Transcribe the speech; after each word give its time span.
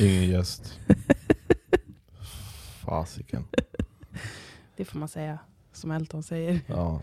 Ingen 0.00 0.30
gäst. 0.30 0.78
Fasiken. 2.84 3.44
Det 4.76 4.84
får 4.84 4.98
man 4.98 5.08
säga, 5.08 5.38
som 5.72 5.90
Elton 5.90 6.22
säger. 6.22 6.60
Ja. 6.66 7.00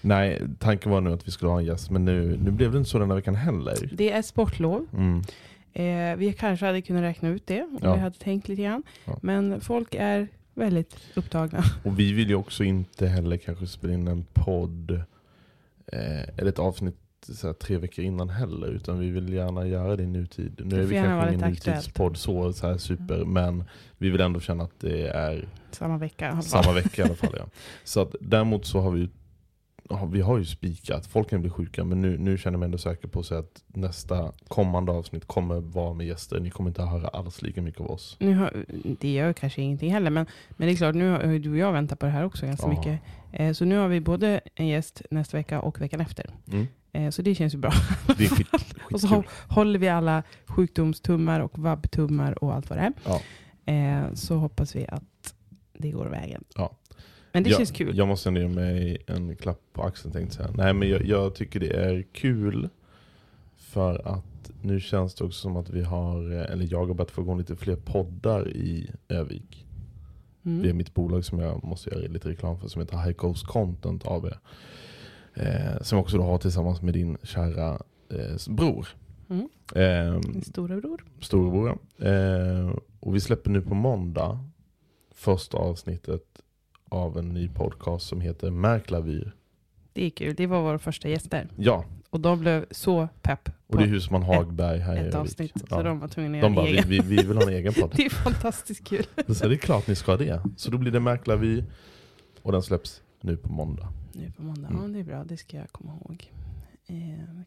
Nej, 0.00 0.42
tanken 0.58 0.92
var 0.92 1.00
nu 1.00 1.12
att 1.12 1.26
vi 1.28 1.30
skulle 1.30 1.50
ha 1.50 1.58
en 1.58 1.64
gäst, 1.64 1.90
men 1.90 2.04
nu, 2.04 2.36
nu 2.42 2.50
blev 2.50 2.72
det 2.72 2.78
inte 2.78 2.90
så 2.90 2.98
den 2.98 3.08
här 3.10 3.16
veckan 3.16 3.34
heller. 3.34 3.90
Det 3.92 4.12
är 4.12 4.22
sportlov. 4.22 4.86
Mm. 4.92 5.22
Eh, 5.72 6.16
vi 6.18 6.32
kanske 6.32 6.66
hade 6.66 6.82
kunnat 6.82 7.02
räkna 7.02 7.28
ut 7.28 7.46
det 7.46 7.62
om 7.62 7.78
Ja. 7.82 7.94
vi 7.94 8.00
hade 8.00 8.18
tänkt 8.18 8.48
lite 8.48 8.62
grann. 8.62 8.82
Ja. 9.04 9.18
Men 9.22 9.60
folk 9.60 9.94
är 9.94 10.28
väldigt 10.54 10.96
upptagna. 11.14 11.62
Och 11.84 11.98
vi 11.98 12.12
vill 12.12 12.28
ju 12.28 12.34
också 12.34 12.64
inte 12.64 13.06
heller 13.06 13.36
kanske 13.36 13.66
spela 13.66 13.92
in 13.94 14.08
en 14.08 14.24
podd 14.32 14.90
eh, 15.86 16.22
eller 16.38 16.46
ett 16.48 16.58
avsnitt 16.58 16.99
så 17.26 17.52
tre 17.54 17.78
veckor 17.78 18.04
innan 18.04 18.28
heller, 18.28 18.66
utan 18.68 18.98
vi 18.98 19.10
vill 19.10 19.32
gärna 19.32 19.66
göra 19.66 19.96
det 19.96 20.02
i 20.02 20.06
nutid. 20.06 20.60
Nu 20.64 20.82
är 20.82 20.86
vi 20.86 20.94
kanske 20.94 21.34
ingen 21.34 21.50
nutidspodd 21.50 22.16
så, 22.16 22.52
så 22.52 22.66
här 22.66 22.76
super, 22.78 23.24
men 23.24 23.64
vi 23.98 24.10
vill 24.10 24.20
ändå 24.20 24.40
känna 24.40 24.64
att 24.64 24.80
det 24.80 25.08
är 25.08 25.48
Samma 25.70 25.98
vecka. 25.98 26.42
samma 26.42 26.72
vecka 26.72 27.02
i 27.02 27.04
alla 27.04 27.14
fall. 27.14 27.34
Ja. 27.38 27.44
Så 27.84 28.00
att, 28.00 28.14
däremot 28.20 28.66
så 28.66 28.80
har 28.80 28.90
vi 28.90 29.00
ju 29.00 29.08
vi 30.12 30.20
har 30.20 30.38
ju 30.38 30.44
spikat, 30.44 31.06
folk 31.06 31.30
kan 31.30 31.40
bli 31.40 31.50
sjuka 31.50 31.84
men 31.84 32.00
nu, 32.02 32.18
nu 32.18 32.38
känner 32.38 32.54
jag 32.54 32.58
mig 32.60 32.64
ändå 32.66 32.78
säker 32.78 33.08
på 33.08 33.22
säga 33.22 33.40
att 33.40 33.62
nästa 33.66 34.32
kommande 34.48 34.92
avsnitt 34.92 35.26
kommer 35.26 35.60
vara 35.60 35.94
med 35.94 36.06
gäster. 36.06 36.40
Ni 36.40 36.50
kommer 36.50 36.70
inte 36.70 36.82
höra 36.82 37.08
alls 37.08 37.42
lika 37.42 37.62
mycket 37.62 37.80
av 37.80 37.90
oss. 37.90 38.16
Nu 38.20 38.34
har, 38.34 38.64
det 39.00 39.12
gör 39.12 39.32
kanske 39.32 39.62
ingenting 39.62 39.92
heller, 39.92 40.10
men, 40.10 40.26
men 40.50 40.68
det 40.68 40.74
är 40.74 40.76
klart, 40.76 40.94
nu 40.94 41.10
har 41.10 41.38
du 41.38 41.50
och 41.50 41.56
jag 41.58 41.72
väntat 41.72 41.98
på 41.98 42.06
det 42.06 42.12
här 42.12 42.24
också 42.24 42.46
ganska 42.46 42.66
Ja. 42.66 42.78
mycket. 42.78 43.00
Eh, 43.32 43.52
så 43.52 43.64
nu 43.64 43.76
har 43.78 43.88
vi 43.88 44.00
både 44.00 44.40
en 44.54 44.66
gäst 44.68 45.02
nästa 45.10 45.36
vecka 45.36 45.60
och 45.60 45.80
veckan 45.80 46.00
efter. 46.00 46.26
Mm. 46.52 46.66
Eh, 46.92 47.10
så 47.10 47.22
det 47.22 47.34
känns 47.34 47.54
ju 47.54 47.58
bra. 47.58 47.72
Det 48.18 48.24
är 48.24 48.28
skit, 48.28 48.46
och 48.92 49.00
så 49.00 49.08
skitkul. 49.08 49.24
hå- 49.48 49.54
håller 49.54 49.78
vi 49.78 49.88
alla 49.88 50.22
sjukdomstummar 50.46 51.40
och 51.40 51.58
vabbtummar 51.58 52.44
och 52.44 52.54
allt 52.54 52.70
vad 52.70 52.78
det 52.78 52.82
är. 52.82 52.92
Ja. 53.04 53.20
Eh, 53.72 54.14
så 54.14 54.36
hoppas 54.36 54.76
vi 54.76 54.86
att 54.88 55.34
det 55.72 55.90
går 55.90 56.06
vägen. 56.06 56.44
Ja. 56.56 56.76
Men 57.32 57.42
det 57.42 57.50
jag, 57.50 57.56
känns 57.58 57.70
kul. 57.70 57.96
Jag 57.96 58.08
måste 58.08 58.28
ändå 58.28 58.40
ge 58.40 58.48
mig 58.48 58.98
en 59.06 59.36
klapp 59.36 59.60
på 59.72 59.82
axeln 59.82 60.12
tänkte 60.12 60.36
säga. 60.36 60.50
Nej 60.54 60.72
men 60.74 60.88
jag, 60.88 61.04
jag 61.06 61.34
tycker 61.34 61.60
det 61.60 61.70
är 61.70 62.02
kul 62.12 62.68
för 63.56 64.08
att 64.08 64.50
nu 64.62 64.80
känns 64.80 65.14
det 65.14 65.24
också 65.24 65.40
som 65.40 65.56
att 65.56 65.70
vi 65.70 65.82
har, 65.82 66.32
eh, 66.32 66.52
eller 66.52 66.66
jag 66.70 66.86
har 66.86 66.94
börjat 66.94 67.10
få 67.10 67.22
igång 67.22 67.38
lite 67.38 67.56
fler 67.56 67.76
poddar 67.76 68.48
i 68.48 68.90
Övik. 69.08 69.66
Mm. 70.44 70.62
Det 70.62 70.68
är 70.68 70.72
mitt 70.72 70.94
bolag 70.94 71.24
som 71.24 71.38
jag 71.38 71.64
måste 71.64 71.90
göra 71.90 72.00
lite 72.08 72.28
reklam 72.28 72.58
för 72.60 72.68
som 72.68 72.80
heter 72.82 72.96
High 72.98 73.12
Coast 73.16 73.46
Content 73.46 74.06
AB. 74.06 74.26
Eh, 75.40 75.82
som 75.82 75.98
också 75.98 76.16
då 76.16 76.22
har 76.22 76.38
tillsammans 76.38 76.82
med 76.82 76.94
din 76.94 77.18
kära 77.22 77.70
eh, 78.10 78.36
bror. 78.54 78.88
Mm. 79.30 79.48
Eh, 79.74 80.20
storebror. 80.42 81.04
storebror. 81.20 81.78
ja. 81.96 82.06
Eh, 82.06 82.76
och 83.00 83.14
vi 83.14 83.20
släpper 83.20 83.50
nu 83.50 83.62
på 83.62 83.74
måndag 83.74 84.44
första 85.14 85.58
avsnittet 85.58 86.22
av 86.88 87.18
en 87.18 87.28
ny 87.28 87.48
podcast 87.48 88.06
som 88.06 88.20
heter 88.20 88.50
Märklavyr. 88.50 89.34
Det 89.92 90.04
är 90.06 90.10
kul. 90.10 90.34
Det 90.34 90.46
var 90.46 90.62
våra 90.62 90.78
första 90.78 91.08
gäster. 91.08 91.48
Ja, 91.56 91.84
Och 92.10 92.20
de 92.20 92.40
blev 92.40 92.66
så 92.70 93.08
pepp 93.22 93.48
och 93.66 93.76
det 93.76 93.82
är 93.84 93.88
Husman 93.88 94.22
Hagberg 94.22 94.78
här 94.78 95.04
i 95.04 95.08
ett 95.08 95.14
avsnitt. 95.14 95.52
Ja. 95.54 95.76
Så 95.76 95.82
de 95.82 95.98
var 96.00 96.08
tvungna 96.08 96.38
att 96.38 96.42
De 96.42 96.54
göra 96.54 96.66
en 96.66 96.72
vi, 96.72 96.78
egen. 96.78 96.88
vi, 96.88 97.16
vi 97.16 97.22
vill 97.28 97.36
ha 97.36 97.42
en 97.42 97.48
egen 97.52 97.72
podd. 97.74 97.92
Det 97.96 98.04
är 98.06 98.10
fantastiskt 98.10 98.84
kul. 98.88 99.04
Så 99.28 99.48
det 99.48 99.54
är 99.54 99.58
klart 99.58 99.86
ni 99.86 99.94
ska 99.94 100.12
ha 100.12 100.16
det. 100.16 100.42
Så 100.56 100.70
då 100.70 100.78
blir 100.78 100.92
det 100.92 101.00
Märklavyr 101.00 101.64
och 102.42 102.52
den 102.52 102.62
släpps 102.62 103.02
nu 103.20 103.36
på 103.36 103.52
måndag. 103.52 103.88
Nu 104.12 104.30
på 104.36 104.42
måndag. 104.42 104.68
Mm. 104.68 104.82
Ja, 104.82 104.88
det 104.88 104.98
är 104.98 105.04
bra. 105.04 105.24
Det 105.24 105.36
ska 105.36 105.56
jag 105.56 105.72
komma 105.72 105.92
ihåg. 105.92 106.32
Eh, 106.86 106.96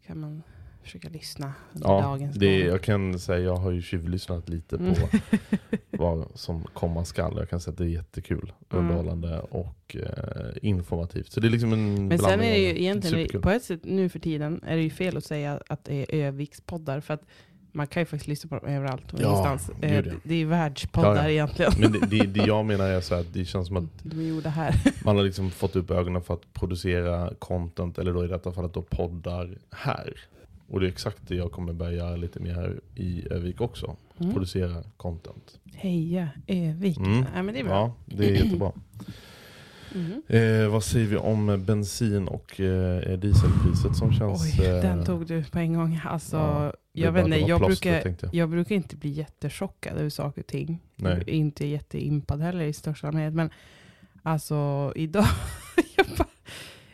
kan 0.08 0.20
man 0.20 0.44
försöka 0.84 1.10
lyssna 1.10 1.54
under 1.74 1.88
Ja, 1.90 2.02
dagens 2.02 2.36
det, 2.36 2.60
jag 2.60 2.82
kan 2.82 3.20
säga 3.20 3.40
jag 3.40 3.56
har 3.56 3.72
ju 3.72 3.82
tjuvlyssnat 3.82 4.50
lite 4.50 4.78
på 4.78 4.84
Mm. 4.84 4.96
vad 5.92 6.28
som 6.36 6.64
komma 6.74 7.06
skall. 7.06 7.38
Jag 7.38 7.50
kan 7.50 7.60
säga 7.60 7.72
att 7.72 7.78
det 7.78 7.84
är 7.84 7.88
jättekul, 7.88 8.54
Mm. 8.74 8.86
underhållande 8.86 9.40
och 9.40 9.96
eh, 9.96 10.52
informativt. 10.62 11.32
Så 11.32 11.40
det 11.40 11.48
är 11.48 11.50
liksom 11.50 11.74
en 11.74 12.08
Men 12.08 12.20
sen 12.20 12.32
är 12.32 12.38
det 12.52 12.58
ju 12.58 12.80
egentligen, 12.82 13.16
superkul. 13.18 13.42
på 13.42 13.50
ett 13.50 13.64
sätt 13.64 13.80
nu 13.84 14.10
för 14.10 14.20
tiden, 14.20 14.64
är 14.68 14.76
det 14.76 14.82
ju 14.84 14.90
fel 14.90 15.18
att 15.18 15.26
säga 15.26 15.62
att 15.68 15.84
det 15.86 15.96
är 15.96 16.28
Övikspoddar. 16.28 17.00
För 17.00 17.14
att 17.14 17.24
man 17.76 17.88
kan 17.88 18.02
ju 18.02 18.06
faktiskt 18.06 18.28
lyssna 18.28 18.48
på 18.50 18.56
dem 18.66 18.76
överallt 18.76 19.14
och 19.14 19.20
Ja, 19.22 19.28
ingenstans. 19.28 19.70
Eh, 19.82 19.90
gud, 19.92 20.06
ja. 20.08 20.12
det- 20.12 20.20
Det 20.24 20.42
är 20.42 20.46
världspoddar 20.46 21.16
Ja, 21.16 21.22
ja. 21.24 21.30
egentligen. 21.30 21.72
Men 21.80 21.92
det, 21.92 22.00
det, 22.00 22.26
det 22.26 22.46
jag 22.48 22.66
menar 22.66 22.86
är 22.90 23.02
så 23.02 23.16
att 23.16 23.34
det 23.34 23.46
känns 23.46 23.68
som 23.68 23.78
att 23.78 23.84
De 24.04 24.20
är 24.20 24.24
gjorda 24.30 24.50
här. 24.50 24.76
man 25.06 25.16
har 25.16 25.24
liksom 25.24 25.52
fått 25.52 25.76
upp 25.76 25.92
ögonen 25.92 26.22
för 26.22 26.34
att 26.34 26.54
producera 26.54 27.30
content, 27.40 27.98
eller 27.98 28.14
då 28.14 28.26
i 28.26 28.28
detta 28.28 28.52
fallet 28.52 28.74
då 28.74 28.82
poddar 28.82 29.58
här. 29.72 30.14
Och 30.68 30.80
det 30.80 30.86
är 30.86 30.90
exakt 30.90 31.18
det 31.28 31.36
jag 31.36 31.52
kommer 31.52 31.74
börja 31.74 31.92
göra 31.98 32.16
lite 32.16 32.40
mer 32.40 32.54
här 32.54 32.80
i 32.96 33.28
Övik 33.32 33.62
också. 33.62 33.96
Mm. 34.20 34.34
Producera 34.34 34.84
content. 34.98 35.60
Heja 35.74 36.30
Övik. 36.48 36.98
Mm. 36.98 37.26
Ja, 37.36 37.44
men 37.44 37.54
det 37.54 37.60
är 37.60 37.64
bra. 37.64 37.74
Ja, 38.06 38.16
det 38.16 38.26
är 38.30 38.32
jättebra. 38.44 38.72
Mhm. 39.96 40.22
Eh, 40.28 40.68
vad 40.68 40.84
säger 40.84 41.08
vi 41.08 41.18
om 41.18 41.64
bensin 41.66 42.28
och 42.28 42.60
eh, 42.60 43.20
dieselpriset 43.20 43.96
som 43.96 44.14
känns... 44.14 44.60
Oj, 44.60 44.66
eh, 44.66 44.82
den 44.82 45.06
tog 45.06 45.28
du 45.28 45.44
på 45.44 45.60
en 45.60 45.74
gång. 45.74 46.00
Alltså, 46.06 46.38
ja, 46.38 46.74
jag, 46.94 47.12
vet 47.12 47.26
inte, 47.26 47.38
jag, 47.38 47.60
plåster, 47.60 48.02
brukar, 48.04 48.18
jag. 48.26 48.36
jag 48.36 48.50
brukar 48.50 48.76
inte 48.76 48.96
bli 48.96 49.10
jättechockad 49.10 49.98
över 49.98 50.10
saker 50.10 50.42
och 50.42 50.48
ting. 50.48 50.80
Inte 51.28 51.68
jätteimpad 51.68 52.42
heller 52.42 52.64
i 52.66 52.74
största 52.74 53.08
allmänhet. 53.08 53.34
Men 53.34 53.50
alltså 54.24 54.94
idag, 54.96 55.26
bara, 56.18 56.28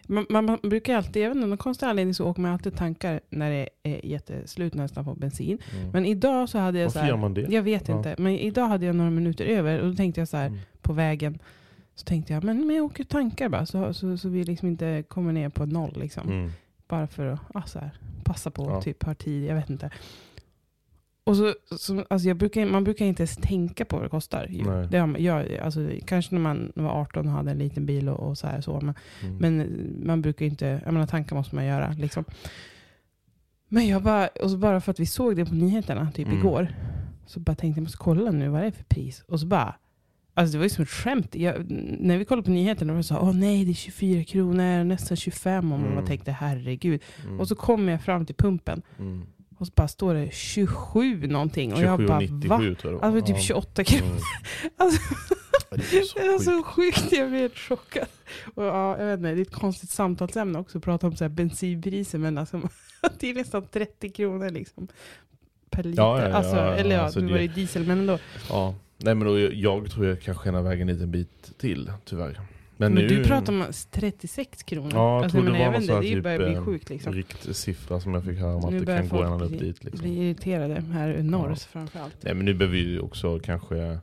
man, 0.08 0.26
man, 0.30 0.46
man 0.46 0.60
brukar 0.64 0.96
alltid, 0.96 1.24
inte, 1.24 1.30
av 1.44 1.48
någon 1.48 1.58
konstig 1.58 1.86
anledning 1.86 2.14
så 2.14 2.26
åker 2.30 2.42
man 2.42 2.52
alltid 2.52 2.76
tankar 2.76 3.20
när 3.30 3.52
det 3.52 3.70
är 3.84 4.06
jätteslut 4.06 4.74
nästan 4.74 5.06
på 5.06 5.16
bensin. 5.16 5.58
Mm. 5.78 5.90
Men 5.92 6.06
idag 6.06 6.50
så 6.50 6.58
hade 6.60 6.80
jag 6.80 6.92
så 6.92 7.00
Varför 7.00 7.08
gör 7.08 7.16
här, 7.16 7.22
man 7.22 7.34
det? 7.34 7.42
jag 7.50 7.62
vet 7.64 7.88
Ja. 7.88 7.98
inte, 7.98 8.16
men 8.18 8.32
idag 8.40 8.68
hade 8.68 8.86
jag 8.86 8.96
några 8.96 9.12
minuter 9.12 9.46
över 9.46 9.80
och 9.80 9.90
då 9.90 9.96
tänkte 9.96 10.22
jag 10.22 10.28
så 10.28 10.38
här 10.38 10.48
Mm. 10.48 10.60
på 10.82 10.94
vägen, 10.94 11.40
så 11.96 12.06
tänkte 12.06 12.34
jag, 12.34 12.44
men, 12.44 12.68
men 12.68 12.76
jag 12.76 12.86
åker 12.86 13.04
tankar 13.04 13.50
bara 13.50 13.66
så, 13.66 13.94
så, 13.94 14.18
så 14.18 14.30
vi 14.30 14.44
liksom 14.44 14.68
inte 14.68 15.04
kommer 15.08 15.32
ner 15.34 15.50
på 15.50 15.66
noll 15.66 15.94
liksom. 16.00 16.30
Mm. 16.30 16.52
Bara 16.90 17.08
för 17.08 17.26
att 17.28 17.40
ja, 17.54 17.62
så 17.66 17.80
här, 17.80 17.92
passa 18.24 18.52
på, 18.52 18.64
Ja. 18.70 18.82
typ 18.82 19.04
har 19.04 19.14
tid, 19.14 19.44
jag 19.46 19.56
vet 19.56 19.70
inte. 19.70 19.90
Och 21.24 21.36
så, 21.38 21.54
så, 21.78 22.06
alltså 22.10 22.28
jag 22.28 22.38
brukar, 22.38 22.66
man 22.66 22.84
brukar 22.84 23.06
inte 23.06 23.24
ens 23.24 23.36
tänka 23.38 23.86
på 23.86 23.96
vad 23.96 24.06
det 24.06 24.10
kostar. 24.10 24.48
Nej. 24.50 24.88
Det 24.92 24.98
har, 24.98 25.18
jag, 25.18 25.58
alltså, 25.58 25.90
kanske 26.06 26.36
när 26.36 26.42
man 26.42 26.72
var 26.76 26.90
18 26.90 27.28
och 27.28 27.34
hade 27.34 27.52
en 27.52 27.58
liten 27.58 27.86
bil 27.86 28.10
och, 28.10 28.20
och 28.30 28.38
så 28.38 28.48
här. 28.48 28.62
Så, 28.62 28.82
men, 28.82 28.96
Mm. 29.24 29.38
men 29.38 29.68
man 30.08 30.22
brukar 30.22 30.46
inte, 30.46 30.82
jag 30.86 30.94
menar 30.94 31.08
tankar 31.08 31.36
måste 31.36 31.56
man 31.56 31.66
göra. 31.66 31.92
Liksom. 31.92 32.26
Men 33.68 33.88
jag 33.88 34.04
bara, 34.04 34.28
och 34.28 34.52
så 34.52 34.58
bara 34.58 34.82
för 34.82 34.92
att 34.92 35.00
vi 35.00 35.06
såg 35.06 35.36
det 35.36 35.46
på 35.46 35.56
nyheterna 35.56 36.12
typ 36.12 36.28
Mm. 36.28 36.40
igår, 36.40 36.76
så 37.26 37.40
bara 37.40 37.56
tänkte 37.56 37.80
jag 37.80 37.84
måste 37.84 37.98
kolla 37.98 38.32
nu 38.32 38.50
vad 38.50 38.62
det 38.62 38.68
är 38.68 38.72
för 38.72 38.84
pris. 38.84 39.24
Och 39.28 39.40
så 39.40 39.46
bara, 39.46 39.76
alltså 40.40 40.52
det 40.52 40.58
var 40.58 40.66
ju 40.66 40.70
som 40.70 40.84
ett 40.84 40.90
skämt. 40.90 41.36
Jag, 41.36 41.66
när 42.00 42.18
vi 42.18 42.26
kollade 42.26 42.46
på 42.46 42.52
nyheterna 42.52 42.94
var 42.94 42.98
det 42.98 43.04
så 43.04 43.18
åh 43.18 43.34
nej 43.34 43.66
det 43.66 43.72
är 43.72 43.74
24 43.74 44.24
kronor, 44.24 44.84
nästan 44.84 45.18
25. 45.18 45.72
Och 45.72 45.80
man 45.80 45.92
Mm. 45.92 46.06
tänkte 46.06 46.32
herregud. 46.32 47.02
Mm. 47.26 47.40
Och 47.40 47.48
så 47.48 47.56
kommer 47.56 47.92
jag 47.92 48.02
fram 48.04 48.26
till 48.26 48.36
pumpen 48.36 48.82
mm. 49.00 49.22
och 49.58 49.68
så 49.68 49.74
bara 49.76 49.88
står 49.88 50.14
det 50.14 50.34
27 50.34 51.28
någonting. 51.28 51.74
Och 51.74 51.82
jag 51.82 52.00
bara, 52.00 52.08
va? 52.08 52.20
27,97 52.22 52.76
tror 52.76 52.94
jag. 52.94 53.04
Alltså 53.04 53.26
typ 53.26 53.36
Ja. 53.36 53.42
28 53.42 53.84
kronor. 53.84 54.06
Mm. 54.12 54.20
Alltså, 55.72 55.92
Det 55.92 55.98
är 55.98 56.04
så 56.04 56.20
det 56.20 56.40
så 56.44 56.64
sjukt. 56.64 57.12
jag 57.12 57.30
blev 57.30 57.42
helt 57.42 57.58
chockad. 57.58 58.08
Och 58.56 58.64
ja, 58.64 58.98
jag 59.00 59.06
vet 59.06 59.18
inte, 59.18 59.32
det 59.32 59.40
är 59.40 59.42
ett 59.42 59.52
konstigt 59.52 59.90
samtalsämne 59.90 60.60
också 60.60 60.78
att 60.78 60.84
prata 60.84 61.08
om 61.08 61.16
så 61.16 61.24
här 61.24 61.30
bensinpriser, 61.30 62.18
men 62.20 62.38
alltså, 62.38 62.62
det 63.20 63.30
är 63.30 63.34
nästan 63.34 63.66
30 63.72 64.10
kronor 64.10 64.50
liksom. 64.50 64.88
Per 65.70 65.84
liter. 65.84 66.04
Ja, 66.04 66.22
ja, 66.22 66.30
ja, 66.30 66.36
alltså, 66.36 66.56
eller 66.56 66.96
ja, 66.96 67.02
alltså 67.02 67.20
det- 67.22 67.32
var 67.32 67.38
det 67.40 67.48
diesel, 67.48 67.86
men 67.86 68.00
ändå. 68.00 68.18
Ja. 68.50 68.76
Nej 69.04 69.16
men 69.16 69.28
då, 69.28 69.40
jag 69.40 69.92
tror 69.92 70.06
jag 70.06 70.22
kan 70.22 70.36
skena 70.36 70.60
iväg 70.60 70.82
en 70.82 71.12
bit 71.12 71.58
till, 71.58 71.92
tyvärr. 72.06 72.42
Men, 72.78 72.94
nu, 72.94 73.08
du 73.08 73.24
pratar 73.24 73.54
om 73.54 73.66
36 73.92 74.64
kronor. 74.64 74.92
Ja, 74.94 75.16
jag 75.16 75.24
alltså, 75.24 75.38
tror 75.38 75.52
det 75.52 75.60
var 75.60 75.72
någon 75.72 76.02
det 76.02 76.22
börjar 76.22 76.38
typ, 76.38 76.48
bli 76.48 76.66
sjukt 76.66 76.90
liksom. 76.90 77.14
riktsiffra 77.14 78.00
som 78.00 78.14
jag 78.14 78.26
fick 78.26 78.40
höra 78.40 78.56
om 78.56 78.66
att 78.66 78.72
Nu 78.72 78.80
det 78.80 78.98
kan 78.98 79.08
gå 79.08 79.24
ända 79.24 79.46
upp 79.46 79.60
dit. 79.60 79.84
Liksom. 79.84 80.02
bli 80.02 80.26
irriterade 80.26 80.84
här 80.92 81.24
norrs 81.24 81.64
framförallt. 81.66 82.16
Nej 82.22 82.34
men 82.34 82.46
nu 82.46 82.54
behöver 82.54 82.78
ju 82.78 83.00
också 83.00 83.40
kanske 83.40 84.00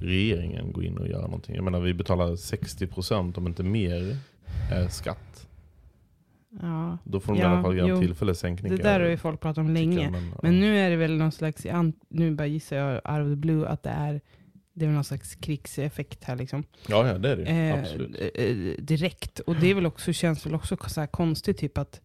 regeringen 0.00 0.72
gå 0.72 0.82
in 0.82 0.98
och 0.98 1.08
göra 1.08 1.22
någonting. 1.22 1.54
Jag 1.54 1.64
menar 1.64 1.80
vi 1.80 1.94
betalar 1.94 2.26
60% 2.26 3.38
om 3.38 3.46
inte 3.46 3.62
mer 3.62 4.16
eh, 4.72 4.88
skatt. 4.88 5.45
Ja. 6.62 6.98
Då 7.04 7.20
får 7.20 7.32
de 7.32 7.38
i 7.38 7.42
Ja, 7.42 7.48
alla 7.48 7.62
fall 7.62 7.76
göra 7.76 7.94
en 7.94 8.00
tillfällig 8.00 8.36
sänkning. 8.36 8.76
Det 8.76 8.82
där 8.82 8.92
jag 9.00 9.06
har 9.06 9.10
ju 9.10 9.16
folk 9.16 9.40
pratat 9.40 9.58
om 9.58 9.70
länge. 9.70 10.10
Men, 10.10 10.28
ja. 10.30 10.38
Men 10.42 10.60
nu 10.60 10.78
är 10.78 10.90
det 10.90 10.96
väl 10.96 11.16
någon 11.16 11.32
slags, 11.32 11.66
nu 12.08 12.34
bara 12.34 12.46
gissar 12.46 12.76
jag 12.76 12.94
out 12.94 13.26
of 13.26 13.32
the 13.32 13.36
blue, 13.36 13.68
att 13.68 13.82
det 13.82 13.90
är, 13.90 14.20
det 14.74 14.84
är 14.84 14.88
någon 14.90 15.04
slags 15.04 15.34
krigseffekt 15.34 16.24
här 16.24 16.36
liksom. 16.36 16.64
Ja, 16.88 17.08
ja 17.08 17.18
det 17.18 17.30
är 17.30 17.36
det. 17.36 17.44
Eh, 17.44 17.80
Absolut. 17.80 18.16
eh, 18.34 18.84
direkt. 18.84 19.38
Och 19.40 19.56
det 19.56 19.70
är 19.70 19.74
väl 19.74 19.86
också, 19.86 20.12
känns 20.12 20.46
väl 20.46 20.54
också 20.54 20.76
så 20.86 21.00
här 21.00 21.06
konstigt 21.06 21.58
typ 21.58 21.78
att 21.78 22.00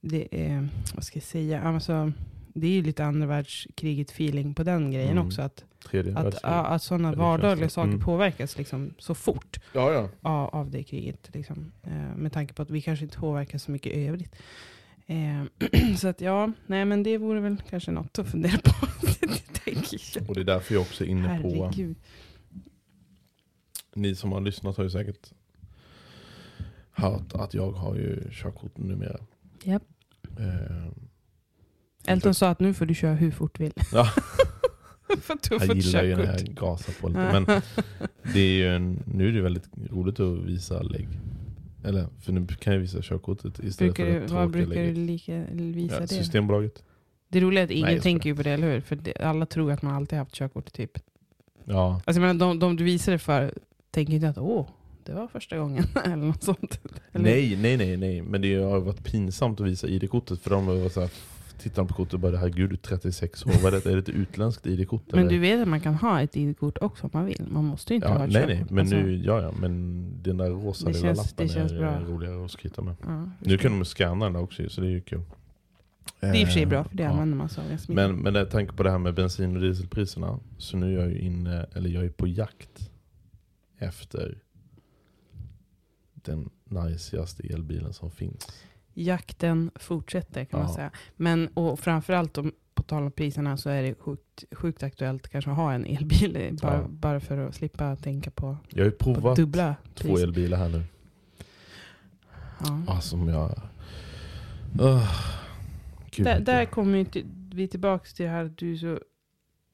det 0.00 0.28
är, 0.30 0.68
vad 0.94 1.04
ska 1.04 1.16
jag 1.16 1.24
säga, 1.24 1.62
alltså, 1.62 2.12
det 2.54 2.66
är 2.66 2.70
ju 2.70 2.82
lite 2.82 3.04
andra 3.04 3.26
världskriget 3.26 4.10
feeling 4.10 4.54
på 4.54 4.62
den 4.62 4.90
grejen 4.90 5.12
Mm. 5.12 5.26
också. 5.26 5.42
Att, 5.42 5.64
Tredje 5.84 6.16
att, 6.18 6.44
att 6.44 6.82
sådana 6.82 7.10
det 7.10 7.16
vardagliga 7.16 7.66
det. 7.66 7.70
saker 7.70 7.88
Mm. 7.88 8.00
påverkas 8.00 8.58
liksom 8.58 8.94
så 8.98 9.14
fort 9.14 9.60
Ja, 9.74 9.92
ja. 9.92 10.08
av, 10.20 10.48
av 10.54 10.70
det 10.70 10.82
kriget. 10.82 11.30
Liksom. 11.34 11.72
Eh, 11.82 12.16
med 12.16 12.32
tanke 12.32 12.54
på 12.54 12.62
att 12.62 12.70
vi 12.70 12.80
kanske 12.80 13.04
inte 13.04 13.18
påverkas 13.18 13.62
så 13.62 13.70
mycket 13.70 13.92
i 13.96 14.06
övrigt. 14.06 14.36
Eh, 15.06 15.94
så 15.96 16.08
att 16.08 16.20
ja, 16.20 16.52
nej 16.66 16.84
men 16.84 17.02
det 17.02 17.18
vore 17.18 17.40
väl 17.40 17.56
kanske 17.70 17.90
något 17.90 18.18
att 18.18 18.28
fundera 18.30 18.58
på. 18.64 18.86
jag. 20.14 20.28
Och 20.28 20.34
det 20.34 20.40
är 20.40 20.44
därför 20.44 20.74
jag 20.74 20.82
också 20.82 21.04
är 21.04 21.08
inne 21.08 21.40
på, 21.42 21.48
Herregud. 21.48 21.96
ni 23.94 24.14
som 24.14 24.32
har 24.32 24.40
lyssnat 24.40 24.76
har 24.76 24.84
ju 24.84 24.90
säkert 24.90 25.32
hört 26.90 27.32
att 27.34 27.54
jag 27.54 27.72
har 27.72 27.96
ju 27.96 28.30
körkort 28.30 28.78
numera. 28.78 29.16
Japp. 29.64 29.82
Eh, 30.38 30.88
Elton 32.06 32.34
sa 32.34 32.48
att 32.48 32.60
nu 32.60 32.74
får 32.74 32.86
du 32.86 32.94
köra 32.94 33.14
hur 33.14 33.30
fort 33.30 33.58
du 33.58 33.64
vill. 33.64 33.72
Ja. 33.92 34.04
För 35.20 35.34
att 35.34 35.42
du 35.42 35.56
jag 35.56 35.76
gillar 35.76 36.02
ju 36.02 36.16
när 36.16 36.24
jag 36.24 36.40
gasar 36.40 36.92
på 37.00 37.08
lite. 37.08 37.20
Men 37.32 37.44
det 38.34 38.40
är 38.40 38.52
ju 38.52 38.68
en, 38.68 39.02
nu 39.06 39.28
är 39.28 39.32
det 39.32 39.40
väldigt 39.40 39.68
roligt 39.90 40.20
att 40.20 40.38
visa 40.38 40.82
lägg. 40.82 41.08
Eller, 41.84 42.06
för 42.20 42.32
nu 42.32 42.46
kan 42.46 42.72
jag 42.72 42.80
visa 42.80 42.98
körkortet 43.02 43.58
istället 43.58 43.94
brukar 43.96 44.12
för 44.12 44.20
det 44.20 44.34
vad 44.34 44.50
brukar 44.50 44.82
du 44.82 44.94
lika, 44.94 45.44
visa 45.52 45.94
Ja, 45.94 46.00
det? 46.00 46.08
Systembolaget. 46.08 46.82
Det 47.28 47.40
roliga 47.40 47.62
är 47.62 47.64
att 47.64 47.70
ingen 47.70 47.90
Nej, 47.90 48.00
tänker 48.00 48.30
ju 48.30 48.36
på 48.36 48.42
det, 48.42 48.50
eller 48.50 48.72
hur? 48.72 48.80
För 48.80 48.96
det, 48.96 49.16
alla 49.16 49.46
tror 49.46 49.72
att 49.72 49.82
man 49.82 49.94
alltid 49.94 50.18
haft 50.18 50.34
körkort 50.34 50.72
typ. 50.72 50.98
Ja, 51.64 52.00
Alltså 52.04 52.20
menar, 52.20 52.34
de, 52.34 52.58
de 52.58 52.76
du 52.76 52.84
visar 52.84 53.12
det 53.12 53.18
för 53.18 53.54
tänker 53.90 54.12
inte 54.12 54.28
att 54.28 54.38
åh, 54.38 54.66
det 55.04 55.12
var 55.12 55.28
första 55.28 55.58
gången. 55.58 55.84
eller 56.04 56.16
något 56.16 56.42
sånt. 56.42 56.80
Eller? 57.12 57.24
Nej, 57.24 57.56
nej, 57.56 57.76
nej, 57.76 57.96
nej. 57.96 58.22
Men 58.22 58.42
det 58.42 58.54
har 58.54 58.80
varit 58.80 59.04
pinsamt 59.04 59.60
att 59.60 59.66
visa 59.66 59.86
ID-kortet 59.86 60.40
för 60.40 60.50
de 60.50 60.66
var 60.66 60.88
så 60.88 61.00
här, 61.00 61.10
tittar 61.58 61.84
på 61.84 61.94
kortet 61.94 62.14
och 62.14 62.20
bara 62.20 62.36
herregud 62.36 62.70
du 62.70 62.74
är 62.74 62.78
36 62.78 63.46
år, 63.46 63.52
vad 63.62 63.74
är 63.74 63.80
det? 63.80 63.86
Är 63.86 63.92
det 63.92 63.98
ett 63.98 64.08
utländskt 64.08 64.66
ID-kort? 64.66 65.02
Men 65.12 65.28
du 65.28 65.38
vet 65.38 65.62
att 65.62 65.68
man 65.68 65.80
kan 65.80 65.94
ha 65.94 66.22
ett 66.22 66.36
ID-kort 66.36 66.78
också 66.80 67.04
om 67.04 67.10
man 67.12 67.24
vill. 67.24 67.46
Man 67.50 67.64
måste 67.64 67.92
ju 67.92 67.94
inte 67.94 68.08
ha 68.08 68.18
ja, 68.18 68.24
ett 68.24 68.32
nej, 68.32 68.46
nej, 68.46 68.64
men 68.70 68.78
Alltså, 68.78 68.96
nu, 68.96 69.16
ja, 69.16 69.42
ja, 69.42 69.52
men 69.60 70.04
den 70.22 70.36
där 70.36 70.50
rosa 70.50 70.86
Det 70.86 70.92
lilla 70.92 71.14
känns- 71.14 71.38
lappen 71.38 71.62
är 71.62 71.78
bra. 71.78 72.00
roligare 72.00 72.44
att 72.44 72.50
skryta 72.50 72.82
med. 72.82 72.94
ja, 73.06 73.30
Nu 73.38 73.58
kan 73.58 73.72
de 73.78 73.84
scanna 73.84 74.24
den 74.24 74.36
också 74.36 74.68
så 74.68 74.80
det 74.80 74.86
är 74.86 74.90
ju 74.90 75.00
kul. 75.00 75.20
Det 76.20 76.26
är 76.26 76.34
i 76.40 76.44
och 76.44 76.46
för 76.48 76.52
sig 76.52 76.62
Eh, 76.62 76.68
bra, 76.68 76.84
för 76.84 76.96
det 76.96 77.02
ja. 77.02 77.10
använder 77.10 77.36
man 77.36 77.48
sig 77.48 77.64
av 77.64 77.70
ganska 77.70 77.92
mycket. 77.92 78.08
Men, 78.08 78.16
men 78.22 78.32
med 78.32 78.50
tanke 78.50 78.72
på 78.72 78.82
det 78.82 78.90
här 78.90 78.98
med 78.98 79.14
bensin 79.14 79.56
och 79.56 79.62
dieselpriserna 79.62 80.38
så 80.58 80.76
nu 80.76 80.94
är 80.96 81.00
jag 81.02 81.10
ju 81.10 81.18
inne, 81.18 81.66
eller 81.74 81.90
jag 81.90 82.04
är 82.04 82.10
på 82.10 82.26
jakt 82.26 82.90
efter 83.78 84.38
den 86.14 86.50
najsigaste 86.64 87.42
elbilen 87.54 87.92
som 87.92 88.10
finns. 88.10 88.48
Jakten 88.94 89.70
fortsätter 89.74 90.44
kan 90.44 90.60
man 90.60 90.68
Ja. 90.68 90.74
säga. 90.74 90.90
Men 91.16 91.48
och 91.48 91.80
framförallt 91.80 92.38
om, 92.38 92.52
på 92.74 92.82
tal 92.82 93.02
om 93.02 93.10
priserna 93.12 93.56
så 93.56 93.70
är 93.70 93.82
det 93.82 93.94
sjukt, 93.94 94.44
sjukt 94.52 94.82
aktuellt 94.82 95.28
kanske 95.28 95.50
att 95.50 95.56
ha 95.56 95.72
en 95.72 95.84
elbil. 95.86 96.36
eh, 96.36 96.52
Bara, 96.52 96.74
Ja. 96.76 96.86
bara 96.88 97.20
för 97.20 97.38
att 97.38 97.54
slippa 97.54 97.96
tänka 97.96 98.30
på, 98.30 98.56
Jag 98.68 98.78
har 98.84 98.90
ju 98.90 98.96
provat 98.96 99.36
dubbla 99.36 99.74
två 99.94 100.08
priser. 100.08 100.22
elbilar 100.24 100.58
här 100.58 100.68
nu. 100.68 100.82
Ja. 102.86 103.00
Som 103.00 103.28
jag... 103.28 103.50
Uh, 104.80 105.12
gud. 106.10 106.26
Där, 106.26 106.40
där 106.40 106.64
kommer 106.64 107.04
till, 107.04 107.26
vi 107.54 107.68
tillbaka 107.68 108.04
till 108.16 108.24
det 108.24 108.30
här 108.30 108.52
du 108.56 108.78
så... 108.78 108.98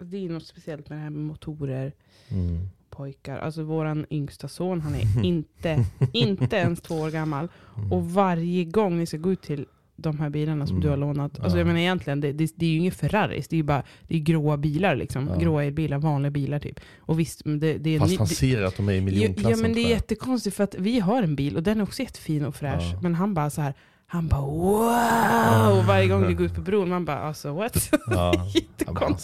Det 0.01 0.17
är 0.25 0.29
något 0.29 0.47
speciellt 0.47 0.89
med 0.89 0.99
det 0.99 1.03
här 1.03 1.11
med 1.11 1.21
motorer, 1.23 1.93
Mm. 2.29 2.69
Pojkar. 2.99 3.39
Alltså 3.39 3.63
våran 3.63 4.07
yngsta 4.11 4.49
son, 4.49 4.81
han 4.81 4.95
är 4.95 5.25
inte, 5.25 5.85
inte 6.13 6.57
ens 6.57 6.81
två 6.81 6.95
år 6.95 7.11
gammal. 7.11 7.49
Mm. 7.77 7.93
Och 7.93 8.11
varje 8.11 8.65
gång 8.65 8.99
ni 8.99 9.07
ska 9.07 9.17
gå 9.17 9.33
ut 9.33 9.43
till 9.43 9.67
de 9.97 10.19
här 10.19 10.31
bilarna 10.31 10.67
som 10.67 10.77
Mm. 10.77 10.83
du 10.85 10.89
har 10.91 10.97
lånat. 10.97 11.39
Alltså 11.41 11.57
Ja. 11.57 11.61
jag 11.61 11.67
menar 11.67 11.81
egentligen, 11.81 12.21
det, 12.21 12.33
det, 12.33 12.53
det 12.57 12.67
är 12.67 12.71
ju 12.71 12.77
inga 12.79 12.91
Ferraris. 12.91 13.49
Det 13.49 13.55
är 13.57 13.59
ju 13.59 13.63
bara 13.63 13.83
det 14.09 14.15
är 14.17 14.21
gråa 14.21 14.57
bilar 14.57 14.97
liksom. 14.97 15.29
Ja. 15.29 15.37
Gråa 15.41 15.65
elbilar, 15.65 15.99
vanliga 15.99 16.31
bilar 16.31 16.59
typ. 16.59 16.81
Och 16.99 17.21
visst, 17.21 17.43
det, 17.45 17.79
det 17.79 17.91
är... 17.95 17.99
Fast 17.99 18.19
han 18.19 18.27
ser 18.27 18.63
att 18.63 18.77
de 18.77 18.89
är 18.89 18.93
i 18.93 19.01
miljonklassen. 19.01 19.51
ja 19.51 19.57
men 19.57 19.73
det 19.75 19.81
är 19.81 19.89
jättekonstigt 19.89 20.57
för 20.57 20.65
att 20.65 20.75
vi 20.79 21.01
har 21.01 21.23
en 21.23 21.37
bil 21.37 21.57
och 21.57 21.63
den 21.63 21.79
är 21.79 21.83
också 21.83 22.03
jättefin 22.03 22.45
och 22.45 22.55
fräsch. 22.55 22.91
Ja. 22.93 23.01
Men 23.03 23.15
han 23.15 23.35
bara 23.35 23.51
så 23.51 23.61
här, 23.61 23.75
han 24.11 24.29
bara 24.29 24.41
wow! 24.41 25.79
Och 25.79 25.85
varje 25.85 26.09
gång 26.09 26.27
vi 26.27 26.35
går 26.35 26.47
ut 26.47 26.55
på 26.55 26.61
bron, 26.61 26.89
man 26.89 27.05
bara 27.05 27.19
alltså 27.19 27.53
what? 27.53 27.91
Ja, 28.07 28.47
Jättekonstigt. 28.55 28.99
Han 28.99 29.19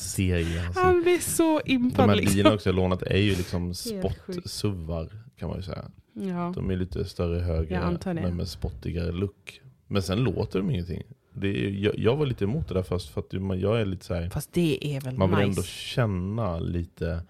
ser. 0.75 0.83
Han 0.83 1.03
blir 1.03 1.19
så 1.19 1.61
De 1.65 1.73
impad 1.73 2.09
här 2.09 2.17
liksom. 2.17 2.35
bilarna 2.37 2.55
också 2.55 2.69
jag 2.69 2.77
lånat 2.77 3.03
är 3.03 3.17
ju 3.19 3.31
liksom 3.31 3.75
sjukt. 3.75 3.79
sport-suvar 3.79 5.09
kan 5.39 5.49
man 5.49 5.57
ju 5.59 5.63
säga. 5.63 5.85
Ja. 6.13 6.53
De 6.55 6.71
är 6.71 6.77
lite 6.77 7.05
större, 7.05 7.41
högre, 7.41 7.99
men 8.15 8.37
med 8.37 8.49
spottigare 8.49 9.13
look. 9.13 9.61
Men 9.87 10.03
sen 10.03 10.19
låter 10.19 10.59
de 10.59 10.71
ingenting. 10.71 11.03
Det 11.33 11.49
är, 11.49 11.71
jag, 11.71 11.99
jag 11.99 12.17
var 12.17 12.27
lite 12.27 12.45
emot 12.45 12.69
det 12.69 12.75
där 12.75 12.83
först 12.83 13.09
för 13.09 13.21
att 13.21 13.33
man, 13.33 13.61
jag 13.61 13.81
är 13.81 13.85
lite 13.85 14.05
så 14.05 14.15
här, 14.15 14.29
Fast 14.31 14.53
det 14.53 14.97
är 14.97 15.01
väl 15.01 15.17
man 15.17 15.31
vill 15.31 15.39
nice. 15.39 15.49
ändå 15.51 15.63
känna 15.63 16.59
lite 16.59 17.23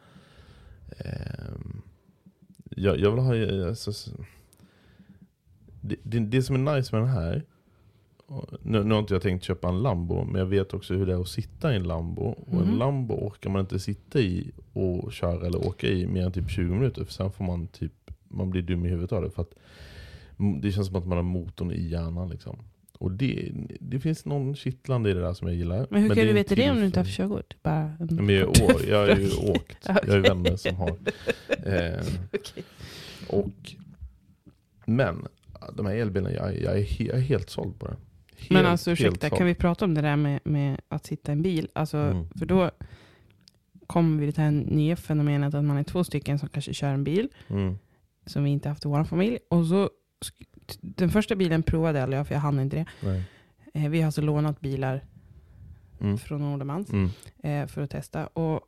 ehm, 0.98 1.82
jag, 2.70 3.00
jag 3.00 3.10
vill 3.10 3.20
ha 3.20 3.34
eh, 3.36 3.68
alltså, 3.68 3.92
det, 5.84 5.96
det, 6.02 6.18
det 6.20 6.42
som 6.42 6.68
är 6.68 6.76
nice 6.76 6.96
med 6.96 7.02
den 7.02 7.14
här 7.14 7.42
nu, 8.62 8.84
nu 8.84 8.94
har 8.94 8.98
inte 9.00 9.14
jag 9.14 9.22
tänkt 9.22 9.44
köpa 9.44 9.68
en 9.68 9.82
Lambo 9.82 10.24
men 10.24 10.34
jag 10.38 10.46
vet 10.46 10.74
också 10.74 10.94
hur 10.94 11.06
det 11.06 11.12
är 11.12 11.20
att 11.20 11.28
sitta 11.28 11.72
i 11.72 11.76
en 11.76 11.82
Lambo 11.82 12.22
och 12.22 12.60
en 12.62 12.68
Mhm. 12.68 12.78
Lambo 12.78 13.14
orkar 13.14 13.50
man 13.50 13.60
inte 13.60 13.78
sitta 13.78 14.20
i 14.20 14.50
och 14.72 15.12
köra 15.12 15.46
eller 15.46 15.66
åka 15.66 15.86
i 15.86 16.06
mer 16.06 16.26
än 16.26 16.32
typ 16.32 16.50
20 16.50 16.74
minuter 16.74 17.04
för 17.04 17.12
sen 17.12 17.32
får 17.32 17.44
man 17.44 17.66
typ 17.66 17.92
man 18.28 18.50
blir 18.50 18.62
dum 18.62 18.86
i 18.86 18.88
huvudet 18.88 19.12
av 19.12 19.22
det 19.22 19.30
för 19.30 19.42
att 19.42 19.54
det 20.62 20.72
känns 20.72 20.86
som 20.86 20.96
att 20.96 21.06
man 21.06 21.18
har 21.18 21.22
motorn 21.22 21.70
i 21.72 21.88
hjärnan 21.88 22.28
liksom. 22.28 22.56
Och 22.98 23.10
det, 23.12 23.52
det 23.80 24.00
finns 24.00 24.24
någon 24.24 24.54
kittlande 24.56 25.10
i 25.10 25.14
det 25.14 25.20
där 25.20 25.32
som 25.34 25.48
jag 25.48 25.56
gillar. 25.56 25.86
Men 25.90 26.02
hur 26.02 26.08
kan 26.08 26.18
är 26.18 26.26
du 26.26 26.32
veta 26.32 26.54
det 26.54 26.70
om 26.70 26.76
du 26.76 26.84
inte 26.86 27.00
har 27.00 27.04
tillfällig- 27.04 27.28
körkort? 27.30 27.56
Bara 27.62 27.92
en 28.00 28.08
Men 28.16 28.28
jag, 28.34 28.56
är 28.58 28.88
jag 28.90 28.98
har 29.08 29.16
ju 29.16 29.30
åkt. 29.50 29.78
Jag 29.86 29.94
har 29.94 30.14
ju 30.16 30.20
vänner 30.20 30.56
som 30.56 30.76
har. 30.76 30.88
Eh, 31.66 32.04
Okej. 32.32 32.64
och, 33.28 33.74
men 34.84 35.26
de 35.72 35.86
här 35.86 35.94
elbilarna, 35.94 36.34
jag, 36.34 36.60
jag, 36.60 36.78
är, 36.78 37.02
jag 37.02 37.16
är 37.16 37.20
helt 37.22 37.50
såld 37.50 37.78
på 37.78 37.86
det. 37.86 37.96
Helt, 38.36 38.50
Men 38.50 38.66
alltså 38.66 38.90
ursäkta, 38.90 39.30
kan 39.30 39.46
vi 39.46 39.54
prata 39.54 39.84
om 39.84 39.94
det 39.94 40.00
där 40.00 40.16
med, 40.16 40.40
med 40.44 40.80
att 40.88 41.06
sitta 41.06 41.32
i 41.32 41.34
en 41.34 41.42
bil? 41.42 41.68
Alltså, 41.72 41.96
Mm. 41.96 42.28
För 42.38 42.46
då 42.46 42.70
kommer 43.86 44.20
vi 44.20 44.26
till 44.32 44.34
det 44.36 44.42
här 44.42 44.50
nya 44.50 44.96
fenomenet 44.96 45.54
att 45.54 45.64
man 45.64 45.76
är 45.76 45.82
två 45.84 46.04
stycken 46.04 46.38
som 46.38 46.48
kanske 46.48 46.74
kör 46.74 46.88
en 46.88 47.04
bil, 47.04 47.28
Mm. 47.48 47.78
som 48.26 48.44
vi 48.44 48.50
inte 48.50 48.68
haft 48.68 48.84
i 48.84 48.88
vår 48.88 49.04
familj. 49.04 49.38
Och 49.50 49.66
så 49.66 49.90
den 50.80 51.10
första 51.10 51.36
bilen 51.36 51.62
provade 51.62 52.02
aldrig 52.02 52.18
jag, 52.20 52.26
för 52.26 52.34
jag 52.34 52.40
hann 52.40 52.60
inte 52.60 52.76
det. 52.76 52.86
Nej. 53.00 53.22
Eh, 53.74 53.88
vi 53.90 53.98
har 54.00 54.06
alltså 54.06 54.20
lånat 54.20 54.60
bilar 54.60 55.04
Mm. 56.00 56.18
från 56.18 56.40
Nordemans 56.40 56.90
Mm. 56.92 57.10
eh, 57.42 57.66
för 57.66 57.82
att 57.82 57.90
testa. 57.90 58.26
Och, 58.26 58.60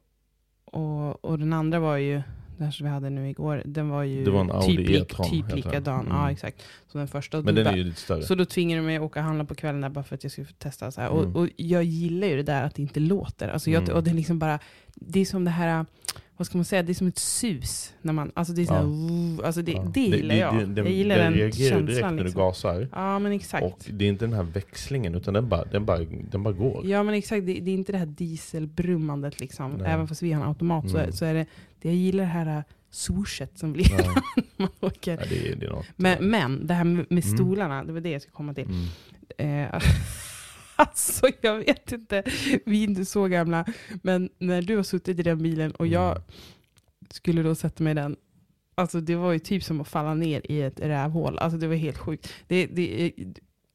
och, 0.65 1.25
och 1.25 1.39
den 1.39 1.53
andra 1.53 1.79
var 1.81 1.97
ju, 1.97 2.23
den 2.59 2.73
som 2.73 2.87
vi 2.87 2.91
hade 2.93 3.11
nu 3.11 3.31
igår, 3.31 3.63
den 3.65 3.89
var 3.89 4.03
ju 4.03 4.25
Det 4.25 4.31
var 4.31 4.51
Audi 4.55 4.77
typ, 4.77 4.91
e-tron, 4.91 5.31
typ 5.31 5.55
likadan. 5.57 6.01
Mm. 6.07 6.13
Ja, 6.17 6.31
exakt. 6.31 6.63
Så 6.93 6.99
den 6.99 7.09
första. 7.09 7.37
Men 7.43 7.55
då 7.55 7.63
den 7.63 7.73
är 7.73 7.77
ju 7.77 7.85
lite 7.85 8.01
större. 8.01 8.23
så 8.23 8.35
då 8.35 8.45
tvingade 8.45 8.81
de 8.83 8.87
mig 8.87 8.97
att 8.97 9.03
åka 9.03 9.21
och 9.21 9.25
handla 9.27 9.45
på 9.45 9.55
kvällen 9.55 9.81
där 9.81 9.89
bara 9.89 10.05
för 10.05 10.15
att 10.15 10.23
jag 10.23 10.33
skulle 10.33 10.47
testa. 10.59 10.91
Så. 10.91 11.01
Mm. 11.01 11.13
Och, 11.13 11.37
och 11.43 11.49
jag 11.57 11.85
gillar 11.85 12.29
ju 12.29 12.37
det 12.37 12.43
där 12.43 12.63
att 12.63 12.75
det 12.75 12.83
inte 12.83 13.01
låter. 13.01 13.49
Alltså 13.49 13.71
jag, 13.71 13.83
Mm. 13.83 13.97
och 13.97 14.05
det 14.05 14.11
är 14.11 14.15
liksom 14.15 14.39
bara, 14.39 14.59
det 14.95 15.21
är 15.21 15.25
som 15.25 15.45
det 15.45 15.51
här, 15.51 15.87
vad 16.37 16.47
ska 16.47 16.59
man 16.59 16.65
säga, 16.65 16.83
det 16.83 16.93
är 16.93 16.95
som 16.95 17.07
ett 17.07 17.19
sus. 17.19 17.93
När 18.03 18.13
man, 18.13 18.33
alltså 18.35 18.53
det 18.55 18.63
är 18.63 18.67
så 18.67 18.75
här, 18.75 18.83
Ja. 19.41 19.47
alltså 19.47 19.63
det, 19.63 19.73
Ja. 19.73 19.91
det 19.95 20.01
gillar 20.01 20.35
jag. 20.35 20.69
det- 20.69 20.81
jag 20.81 20.91
gillar 20.91 21.17
den 21.17 21.25
den 21.25 21.35
reagerar 21.35 21.81
direkt 21.81 21.89
känslan. 21.91 22.17
när 22.17 22.23
du 22.23 22.25
Liksom. 22.25 22.41
gasar. 22.43 22.89
Ja 22.93 23.19
men 23.19 23.33
exakt. 23.33 23.65
Och 23.65 23.79
det 23.91 24.05
är 24.05 24.09
inte 24.09 24.25
den 24.25 24.33
här 24.35 24.43
växlingen 24.43 25.15
utan 25.15 25.35
den 25.35 25.49
bara, 25.49 25.65
den 25.65 25.85
bara, 25.85 25.99
den 26.31 26.43
bara 26.43 26.55
går. 26.55 26.87
Ja 26.87 27.03
men 27.03 27.15
exakt, 27.15 27.47
det, 27.47 27.53
det 27.61 27.71
är 27.71 27.75
inte 27.75 27.93
det 27.93 27.99
här 27.99 28.07
dieselbrummandet 28.07 29.41
liksom. 29.41 29.73
Nej. 29.73 29.93
Även 29.93 30.09
fast 30.09 30.23
vi 30.23 30.33
har 30.33 30.43
en 30.43 30.49
automat 30.49 30.91
så, 30.91 30.97
är, 30.97 31.03
Mm. 31.03 31.13
så 31.13 31.25
är 31.25 31.35
det, 31.35 31.47
det 31.76 31.76
jag 31.87 31.95
gillar 31.95 32.25
det 32.25 32.31
här 32.31 32.57
äh, 32.59 32.63
swooshet 32.91 33.59
som 33.59 33.73
blir 33.73 33.91
Ja. 33.91 33.97
när 34.37 34.45
man 34.57 34.69
åker. 34.81 35.19
Ja, 35.21 35.27
det, 35.31 35.49
är, 35.49 35.57
det 35.57 35.67
är. 35.67 35.87
Men, 35.97 36.31
men 36.31 36.67
det 36.67 36.75
här 36.75 36.85
med, 36.85 36.97
med 37.11 37.25
Mm. 37.25 37.37
stolarna, 37.37 37.85
det 37.85 37.93
var 37.93 38.01
det 38.01 38.11
jag 38.11 38.23
skulle 38.23 38.33
komma 38.35 38.55
till. 38.55 38.69
Mm. 39.39 39.65
Eh, 39.75 39.83
alltså 40.77 41.27
jag 41.41 41.55
vet 41.59 41.93
inte, 41.93 42.23
vi 42.67 42.81
är 42.81 42.85
inte 42.85 43.05
så 43.05 43.27
gamla. 43.29 43.65
Men 44.03 44.29
när 44.39 44.63
du 44.63 44.77
har 44.77 44.83
suttit 44.83 45.19
i 45.19 45.23
den 45.23 45.43
bilen 45.43 45.71
och 45.73 45.87
jag 45.87 46.11
Mm. 46.11 46.23
skulle 47.11 47.43
då 47.43 47.55
sätta 47.55 47.83
mig 47.85 47.91
i 47.91 47.95
den. 47.95 48.17
Alltså 48.75 49.01
det 49.01 49.15
var 49.17 49.33
ju 49.33 49.39
typ 49.39 49.65
som 49.65 49.81
att 49.81 49.89
falla 49.89 50.15
ner 50.15 50.43
i 50.53 50.63
ett 50.63 50.81
rävhål. 50.81 51.39
Alltså 51.39 51.59
det 51.59 51.67
var 51.67 51.75
helt 51.75 51.99
sjukt. 51.99 52.33
Det, 52.47 52.67
det, 52.67 53.13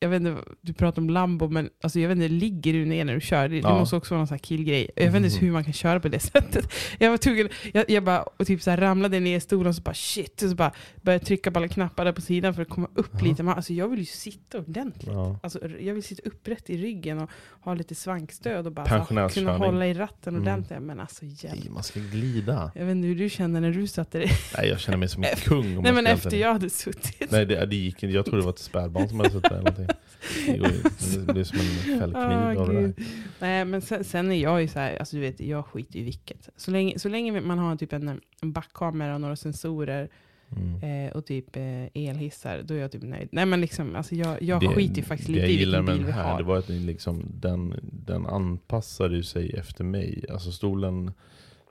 jag 0.01 0.09
vet 0.09 0.21
inte, 0.21 0.37
du 0.61 0.73
pratar 0.73 1.01
om 1.01 1.09
Lambo, 1.09 1.49
men 1.49 1.69
alltså 1.83 1.99
jag 1.99 2.09
vet 2.09 2.15
inte, 2.15 2.27
ligger 2.27 2.73
du 2.73 2.85
ner 2.85 3.05
när 3.05 3.13
du 3.13 3.21
kör? 3.21 3.41
Det, 3.49 3.55
det 3.55 3.61
Ja. 3.61 3.79
måste 3.79 3.95
också 3.95 4.15
vara 4.15 4.25
någon 4.25 4.39
killgrej. 4.39 4.89
Jag 4.95 5.11
vet 5.11 5.15
inte 5.23 5.35
Mhm. 5.35 5.45
hur 5.45 5.51
man 5.51 5.63
kan 5.63 5.73
köra 5.73 5.99
på 5.99 6.07
det 6.07 6.19
sättet. 6.33 6.73
Jag 6.99 7.09
var 7.09 7.17
tvungen, 7.17 7.49
jag, 7.73 7.89
jag 7.89 8.03
bara 8.03 8.21
och 8.21 8.47
typ 8.47 8.61
så 8.61 8.69
här 8.69 8.77
ramlade 8.77 9.19
ner 9.19 9.37
i 9.37 9.39
stolen 9.39 9.67
och 9.67 9.75
så 9.75 9.81
bara 9.81 9.93
shit, 9.93 10.41
och 10.41 10.49
så 10.49 10.55
bara 10.55 10.71
började 11.01 11.25
trycka 11.25 11.51
på 11.51 11.59
alla 11.59 11.67
knappar 11.67 12.05
där 12.05 12.11
på 12.11 12.21
sidan 12.21 12.53
för 12.53 12.61
att 12.61 12.69
komma 12.69 12.87
upp 12.95 13.09
Jaha. 13.13 13.23
lite. 13.23 13.43
Men, 13.43 13.53
alltså 13.55 13.73
jag 13.73 13.87
vill 13.87 13.99
ju 13.99 14.05
sitta 14.05 14.59
ordentligt. 14.59 15.07
Ja. 15.13 15.39
Alltså, 15.43 15.59
jag 15.79 15.93
vill 15.93 16.03
sitta 16.03 16.21
upprätt 16.29 16.69
i 16.69 16.77
ryggen 16.77 17.19
och 17.19 17.29
ha 17.61 17.73
lite 17.73 17.95
svankstöd 17.95 18.65
och 18.65 18.71
bara 18.73 18.99
så 19.05 19.29
kunna 19.33 19.57
hålla 19.57 19.87
i 19.87 19.93
ratten 19.93 20.35
Mm. 20.35 20.41
ordentligt. 20.41 20.81
Men 20.81 20.99
alltså 20.99 21.25
hjälp. 21.25 21.69
Man 21.69 21.83
ska 21.83 21.99
glida. 21.99 22.71
Jag 22.75 22.85
vet 22.85 22.91
inte 22.91 23.07
hur 23.07 23.15
du 23.15 23.29
känner 23.29 23.61
när 23.61 23.71
du 23.71 23.87
satte 23.87 24.17
dig. 24.17 24.31
Nej, 24.57 24.67
jag 24.69 24.79
känner 24.79 24.97
mig 24.97 25.09
som 25.09 25.23
en 25.23 25.29
kung. 25.43 25.65
Nej 25.73 25.75
man 25.93 25.93
men 25.93 26.07
efter 26.07 26.37
jag 26.37 26.53
hade 26.53 26.69
suttit. 26.69 27.31
Nej, 27.31 27.45
det, 27.45 27.65
det 27.65 27.75
gick 27.75 28.03
inte. 28.03 28.15
Jag 28.15 28.25
trodde 28.25 28.41
det 28.41 28.45
var 28.45 28.53
ett 28.53 28.59
spädbarn 28.59 29.09
som 29.09 29.19
hade 29.19 29.31
suttit 29.31 29.49
där. 29.49 29.87
Det, 30.45 30.57
går 30.57 30.67
ju- 30.67 30.81
det 31.25 31.33
blir 31.33 31.43
som 31.43 31.59
en 31.59 31.99
fällkniv 31.99 32.15
Ah, 32.15 32.55
av 32.61 32.73
det. 32.73 32.93
Nej 33.39 33.65
men 33.65 33.81
sen, 33.81 34.03
sen 34.03 34.31
är 34.31 34.35
jag 34.43 34.61
ju 34.61 34.67
så 34.67 34.79
här, 34.79 34.97
alltså 34.97 35.15
du 35.15 35.21
vet, 35.21 35.39
jag 35.39 35.65
skiter 35.65 35.99
i 35.99 36.03
vilket. 36.03 36.49
Så 36.57 36.71
länge, 36.71 36.99
så 36.99 37.09
länge 37.09 37.41
man 37.41 37.59
har 37.59 37.75
typ 37.75 37.93
en, 37.93 38.21
en 38.41 38.51
backkamera 38.51 39.15
och 39.15 39.21
några 39.21 39.35
sensorer 39.35 40.09
Mm. 40.57 41.07
eh, 41.07 41.11
och 41.11 41.25
typ 41.25 41.55
eh, 41.55 41.83
elhissar, 42.09 42.61
då 42.65 42.73
är 42.73 42.77
jag 42.77 42.91
typ 42.91 43.03
nöjd. 43.03 43.29
Nej 43.31 43.45
men 43.45 43.61
liksom, 43.61 43.95
alltså 43.95 44.15
jag, 44.15 44.41
jag 44.41 44.59
Det- 44.61 44.67
skiter 44.67 44.95
ju 44.95 45.03
faktiskt 45.03 45.29
lite 45.29 45.45
i 45.47 45.57
vilken 45.57 45.85
bil 45.85 46.05
vi 46.05 46.11
här, 46.11 46.23
har. 46.31 46.37
det 46.37 46.43
var 46.43 46.57
att 46.57 46.67
den, 46.67 46.85
liksom, 46.85 47.25
den, 47.33 47.75
den 47.83 48.25
anpassade 48.25 49.23
sig 49.23 49.49
efter 49.57 49.83
mig. 49.83 50.25
Alltså 50.29 50.51
stolen 50.51 51.11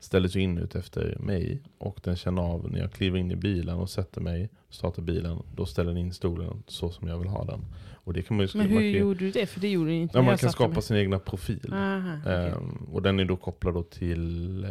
ställdes 0.00 0.36
ju 0.36 0.40
in 0.40 0.58
ut 0.58 0.74
efter 0.74 1.16
mig. 1.20 1.60
Och 1.78 2.00
den 2.04 2.16
känner 2.16 2.42
av 2.42 2.70
när 2.72 2.78
jag 2.80 2.92
kliver 2.92 3.18
in 3.18 3.30
i 3.30 3.36
bilen 3.36 3.76
och 3.76 3.90
sätter 3.90 4.20
mig, 4.20 4.48
startar 4.70 5.02
bilen, 5.02 5.42
då 5.56 5.66
ställer 5.66 5.90
den 5.90 5.98
in 6.00 6.12
stolen 6.12 6.62
så 6.66 6.90
som 6.90 7.08
jag 7.08 7.18
vill 7.18 7.28
ha 7.28 7.44
den. 7.44 7.60
Och 8.10 8.14
det 8.14 8.22
kan 8.22 8.36
man 8.36 8.46
ju 8.46 8.52
men 8.58 8.66
hur 8.66 8.74
man 8.74 8.82
kan, 8.82 8.90
gjorde 8.92 9.18
du 9.20 9.30
det? 9.30 9.46
För 9.46 9.60
det 9.60 9.68
gjorde 9.68 9.92
inte 9.92 10.18
ja, 10.18 10.22
man 10.22 10.38
kan 10.38 10.50
skapa 10.52 10.72
mig. 10.74 10.82
sin 10.82 10.96
egna 10.96 11.18
profil. 11.18 11.72
Aha, 11.72 12.18
okej. 12.22 12.48
Ehm, 12.48 12.88
och 12.92 13.02
den 13.02 13.20
är 13.20 13.24
då 13.24 13.36
kopplad 13.36 13.74
då 13.74 13.82
till, 13.82 14.64
eh, 14.64 14.70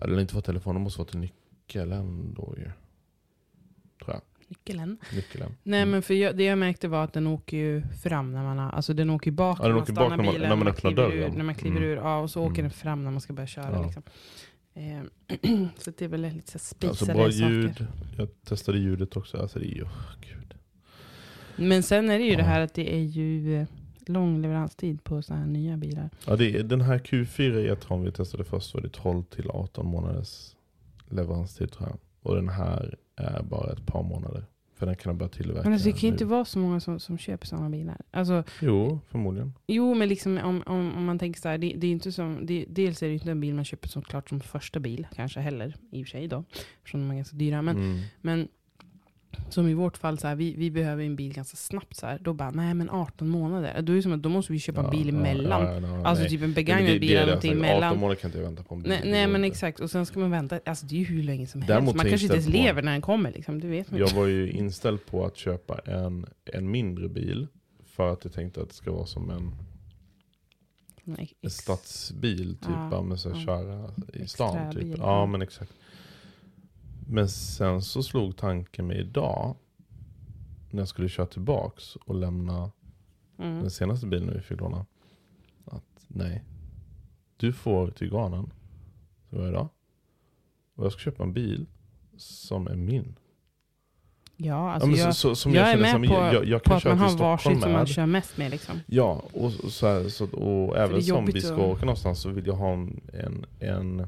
ja, 0.00 0.04
den 0.06 0.14
har 0.14 0.20
inte 0.20 0.34
fått 0.34 0.44
telefon, 0.44 0.74
den 0.74 0.82
måste 0.82 0.98
vara 1.00 1.08
till 1.08 1.18
nyckeln 1.18 2.34
då 2.36 2.54
ju. 2.58 2.64
Tror 4.04 4.14
jag. 4.14 4.20
Nyckeln. 4.48 4.98
Nyckeln. 5.14 5.54
Nej 5.62 5.80
Mm. 5.82 5.90
men 5.90 6.02
för 6.02 6.14
jag, 6.14 6.36
det 6.36 6.44
jag 6.44 6.58
märkte 6.58 6.88
var 6.88 7.04
att 7.04 7.12
den 7.12 7.26
åker 7.26 7.56
ju 7.56 7.82
fram 8.02 8.32
när 8.32 8.42
man 8.42 8.58
har, 8.58 8.70
alltså 8.70 8.92
den 8.94 9.10
åker 9.10 9.30
bak 9.30 9.58
Ja, 9.60 9.62
den 9.62 9.70
när 9.70 9.74
man 9.74 9.82
åker 9.82 9.92
stannar 9.92 10.08
bak 10.10 10.16
när 10.18 10.24
man- 10.24 10.34
bilen, 10.34 10.48
när 10.48 10.56
man 10.56 10.68
öppnar 10.68 10.90
dörren. 10.92 11.32
Ur, 11.32 11.36
när 11.36 11.44
man 11.44 11.54
kliver 11.54 11.76
Mm. 11.76 11.88
ur, 11.88 11.96
ja, 11.96 12.18
och 12.18 12.30
så 12.30 12.40
åker 12.42 12.50
Mm. 12.60 12.62
den 12.62 12.70
fram 12.70 13.04
när 13.04 13.10
man 13.10 13.20
ska 13.20 13.32
börja 13.32 13.46
köra. 13.46 13.70
Ja. 13.72 13.84
Liksom. 13.84 14.02
Ehm, 14.74 15.10
så 15.78 15.90
det 15.98 16.04
är 16.04 16.08
väl 16.08 16.20
lite 16.20 16.50
så 16.50 16.56
Alltså 16.56 16.74
spisade 16.74 17.14
bra 17.14 17.32
saker. 17.32 17.50
ljud. 17.50 17.86
Jag 18.18 18.28
testade 18.44 18.78
ljudet 18.78 19.16
också. 19.16 19.38
Alltså 19.38 19.58
det 19.58 19.66
är 19.66 19.74
ju, 19.76 19.82
oh, 19.82 20.02
gud. 20.20 20.54
Men 21.56 21.82
sen 21.82 22.10
är 22.10 22.18
det 22.18 22.24
ju 22.24 22.30
Ja. 22.30 22.36
det 22.36 22.44
här 22.44 22.60
att 22.60 22.74
det 22.74 22.94
är 22.94 23.02
ju 23.02 23.60
eh, 23.60 23.66
lång 24.06 24.42
leveranstid 24.42 25.04
på 25.04 25.22
sådana 25.22 25.44
här 25.44 25.50
nya 25.50 25.76
bilar. 25.76 26.10
Ja, 26.26 26.36
det 26.36 26.56
är, 26.56 26.62
den 26.62 26.80
här 26.80 26.98
Q4 26.98 27.72
E-tron 27.72 28.04
vi 28.04 28.12
testade 28.12 28.44
först 28.44 28.74
var 28.74 28.80
det 28.80 28.88
12 28.88 29.22
till 29.22 29.50
18 29.50 29.86
månaders 29.86 30.56
leveranstid 31.08 31.72
tror 31.72 31.88
jag. 31.88 31.98
Och 32.22 32.34
den 32.34 32.48
här 32.48 32.94
är 33.16 33.42
bara 33.42 33.72
ett 33.72 33.86
par 33.86 34.02
månader. 34.02 34.44
För 34.78 34.86
den 34.86 34.96
kan 34.96 35.18
börja 35.18 35.28
tillverka 35.28 35.62
Men 35.62 35.72
alltså, 35.72 35.88
det 35.88 35.92
kan 35.92 36.00
ju 36.00 36.08
inte 36.08 36.24
vara 36.24 36.44
så 36.44 36.58
många 36.58 36.80
som, 36.80 37.00
som 37.00 37.18
köper 37.18 37.46
sådana 37.46 37.70
bilar. 37.70 38.00
Alltså, 38.10 38.44
Jo, 38.60 39.00
förmodligen. 39.08 39.52
jo, 39.66 39.94
men 39.94 40.08
liksom, 40.08 40.38
om, 40.38 40.62
om, 40.66 40.94
om 40.96 41.04
man 41.04 41.18
tänker 41.18 41.40
så 41.40 41.48
här, 41.48 41.58
det, 41.58 41.74
det 41.76 41.86
är 41.86 41.90
inte 41.90 42.12
som, 42.12 42.46
det, 42.46 42.64
dels 42.68 43.02
är 43.02 43.06
det 43.06 43.12
inte 43.12 43.30
en 43.30 43.40
bil 43.40 43.54
man 43.54 43.64
köper 43.64 43.88
som 43.88 44.02
klart 44.02 44.28
som 44.28 44.40
första 44.40 44.80
bil, 44.80 45.06
kanske 45.14 45.40
heller, 45.40 45.74
i 45.90 46.02
och 46.02 46.06
för 46.06 46.10
sig 46.10 46.28
då, 46.28 46.44
eftersom 46.78 47.00
de 47.00 47.10
är 47.10 47.14
ganska 47.14 47.36
dyra. 47.36 47.62
Men, 47.62 47.76
mm. 47.76 48.00
men 48.20 48.48
som 49.50 49.68
i 49.68 49.74
vårt 49.74 49.96
fall, 49.96 50.18
så 50.18 50.26
här, 50.26 50.34
vi, 50.34 50.54
vi 50.56 50.70
behöver 50.70 51.04
en 51.04 51.16
bil 51.16 51.34
ganska 51.34 51.56
snabbt. 51.56 51.96
Så 51.96 52.06
här, 52.06 52.18
då 52.22 52.32
bara, 52.32 52.50
nej 52.50 52.74
men 52.74 52.90
18 52.90 53.28
månader. 53.28 53.82
Då, 53.82 53.92
är 53.92 53.96
det 53.96 54.02
som 54.02 54.12
att, 54.12 54.22
då 54.22 54.28
måste 54.28 54.52
vi 54.52 54.58
köpa 54.58 54.84
en 54.84 54.90
bil 54.90 55.08
emellan. 55.08 55.62
Ja, 55.62 55.74
ja, 55.74 55.80
ja, 55.80 56.06
alltså 56.06 56.22
nej. 56.22 56.30
typ 56.30 56.42
en 56.42 56.52
begagnad 56.52 57.00
bil 57.00 57.10
eller 57.10 57.26
någonting 57.26 57.52
emellan. 57.52 57.88
18 57.88 58.00
månader 58.00 58.20
kan 58.20 58.28
inte 58.28 58.38
jag 58.38 58.44
vänta 58.44 58.62
på 58.62 58.76
bil. 58.76 58.88
Nej, 58.88 59.00
nej 59.04 59.26
men 59.26 59.44
inte. 59.44 59.54
exakt, 59.54 59.80
och 59.80 59.90
sen 59.90 60.06
ska 60.06 60.18
man 60.20 60.30
vänta, 60.30 60.60
alltså 60.66 60.86
det 60.86 60.94
är 60.94 60.98
ju 60.98 61.04
hur 61.04 61.22
länge 61.22 61.46
som 61.46 61.60
Däremot 61.60 61.84
helst. 61.84 61.96
Man 61.96 62.06
kanske 62.06 62.24
inte 62.24 62.36
ens 62.36 62.48
lever 62.48 62.82
när 62.82 62.92
den 62.92 63.00
kommer 63.00 63.32
liksom, 63.32 63.60
det 63.60 63.68
vet 63.68 63.90
man 63.90 64.00
Jag 64.00 64.08
var 64.08 64.26
ju 64.26 64.50
inställd 64.50 65.06
på 65.06 65.26
att 65.26 65.36
köpa 65.36 65.78
en, 65.78 66.26
en 66.44 66.70
mindre 66.70 67.08
bil. 67.08 67.46
För 67.84 68.12
att 68.12 68.24
jag 68.24 68.32
tänkte 68.32 68.62
att 68.62 68.68
det 68.68 68.74
ska 68.74 68.92
vara 68.92 69.06
som 69.06 69.30
en, 69.30 69.54
en 71.40 71.50
stadsbil. 71.50 72.56
Typ, 72.56 72.70
Ja, 72.90 73.02
med 73.02 73.20
så 73.20 73.28
här, 73.28 73.36
ja. 73.36 73.44
köra 73.44 73.90
i 74.12 74.28
stan. 74.28 74.72
Typ. 74.74 74.98
Ja. 74.98 75.26
men 75.26 75.42
exakt. 75.42 75.72
Men 77.08 77.28
sen 77.28 77.82
så 77.82 78.02
slog 78.02 78.36
tanken 78.36 78.86
mig 78.86 79.00
idag. 79.00 79.56
När 80.70 80.80
jag 80.80 80.88
skulle 80.88 81.08
köra 81.08 81.26
tillbaks 81.26 81.96
och 81.96 82.14
lämna 82.14 82.72
Mm. 83.38 83.60
den 83.60 83.70
senaste 83.70 84.06
bilen 84.06 84.34
vi 84.34 84.40
fick 84.40 84.60
låna. 84.60 84.86
Att 85.64 86.06
nej. 86.08 86.44
Du 87.36 87.52
får 87.52 87.90
Tyganen. 87.90 88.50
Så 89.30 89.38
var 89.38 89.48
idag. 89.48 89.68
Och 90.74 90.84
jag 90.84 90.92
ska 90.92 91.00
köpa 91.00 91.22
en 91.22 91.32
bil 91.32 91.66
som 92.16 92.66
är 92.66 92.76
min. 92.76 93.16
Ja, 94.36 94.70
alltså 94.72 94.88
ja, 94.88 94.96
jag, 94.96 95.16
så, 95.16 95.34
som 95.34 95.54
jag, 95.54 95.62
jag, 95.62 95.68
är 95.68 95.72
känner 95.72 95.98
med 95.98 96.08
som, 96.08 96.16
på, 96.16 96.34
jag, 96.34 96.44
jag, 96.44 96.62
på 96.62 96.74
att 96.74 96.82
köra 96.82 96.94
man 96.94 97.08
till 97.08 97.18
har 97.18 97.30
varsitt 97.30 97.62
som 97.62 97.72
man 97.72 97.86
kör 97.86 98.06
mest 98.06 98.36
med 98.36 98.50
liksom. 98.50 98.80
Ja, 98.86 99.22
och, 99.32 99.52
så 99.52 99.86
här, 99.86 100.08
så, 100.08 100.24
och 100.24 100.78
även 100.78 101.02
som 101.02 101.26
vi 101.26 101.40
ska 101.40 101.56
åka 101.56 101.84
någonstans 101.84 102.20
så 102.20 102.30
vill 102.30 102.46
jag 102.46 102.54
ha 102.54 102.72
en, 102.72 103.00
en, 103.12 103.46
en, 103.60 104.06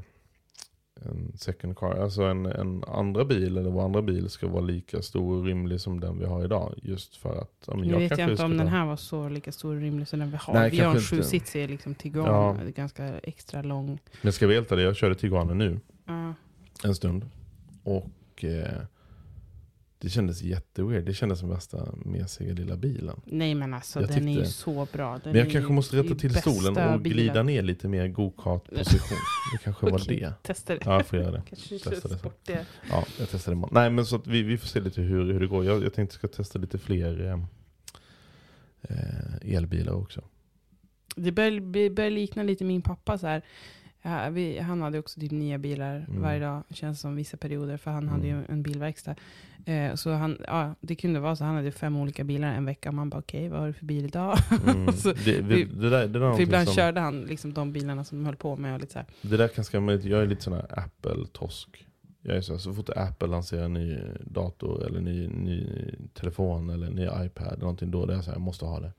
en 1.05 1.31
second 1.37 1.77
car. 1.77 1.91
Alltså 2.03 2.23
en, 2.23 2.45
en 2.45 2.83
andra 2.87 3.25
bil, 3.25 3.57
eller 3.57 3.69
vår 3.69 3.85
andra 3.85 4.01
bil 4.01 4.29
ska 4.29 4.47
vara 4.47 4.61
lika 4.61 5.01
stor 5.01 5.37
och 5.37 5.45
rymlig 5.45 5.81
som 5.81 5.99
den 5.99 6.19
vi 6.19 6.25
har 6.25 6.43
idag. 6.43 6.73
Just 6.83 7.17
för 7.17 7.41
att 7.41 7.63
ja, 7.67 7.75
men 7.75 7.87
Nu 7.87 7.93
jag 7.93 7.99
vet 7.99 8.17
jag 8.17 8.31
inte 8.31 8.43
om 8.43 8.57
den 8.57 8.67
här 8.67 8.85
var 8.85 8.95
så 8.95 9.29
lika 9.29 9.51
stor 9.51 9.75
och 9.75 9.81
rymlig 9.81 10.07
som 10.07 10.19
den 10.19 10.31
vi 10.31 10.37
har. 10.37 10.53
Nej, 10.53 10.69
vi 10.71 10.79
har 10.79 10.95
en 10.95 11.01
sjusitsig 11.01 11.69
liksom 11.69 11.95
Tiguan, 11.95 12.25
Ja. 12.25 12.57
det 12.63 12.69
är 12.69 12.71
ganska 12.71 13.19
extra 13.19 13.61
lång. 13.61 13.99
Men 14.21 14.33
ska 14.33 14.47
vi 14.47 14.53
helt 14.53 14.71
ärlig, 14.71 14.83
jag 14.83 14.95
körde 14.95 15.15
Tiguanen 15.15 15.57
nu 15.57 15.79
Ja. 16.05 16.33
en 16.83 16.95
stund. 16.95 17.25
Och 17.83 18.43
eh, 18.43 18.81
det 20.01 20.09
kändes 20.09 20.41
jätteweird. 20.41 21.05
Det 21.05 21.13
kändes 21.13 21.39
som 21.39 21.49
värsta 21.49 21.87
mesiga 22.05 22.53
lilla 22.53 22.77
bilen. 22.77 23.21
Nej 23.25 23.55
men 23.55 23.73
alltså 23.73 23.99
Jag 24.01 24.09
den 24.09 24.27
är 24.27 24.31
ju 24.31 24.37
tyckte- 24.37 24.51
så 24.51 24.87
bra. 24.93 25.11
Den 25.13 25.21
Men 25.25 25.35
jag 25.35 25.51
kanske 25.51 25.69
ju- 25.71 25.75
måste 25.75 25.95
det 25.95 26.03
rätta 26.03 26.15
till 26.15 26.35
stolen 26.35 26.93
och 26.93 27.01
bilen. 27.01 27.17
glida 27.17 27.43
ner 27.43 27.61
lite 27.61 27.87
mer 27.87 28.07
go-kart-position. 28.07 29.17
Det 29.53 29.63
kanske 29.63 29.85
var 29.85 29.93
Okej, 30.01 30.19
det. 30.19 30.33
Testa 30.43 30.73
det. 30.75 30.81
Ja, 30.85 30.93
jag 30.93 31.05
får 31.05 31.19
göra 31.19 31.31
det. 31.31 31.41
Kanske 31.49 31.79
testa 31.79 32.07
det. 32.07 32.23
bort 32.23 32.39
det. 32.45 32.65
Ja, 32.89 33.05
jag 33.19 33.27
testar 33.31 33.51
imorgon. 33.51 33.73
Nej 33.73 33.89
men 33.89 34.05
så 34.05 34.15
att 34.15 34.27
vi, 34.27 34.43
vi 34.43 34.57
får 34.57 34.67
se 34.67 34.79
lite 34.79 35.01
hur, 35.01 35.33
hur 35.33 35.39
det 35.39 35.47
går. 35.47 35.65
Jag, 35.65 35.83
jag 35.83 35.93
tänkte 35.93 36.15
ska 36.15 36.27
testa 36.27 36.59
lite 36.59 36.77
fler 36.77 37.25
eh, 37.25 37.39
eh, 38.81 39.55
elbilar 39.55 39.93
också. 39.93 40.21
Det 41.15 41.31
börjar, 41.31 41.51
det 41.73 41.89
börjar 41.89 42.11
likna 42.11 42.43
lite 42.43 42.63
min 42.63 42.81
pappa 42.81 43.17
så 43.17 43.27
här. 43.27 43.41
Ja, 44.01 44.29
vi, 44.29 44.59
han 44.59 44.81
hade 44.81 44.99
också 44.99 45.19
typ 45.19 45.31
nya 45.31 45.57
bilar 45.57 45.95
Mm. 46.09 46.21
varje 46.21 46.39
dag, 46.39 46.63
känns 46.69 46.99
som 47.01 47.15
vissa 47.15 47.37
perioder, 47.37 47.77
för 47.77 47.91
han 47.91 48.03
Mm. 48.03 48.13
hade 48.15 48.27
ju 48.27 48.41
en 48.49 48.63
bilverkstad. 48.63 49.15
Eh, 49.65 49.95
så 49.95 50.11
han, 50.11 50.37
ja, 50.47 50.75
det 50.81 50.95
kunde 50.95 51.19
vara 51.19 51.35
så, 51.35 51.43
han 51.43 51.55
hade 51.55 51.71
fem 51.71 51.95
olika 51.97 52.23
bilar 52.23 52.53
en 52.53 52.65
vecka, 52.65 52.91
man 52.91 53.09
bara 53.09 53.19
okej, 53.19 53.49
vad 53.49 53.59
har 53.59 53.67
du 53.67 53.73
för 53.73 53.85
bil 53.85 54.05
idag? 54.05 54.37
Mm. 54.67 54.93
Så 54.93 55.13
det, 55.13 55.41
vi- 55.41 55.63
det, 55.63 55.89
där, 55.89 56.07
det, 56.07 56.19
där 56.19 56.21
är 56.21 56.33
för 56.35 56.41
ibland 56.43 56.67
som, 56.67 56.75
körde 56.75 56.99
han 56.99 57.21
liksom 57.21 57.53
de 57.53 57.71
bilarna 57.73 58.03
som 58.03 58.17
de 58.19 58.25
höll 58.25 58.35
på 58.35 58.55
med 58.55 58.73
och 58.73 58.79
lite 58.79 58.93
så 58.93 58.99
här. 58.99 59.07
det 59.21 59.37
där 59.37 59.47
kan 59.47 59.63
skrämma 59.63 59.91
lite. 59.91 60.09
Jag 60.09 60.21
är 60.21 60.25
lite 60.27 60.41
sån 60.43 60.53
här 60.53 60.65
Apple-tosk. 60.79 61.85
Jag 62.21 62.37
är 62.37 62.41
så, 62.41 62.51
här, 62.53 62.59
så 62.59 62.73
fort 62.73 62.89
Apple 62.89 63.27
lanserar 63.27 63.63
en 63.65 63.73
ny 63.73 63.97
dator 64.21 64.85
eller 64.87 65.01
ny, 65.01 65.27
ny 65.27 65.67
telefon 66.13 66.69
eller 66.69 66.89
ny 66.89 67.03
iPad 67.25 67.47
eller 67.47 67.59
någonting 67.59 67.91
då, 67.91 68.05
det 68.05 68.13
är 68.15 68.21
så 68.21 68.25
här, 68.25 68.33
jag 68.35 68.41
måste 68.41 68.65
ha 68.65 68.79
det. 68.79 68.91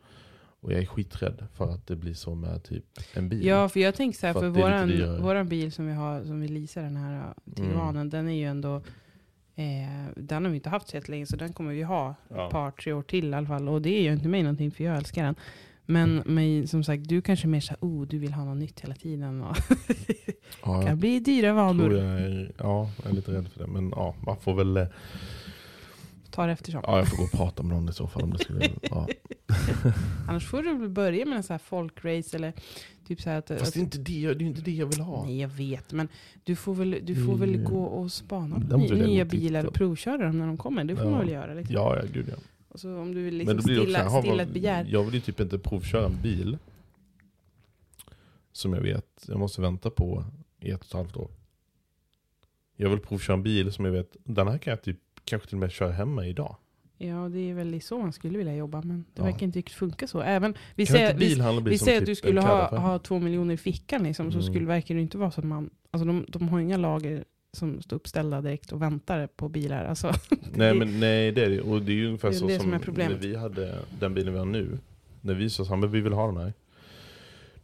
Och 0.61 0.73
jag 0.73 0.81
är 0.81 0.87
skiträdd 0.87 1.47
för 1.55 1.71
att 1.75 1.87
det 1.87 1.97
blir 1.97 2.15
så 2.15 2.35
med 2.35 2.63
typ 2.63 2.85
en 3.15 3.29
bil. 3.29 3.47
Ja, 3.47 3.69
för 3.69 3.81
jag 3.81 3.95
tänker 3.95 4.19
så 4.19 4.27
här, 4.27 4.33
För 4.35 4.41
för, 4.41 4.47
är 4.47 5.21
våran, 5.23 5.49
bil 5.49 5.73
som 5.73 5.87
vi 5.87 5.93
har, 5.93 6.25
som 6.25 6.41
vi 6.41 6.49
leasar 6.49 6.83
den 6.83 6.97
här 6.97 7.17
uh, 7.29 7.55
Tiguanen, 7.55 8.11
den 8.11 8.29
är 8.29 8.33
ju 8.35 8.45
ändå, 8.45 8.77
eh, 9.57 10.07
den 10.17 10.45
har 10.45 10.51
vi 10.51 10.57
inte 10.57 10.69
haft 10.69 10.89
så 10.89 11.01
länge, 11.09 11.27
så 11.27 11.37
den 11.37 11.53
kommer 11.53 11.73
vi 11.73 11.83
ha 11.83 12.15
Ja. 12.29 12.47
ett 12.47 12.53
par, 12.53 12.71
tre 12.71 12.93
år 12.93 13.03
till 13.03 13.31
i 13.31 13.35
alla 13.35 13.47
fall. 13.47 13.69
Och 13.69 13.83
det 13.83 14.03
gör 14.03 14.13
inte 14.13 14.29
mig 14.29 14.43
någonting, 14.43 14.71
för 14.71 14.85
jag 14.85 14.97
älskar 14.97 15.25
den. 15.25 15.35
Men, 15.87 16.11
Mm. 16.21 16.35
men 16.35 16.69
som 16.69 16.85
sagt, 16.85 17.09
du 17.09 17.23
kanske 17.23 17.47
mer 17.47 17.61
såhär, 17.61 17.79
oh, 17.81 18.07
du 18.07 18.19
vill 18.19 18.33
ha 18.33 18.45
något 18.45 18.59
nytt 18.59 18.81
hela 18.81 18.95
tiden. 18.95 19.43
Och 19.43 19.57
Ja, 20.65 20.79
det 20.81 20.87
kan 20.87 20.99
bli 20.99 21.21
dyra 21.21 21.47
tror 21.49 21.55
vanor. 21.55 21.93
jag 21.95 22.05
är, 22.05 22.53
ja, 22.59 22.91
jag 23.03 23.11
är 23.13 23.15
lite 23.17 23.33
rädd 23.33 23.49
för 23.49 23.61
det. 23.61 23.67
Men 23.67 23.91
ja, 23.97 24.15
man 24.27 24.37
får 24.37 24.55
väl, 24.55 24.77
eh, 24.77 24.87
Ta 26.31 26.47
det 26.47 26.53
eftersom. 26.53 26.83
ja 26.87 26.99
jag 26.99 27.09
får 27.09 27.17
gå 27.17 27.23
och 27.23 27.31
prata 27.31 27.63
med 27.63 27.77
någon 27.77 27.89
i 27.89 27.93
så 27.93 28.07
fall. 28.07 28.23
Om 28.23 28.31
det 28.31 28.39
skulle, 28.39 28.71
ja. 28.83 29.09
Annars 30.29 30.47
får 30.47 30.63
du 30.63 30.79
väl 30.79 30.89
börja 30.89 31.27
med 31.27 31.37
en 31.37 31.43
sån 31.43 31.55
här 31.55 31.59
folkrace 31.59 32.37
eller 32.37 32.53
typ 33.07 33.21
så 33.21 33.31
här 33.31 33.39
att... 33.39 33.49
Fast 33.49 33.63
att 33.63 33.73
det 33.75 33.81
är 33.81 33.83
inte 33.83 33.99
det, 33.99 34.21
jag- 34.21 34.39
det 34.39 34.45
är 34.45 34.47
inte 34.47 34.61
det 34.61 34.71
jag 34.73 34.87
vill 34.87 35.01
ha. 35.01 35.25
Nej 35.25 35.41
jag 35.41 35.49
vet, 35.49 35.93
men 35.93 36.09
du 36.45 36.57
får 36.57 36.75
väl, 36.75 36.99
du 37.03 37.25
får 37.27 37.35
väl 37.37 37.55
Mm. 37.55 37.65
gå 37.65 37.85
och 37.85 38.13
spana 38.13 38.61
på 38.71 38.77
ny, 38.77 38.91
nya 38.91 39.25
bilar 39.25 39.65
och 39.67 39.75
provköra 39.75 40.17
dem 40.27 40.39
när 40.39 40.47
de 40.47 40.57
kommer. 40.57 40.85
Det 40.85 40.97
får 40.97 41.05
Ja. 41.05 41.11
man 41.11 41.21
väl 41.21 41.29
göra. 41.29 41.55
Liksom. 41.55 41.75
Ja, 41.75 41.97
ja, 41.97 42.03
gud 42.13 42.27
ja. 42.29 42.37
Och 42.69 42.81
så 42.81 42.99
om 42.99 43.15
du 43.15 43.23
vill 43.23 43.35
liksom 43.37 43.63
stilla, 43.63 43.99
jaha, 43.99 44.23
stilla 44.23 44.43
ett 44.43 44.53
begär. 44.53 44.87
jag 44.91 45.03
vill 45.03 45.15
ju 45.15 45.21
typ 45.21 45.41
inte 45.41 45.59
provköra 45.59 46.07
en 46.07 46.23
bil 46.23 46.59
som 48.53 48.73
jag 48.73 48.81
vet 48.81 49.25
jag 49.29 49.39
måste 49.39 49.61
vänta 49.61 49.91
på 49.91 50.25
i 50.61 50.71
ett 50.71 50.81
och 50.81 50.87
ett 50.87 50.93
halvt 50.93 51.17
år. 51.17 51.31
Jag 52.77 52.91
vill 52.91 52.99
provköra 52.99 53.37
en 53.37 53.43
bil 53.43 53.73
som 53.73 53.85
jag 53.85 53.93
vet, 53.93 54.17
den 54.25 54.49
här 54.49 54.59
kan 54.59 54.71
jag 54.71 54.83
typ 54.83 54.99
kanske 55.25 55.49
till 55.49 55.57
och 55.57 55.61
med 55.61 55.71
köra 55.73 55.93
hemma 55.93 56.27
idag. 56.27 56.57
Ja, 56.99 57.29
det 57.29 57.51
är 57.51 57.55
väl 57.55 57.83
så 57.83 57.99
man 57.99 58.13
skulle 58.13 58.39
vilja 58.39 58.57
jobba, 58.57 58.83
men 58.83 58.99
det 59.15 59.21
Ja. 59.21 59.25
verkar 59.25 59.47
inte 59.47 59.59
riktigt 59.59 59.75
funka 59.77 60.07
så. 60.07 60.21
Även, 60.21 60.55
vi 60.75 60.87
kan 60.87 60.97
säger, 60.97 61.15
vi, 61.15 61.71
vi 61.71 61.79
säger 61.79 62.01
typ 62.01 62.03
att 62.03 62.07
du 62.07 62.11
en 62.13 62.17
skulle 62.17 62.41
ha, 62.41 62.77
ha 62.79 62.99
två 62.99 63.19
miljoner 63.19 63.55
i 63.55 63.57
fickan, 63.57 64.03
liksom, 64.03 64.33
så 64.33 64.39
Mm. 64.39 64.53
skulle 64.53 64.67
verkar 64.67 64.95
det 64.95 65.01
inte 65.01 65.19
vara 65.19 65.31
så 65.31 65.41
att 65.41 65.47
man... 65.47 65.71
Alltså 65.91 66.07
de, 66.07 66.25
de 66.29 66.49
har 66.49 66.61
inga 66.61 66.77
lager 66.77 67.25
som 67.53 67.83
står 67.83 67.97
uppställda 67.97 68.41
direkt 68.41 68.73
och 68.73 68.83
väntar 68.83 69.27
på 69.27 69.49
bilar. 69.49 69.85
Alltså, 69.85 70.07
Nej 70.55 70.73
det- 70.73 70.79
men 70.79 71.01
nej 71.01 71.33
det 71.33 71.45
är 71.45 71.51
det 71.51 71.61
Och 71.61 71.83
det 71.83 71.93
är 71.93 71.97
ju 71.97 72.07
ungefär 72.07 72.29
Det 72.29 72.35
är 72.35 72.39
så 72.39 72.47
det 72.47 72.55
som, 72.55 72.63
som 72.81 72.93
är 72.93 73.09
när 73.09 73.15
vi 73.19 73.37
hade 73.37 73.79
den 74.01 74.15
bilen 74.15 74.33
vi 74.33 74.39
har 74.39 74.47
nu. 74.47 74.79
När 75.21 75.35
vi 75.35 75.51
sa 75.51 75.75
att 75.75 75.91
vi 75.91 76.01
vill 76.01 76.13
ha 76.13 76.27
den 76.27 76.37
här. 76.37 76.53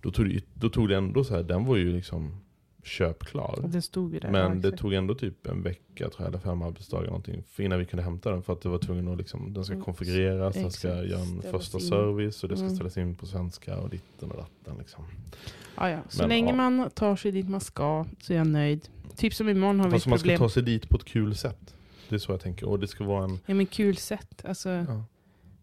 Då 0.01 0.11
tog 0.11 0.29
det, 0.29 0.41
då 0.55 0.69
tog 0.69 0.89
det 0.89 0.97
ändå 0.97 1.25
så 1.25 1.35
här, 1.37 1.43
den 1.43 1.65
var 1.65 1.77
ju 1.77 1.93
liksom 1.93 2.41
köpklar. 2.87 3.64
det 3.69 3.83
stod 3.83 4.12
ju 4.14 4.19
där. 4.21 4.31
Men 4.31 4.52
ja, 4.62 4.71
det 4.71 4.76
tog 4.76 4.93
ändå 4.95 5.14
typ 5.14 5.47
en 5.47 5.62
vecka 5.62 5.81
tror 5.97 6.14
jag, 6.19 6.28
eller 6.28 6.38
fem 6.38 6.62
arbetsdagar 6.62 7.07
någonting. 7.07 7.43
Innan 7.59 7.78
vi 7.78 7.85
kunde 7.85 8.02
hämta 8.02 8.31
den. 8.31 8.43
För 8.43 8.52
att 8.52 8.61
det 8.61 8.69
var 8.69 8.78
tvungen 8.78 9.09
att 9.09 9.19
liksom, 9.19 9.52
den 9.55 9.64
ska 9.64 9.73
Mm, 9.75 9.85
konfigureras, 9.85 10.55
den 10.55 10.71
ska 10.71 10.88
göra 10.88 11.21
en 11.21 11.43
första 11.43 11.78
in. 11.78 11.85
service 11.85 12.43
och 12.43 12.49
det 12.49 12.57
ska 12.57 12.64
Mm. 12.64 12.75
ställas 12.76 12.97
in 12.97 13.14
på 13.14 13.26
svenska 13.26 13.78
och 13.78 13.90
ditten 13.90 14.31
och 14.31 14.37
datten 14.37 14.78
liksom. 14.78 15.05
ja, 15.76 15.90
ja. 15.90 15.99
Så 16.09 16.23
Men, 16.23 16.28
länge 16.28 16.50
ja. 16.50 16.57
man 16.57 16.90
tar 16.90 17.16
sig 17.16 17.33
dit 17.33 17.49
man 17.49 17.61
ska 17.61 18.07
så 18.21 18.33
är 18.33 18.37
jag 18.37 18.47
nöjd. 18.47 18.88
Typ 19.16 19.35
som 19.35 19.49
imorgon 19.49 19.81
har 19.81 19.87
vi 19.87 19.97
ett 19.97 20.02
Fast 20.02 20.07
man 20.07 20.19
ska 20.19 20.25
problem. 20.25 20.38
ta 20.38 20.49
sig 20.49 20.62
dit 20.62 20.88
på 20.88 20.97
ett 20.97 21.05
kul 21.05 21.35
sätt. 21.37 21.75
Det 22.09 22.14
är 22.14 22.19
så 22.19 22.33
jag 22.33 22.40
tänker. 22.40 22.69
Och 22.69 22.78
det 22.81 22.87
ska 22.88 23.05
vara 23.05 23.25
en, 23.25 23.38
Ja 23.47 23.55
men 23.55 23.66
kul 23.66 23.97
sätt. 23.97 24.45
Alltså, 24.45 24.69
ja, 24.71 25.05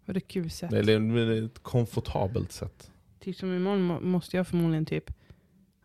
vad 0.05 0.15
är 0.15 0.19
kul 0.19 0.49
sätt? 0.49 0.73
eller 0.73 1.45
ett 1.45 1.59
komfortabelt 1.63 2.51
sätt. 2.51 2.91
Typ 3.19 3.35
som 3.35 3.53
imorgon 3.53 3.81
må, 3.81 3.99
måste 3.99 4.37
jag 4.37 4.47
förmodligen 4.47 4.85
typ 4.85 5.11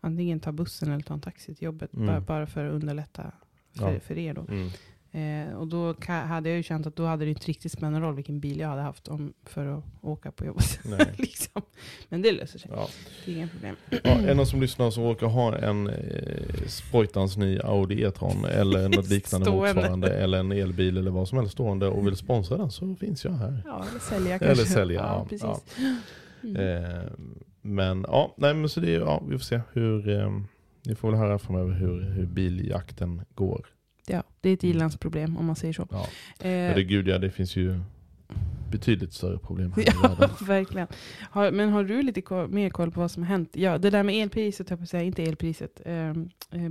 antingen 0.01 0.39
ta 0.39 0.51
bussen 0.51 0.91
eller 0.91 1.03
ta 1.03 1.13
en 1.13 1.21
taxi 1.21 1.55
till 1.55 1.63
jobbet. 1.65 1.93
Mm. 1.93 2.07
Bara, 2.07 2.21
bara 2.21 2.47
för 2.47 2.65
att 2.65 2.73
underlätta 2.73 3.31
för, 3.77 3.93
Ja. 3.93 3.99
för 3.99 4.17
er 4.17 4.33
då. 4.33 4.41
Mm. 4.49 4.69
Eh, 5.11 5.53
och 5.55 5.67
då 5.67 5.95
hade 6.07 6.49
jag 6.49 6.57
ju 6.57 6.63
känt 6.63 6.87
att 6.87 6.95
då 6.95 7.05
hade 7.05 7.25
det 7.25 7.29
inte 7.29 7.47
riktigt 7.47 7.71
spelat 7.71 7.91
någon 7.91 8.01
roll 8.01 8.15
vilken 8.15 8.39
bil 8.39 8.59
jag 8.59 8.67
hade 8.67 8.81
haft 8.81 9.07
om, 9.07 9.33
för 9.43 9.65
att 9.77 9.83
åka 10.01 10.31
på 10.31 10.45
jobbet. 10.45 10.79
Liksom. 11.17 11.61
Men 12.09 12.21
det 12.21 12.31
löser 12.31 12.59
sig. 12.59 12.71
Ja. 12.73 12.87
Det 13.25 13.31
är 13.31 13.35
inga 13.35 13.47
problem. 13.47 13.75
Ja, 13.89 13.97
är 14.09 14.27
det 14.27 14.33
någon 14.33 14.45
som 14.45 14.61
lyssnar 14.61 14.91
som 14.91 15.03
råkar 15.03 15.27
ha 15.27 15.57
en 15.57 15.87
eh, 15.89 16.67
Spoitans 16.67 17.37
ny 17.37 17.59
Audi 17.59 18.03
E-tron 18.03 18.45
eller 18.45 18.89
något 18.95 19.09
liknande 19.09 19.45
Stående. 19.45 19.73
motsvarande 19.73 20.09
eller 20.13 20.37
en 20.39 20.51
elbil 20.51 20.97
eller 20.97 21.11
vad 21.11 21.27
som 21.27 21.37
helst 21.37 21.53
stående 21.53 21.87
och 21.87 22.07
vill 22.07 22.15
sponsra 22.15 22.57
den 22.57 22.71
så 22.71 22.95
finns 22.95 23.25
jag 23.25 23.31
här. 23.31 23.61
Ja, 23.65 23.85
eller 23.89 23.99
sälja 23.99 24.35
Eller 24.35 24.45
kanske. 24.47 24.65
sälja, 24.65 24.99
ja. 24.99 25.25
precis. 25.29 25.75
Mm. 26.43 26.55
Eh, 26.55 27.01
men 27.61 28.05
ja, 28.07 28.33
nej 28.37 28.53
men 28.53 28.69
så 28.69 28.79
det 28.79 28.91
ja, 28.91 29.23
vi 29.29 29.37
får 29.37 29.45
se 29.45 29.61
hur, 29.73 30.09
eh, 30.09 30.31
ni 30.85 30.95
får 30.95 31.09
väl 31.11 31.19
höra 31.19 31.39
framöver 31.39 31.73
hur, 31.73 32.01
hur 32.01 32.25
biljakten 32.25 33.21
går. 33.35 33.65
Ja, 34.07 34.23
det 34.41 34.49
är 34.49 34.53
ett 34.53 34.63
ilandsproblem 34.63 35.37
om 35.37 35.45
man 35.45 35.55
säger 35.55 35.73
så. 35.73 35.87
Ja. 35.91 36.01
Eh, 36.39 36.49
Herregud 36.49 37.07
ja, 37.07 37.17
det 37.17 37.31
finns 37.31 37.55
ju 37.55 37.79
betydligt 38.71 39.13
större 39.13 39.37
problem 39.37 39.71
här 39.75 39.81
i 39.83 39.85
Ja, 40.03 40.09
världen. 40.09 40.29
verkligen. 40.47 40.87
Har, 41.21 41.51
men 41.51 41.69
har 41.69 41.83
du 41.83 42.01
lite 42.01 42.21
koll, 42.21 42.47
mer 42.49 42.69
koll 42.69 42.91
på 42.91 42.99
vad 42.99 43.11
som 43.11 43.23
har 43.23 43.27
hänt? 43.27 43.49
Ja, 43.53 43.77
det 43.77 43.89
där 43.89 44.03
med 44.03 44.15
elpriset, 44.15 44.69
jag 44.69 44.79
på 44.79 44.83
att 44.83 44.89
säga, 44.89 45.03
inte 45.03 45.23
elpriset, 45.23 45.81
eh, 45.85 46.09
eh, 46.51 46.69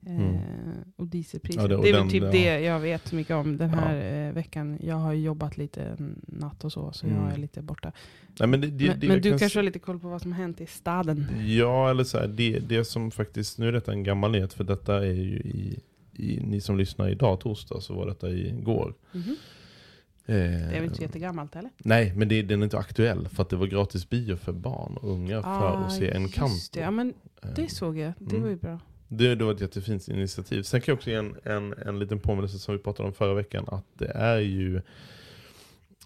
bensinpriset. 0.00 0.48
Eh, 0.60 0.64
Mm. 0.68 0.84
Och 0.96 1.06
dieselpriset. 1.06 1.62
Ja, 1.62 1.68
det- 1.68 1.74
det, 1.74 1.78
och 1.78 1.86
är 1.86 1.92
den- 1.92 2.02
väl 2.02 2.10
typ 2.10 2.22
ja. 2.22 2.30
det 2.30 2.60
jag 2.60 2.80
vet 2.80 3.08
så 3.08 3.14
mycket 3.16 3.36
om 3.36 3.56
den 3.56 3.70
Ja. 3.70 3.76
här 3.76 4.26
eh, 4.28 4.32
veckan. 4.32 4.78
Jag 4.82 4.96
har 4.96 5.12
ju 5.12 5.22
jobbat 5.22 5.56
lite 5.56 5.96
natt 6.26 6.64
och 6.64 6.72
så, 6.72 6.92
så 6.92 7.06
Mm. 7.06 7.22
jag 7.22 7.32
är 7.32 7.36
lite 7.36 7.62
borta. 7.62 7.92
Nej, 8.40 8.48
men 8.48 8.60
det, 8.60 8.66
det, 8.66 8.88
men 8.88 9.00
det 9.00 9.08
men 9.08 9.20
du 9.22 9.30
kan 9.30 9.38
kanske 9.38 9.58
har 9.58 9.62
lite 9.64 9.78
koll 9.78 9.98
på 10.00 10.08
vad 10.08 10.22
som 10.22 10.32
har 10.32 10.38
hänt 10.38 10.60
i 10.60 10.66
staden? 10.66 11.26
Ja, 11.46 11.90
eller 11.90 12.04
så 12.04 12.18
här, 12.18 12.26
det, 12.28 12.58
det 12.58 12.84
som 12.84 13.10
faktiskt, 13.10 13.58
nu 13.58 13.68
är 13.68 13.72
detta 13.72 13.92
en 13.92 14.02
gammal 14.02 14.30
nyhet 14.30 14.52
för 14.52 14.64
detta 14.64 14.96
är 15.06 15.12
ju 15.12 15.36
i, 15.36 15.78
i 16.16 16.40
ni 16.40 16.60
som 16.60 16.78
lyssnar 16.78 17.08
idag 17.08 17.40
torsdag 17.40 17.80
så 17.80 17.94
var 17.94 18.06
detta 18.06 18.30
igår. 18.30 18.94
Eh, 19.14 20.34
Det 20.34 20.34
är 20.34 20.70
väl 20.74 20.84
inte 20.84 20.96
så 20.96 21.02
jättegammalt 21.02 21.56
eller? 21.56 21.70
Nej, 21.78 22.12
men 22.16 22.28
det, 22.28 22.42
den 22.42 22.60
är 22.60 22.64
inte 22.64 22.78
aktuell 22.78 23.28
för 23.28 23.42
att 23.42 23.48
det 23.50 23.56
var 23.56 23.66
gratis 23.66 24.08
bio 24.10 24.36
för 24.36 24.52
barn 24.52 24.96
och 24.96 25.10
unga 25.12 25.42
för 25.42 25.76
att 25.86 25.92
se 25.92 26.10
en 26.10 26.24
Ah, 26.24 26.48
det. 26.72 26.80
Ja, 26.80 26.90
men 26.90 27.14
det 27.56 27.68
såg 27.70 27.98
jag. 27.98 28.12
Det 28.18 28.30
Mm. 28.36 28.42
var 28.42 28.50
ju 28.50 28.56
bra. 28.56 28.80
Det, 29.08 29.34
det 29.34 29.44
var 29.44 29.52
ett 29.54 29.60
jättefint 29.60 30.08
initiativ. 30.08 30.62
Sen 30.62 30.80
kan 30.80 30.92
jag 30.92 30.96
också 30.98 31.10
ge 31.10 31.16
en, 31.16 31.36
en, 31.44 31.72
en 31.86 31.98
liten 31.98 32.18
påminnelse 32.20 32.58
som 32.58 32.74
vi 32.76 32.82
pratade 32.82 33.06
om 33.08 33.14
förra 33.14 33.34
veckan. 33.34 33.64
Att 33.68 33.84
det 33.94 34.08
är 34.14 34.38
ju, 34.38 34.76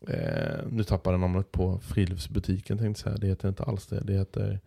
eh, 0.08 0.58
nu 0.70 0.84
tappade 0.84 1.14
jag 1.14 1.20
namnet 1.20 1.52
på 1.52 1.78
friluftsbutiken 1.78 2.78
tänkte 2.78 3.00
jag 3.08 3.12
säga. 3.14 3.16
Det 3.20 3.26
heter 3.26 3.48
inte 3.48 3.62
alls 3.62 3.86
det. 3.86 4.00
Det 4.00 4.12
heter 4.12 4.60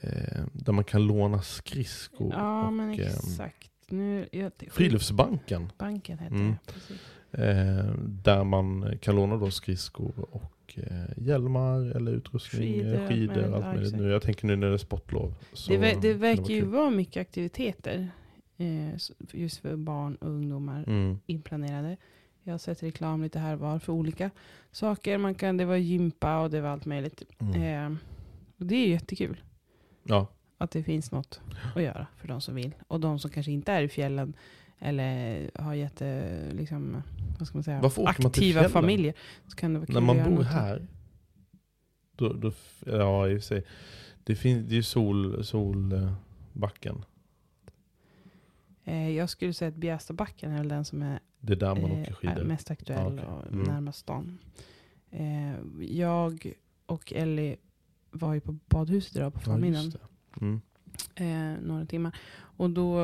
eh, 0.00 0.42
där 0.52 0.72
man 0.72 0.84
kan 0.84 1.06
låna 1.06 1.42
skridskor. 1.42 2.32
Ja, 2.36 2.66
och, 2.66 2.72
men 2.72 2.90
ehm, 2.90 3.00
exakt. 3.00 3.70
Nu, 3.88 4.28
ja, 4.32 4.50
det- 4.58 4.70
Friluftsbanken. 4.72 5.72
Banken 5.78 6.18
heter 6.18 6.34
Mm. 6.36 6.50
det. 6.66 6.72
Precis. 6.72 7.00
Eh, 7.30 7.94
där 8.04 8.44
man 8.44 8.98
kan 9.00 9.16
låna 9.16 9.36
då 9.36 9.50
skridskor 9.50 10.12
och 10.30 10.52
eh, 10.78 11.24
hjälmar 11.26 11.96
eller 11.96 12.12
utrustning, 12.12 12.72
Skidor, 12.72 13.08
skidor, 13.08 13.34
allt 13.34 13.44
skidor 13.44 13.54
allt 13.54 13.76
möjligt. 13.76 13.96
Nu, 13.96 14.08
jag 14.08 14.22
tänker 14.22 14.46
nu 14.46 14.56
när 14.56 14.66
det 14.68 14.72
är 14.74 14.78
sportlov. 14.78 15.34
Så 15.52 15.72
Det, 15.72 15.78
ver- 15.78 15.98
det 16.02 16.14
verkar 16.14 16.54
ju 16.54 16.64
vara 16.64 16.90
mycket 16.90 17.20
aktiviteter 17.20 18.08
eh, 18.56 18.88
just 19.32 19.56
för 19.60 19.76
barn 19.76 20.14
och 20.16 20.28
ungdomar 20.28 20.84
Mm. 20.86 21.18
inplanerade. 21.26 21.96
Jag 22.42 22.52
har 22.52 22.58
sett 22.58 22.82
reklam 22.82 23.22
lite 23.22 23.38
här 23.38 23.56
var 23.56 23.78
för 23.78 23.92
olika 23.92 24.30
saker. 24.72 25.18
Man 25.18 25.34
kan, 25.34 25.56
det 25.56 25.64
var 25.64 25.76
gympa 25.76 26.40
och 26.40 26.50
det 26.50 26.60
var 26.60 26.68
allt 26.68 26.84
möjligt. 26.86 27.22
Mm. 27.38 27.62
Eh, 27.92 27.98
och 28.58 28.66
det 28.66 28.74
är 28.76 28.88
jättekul 28.88 29.40
Ja, 30.04 30.26
att 30.58 30.70
det 30.70 30.82
finns 30.82 31.12
något 31.12 31.40
att 31.74 31.82
göra 31.82 32.06
för 32.16 32.28
de 32.28 32.40
som 32.40 32.54
vill. 32.54 32.74
Och 32.88 33.00
de 33.00 33.18
som 33.18 33.30
kanske 33.30 33.52
inte 33.52 33.72
är 33.72 33.82
i 33.82 33.88
fjällen 33.88 34.34
eller 34.78 35.50
har 35.54 35.74
jätte, 35.74 36.36
liksom, 36.52 37.02
vad 37.38 37.48
ska 37.48 37.56
man 37.56 37.62
säga, 37.64 37.80
Varför 37.80 38.06
aktiva 38.08 38.68
familjer. 38.68 39.14
Så 39.46 39.56
kan 39.56 39.72
det 39.72 39.78
vara 39.78 39.86
kul 39.86 39.94
när 39.94 40.00
man 40.00 40.16
bor 40.16 40.30
något. 40.30 40.46
här. 40.46 40.86
Då, 42.16 42.32
då, 42.32 42.52
ja, 42.86 43.28
i 43.28 43.36
och 43.36 43.40
för 43.40 43.46
sig. 43.46 43.64
Det, 44.24 44.36
finns, 44.36 44.68
det 44.68 44.74
är 44.74 44.76
ju 44.76 44.82
sol, 44.82 45.44
solbacken. 45.44 47.04
Eh, 48.84 49.10
jag 49.10 49.30
skulle 49.30 49.52
säga 49.54 49.68
att 49.68 49.74
Bjästabacken 49.74 50.52
är 50.52 50.58
väl 50.58 50.68
den 50.68 50.84
som 50.84 51.02
är 51.02 51.20
Det 51.40 51.52
är 51.52 51.56
där 51.56 51.74
man 51.74 51.90
eh, 51.90 52.00
åker 52.02 52.12
skidor. 52.12 52.44
mest 52.44 52.70
aktuell 52.70 52.98
Ja, 52.98 53.06
okej. 53.22 53.24
och 53.48 53.52
Mm. 53.52 53.66
närmast 53.66 53.98
stan. 53.98 54.38
Eh, 55.10 55.52
jag 55.80 56.52
och 56.86 57.12
Ellie 57.12 57.56
var 58.10 58.34
ju 58.34 58.40
på 58.40 58.56
badhuset 58.68 59.16
idag 59.16 59.34
på 59.34 59.40
Ja, 59.40 59.44
förmiddagen. 59.44 59.90
det. 59.90 59.98
Mm. 60.40 60.60
eh, 61.14 61.62
några 61.62 61.86
timmar. 61.86 62.16
Och 62.34 62.70
då, 62.70 62.98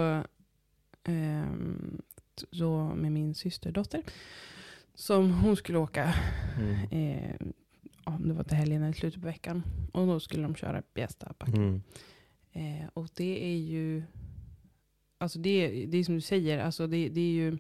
då 2.50 2.94
med 2.94 3.12
min 3.12 3.34
systerdotter, 3.34 4.02
som 4.94 5.32
hon 5.32 5.56
skulle 5.56 5.78
åka, 5.78 6.14
Mm. 6.90 7.52
om 8.04 8.28
det 8.28 8.34
var 8.34 8.44
till 8.44 8.56
helgen 8.56 8.82
eller 8.82 8.92
slutet 8.92 9.20
på 9.20 9.26
veckan. 9.26 9.62
Och 9.92 10.06
då 10.06 10.20
skulle 10.20 10.42
de 10.42 10.54
köra 10.54 10.82
Bjästabacken. 10.94 11.54
Mm. 11.54 11.82
Eh, 12.82 12.88
och 12.94 13.08
det 13.14 13.44
är 13.44 13.56
ju, 13.56 14.02
alltså 15.18 15.38
det, 15.38 15.86
det 15.86 15.98
är 15.98 16.04
som 16.04 16.14
du 16.14 16.20
säger, 16.20 16.58
alltså 16.58 16.86
det, 16.86 17.08
det 17.08 17.20
är 17.20 17.32
ju, 17.32 17.50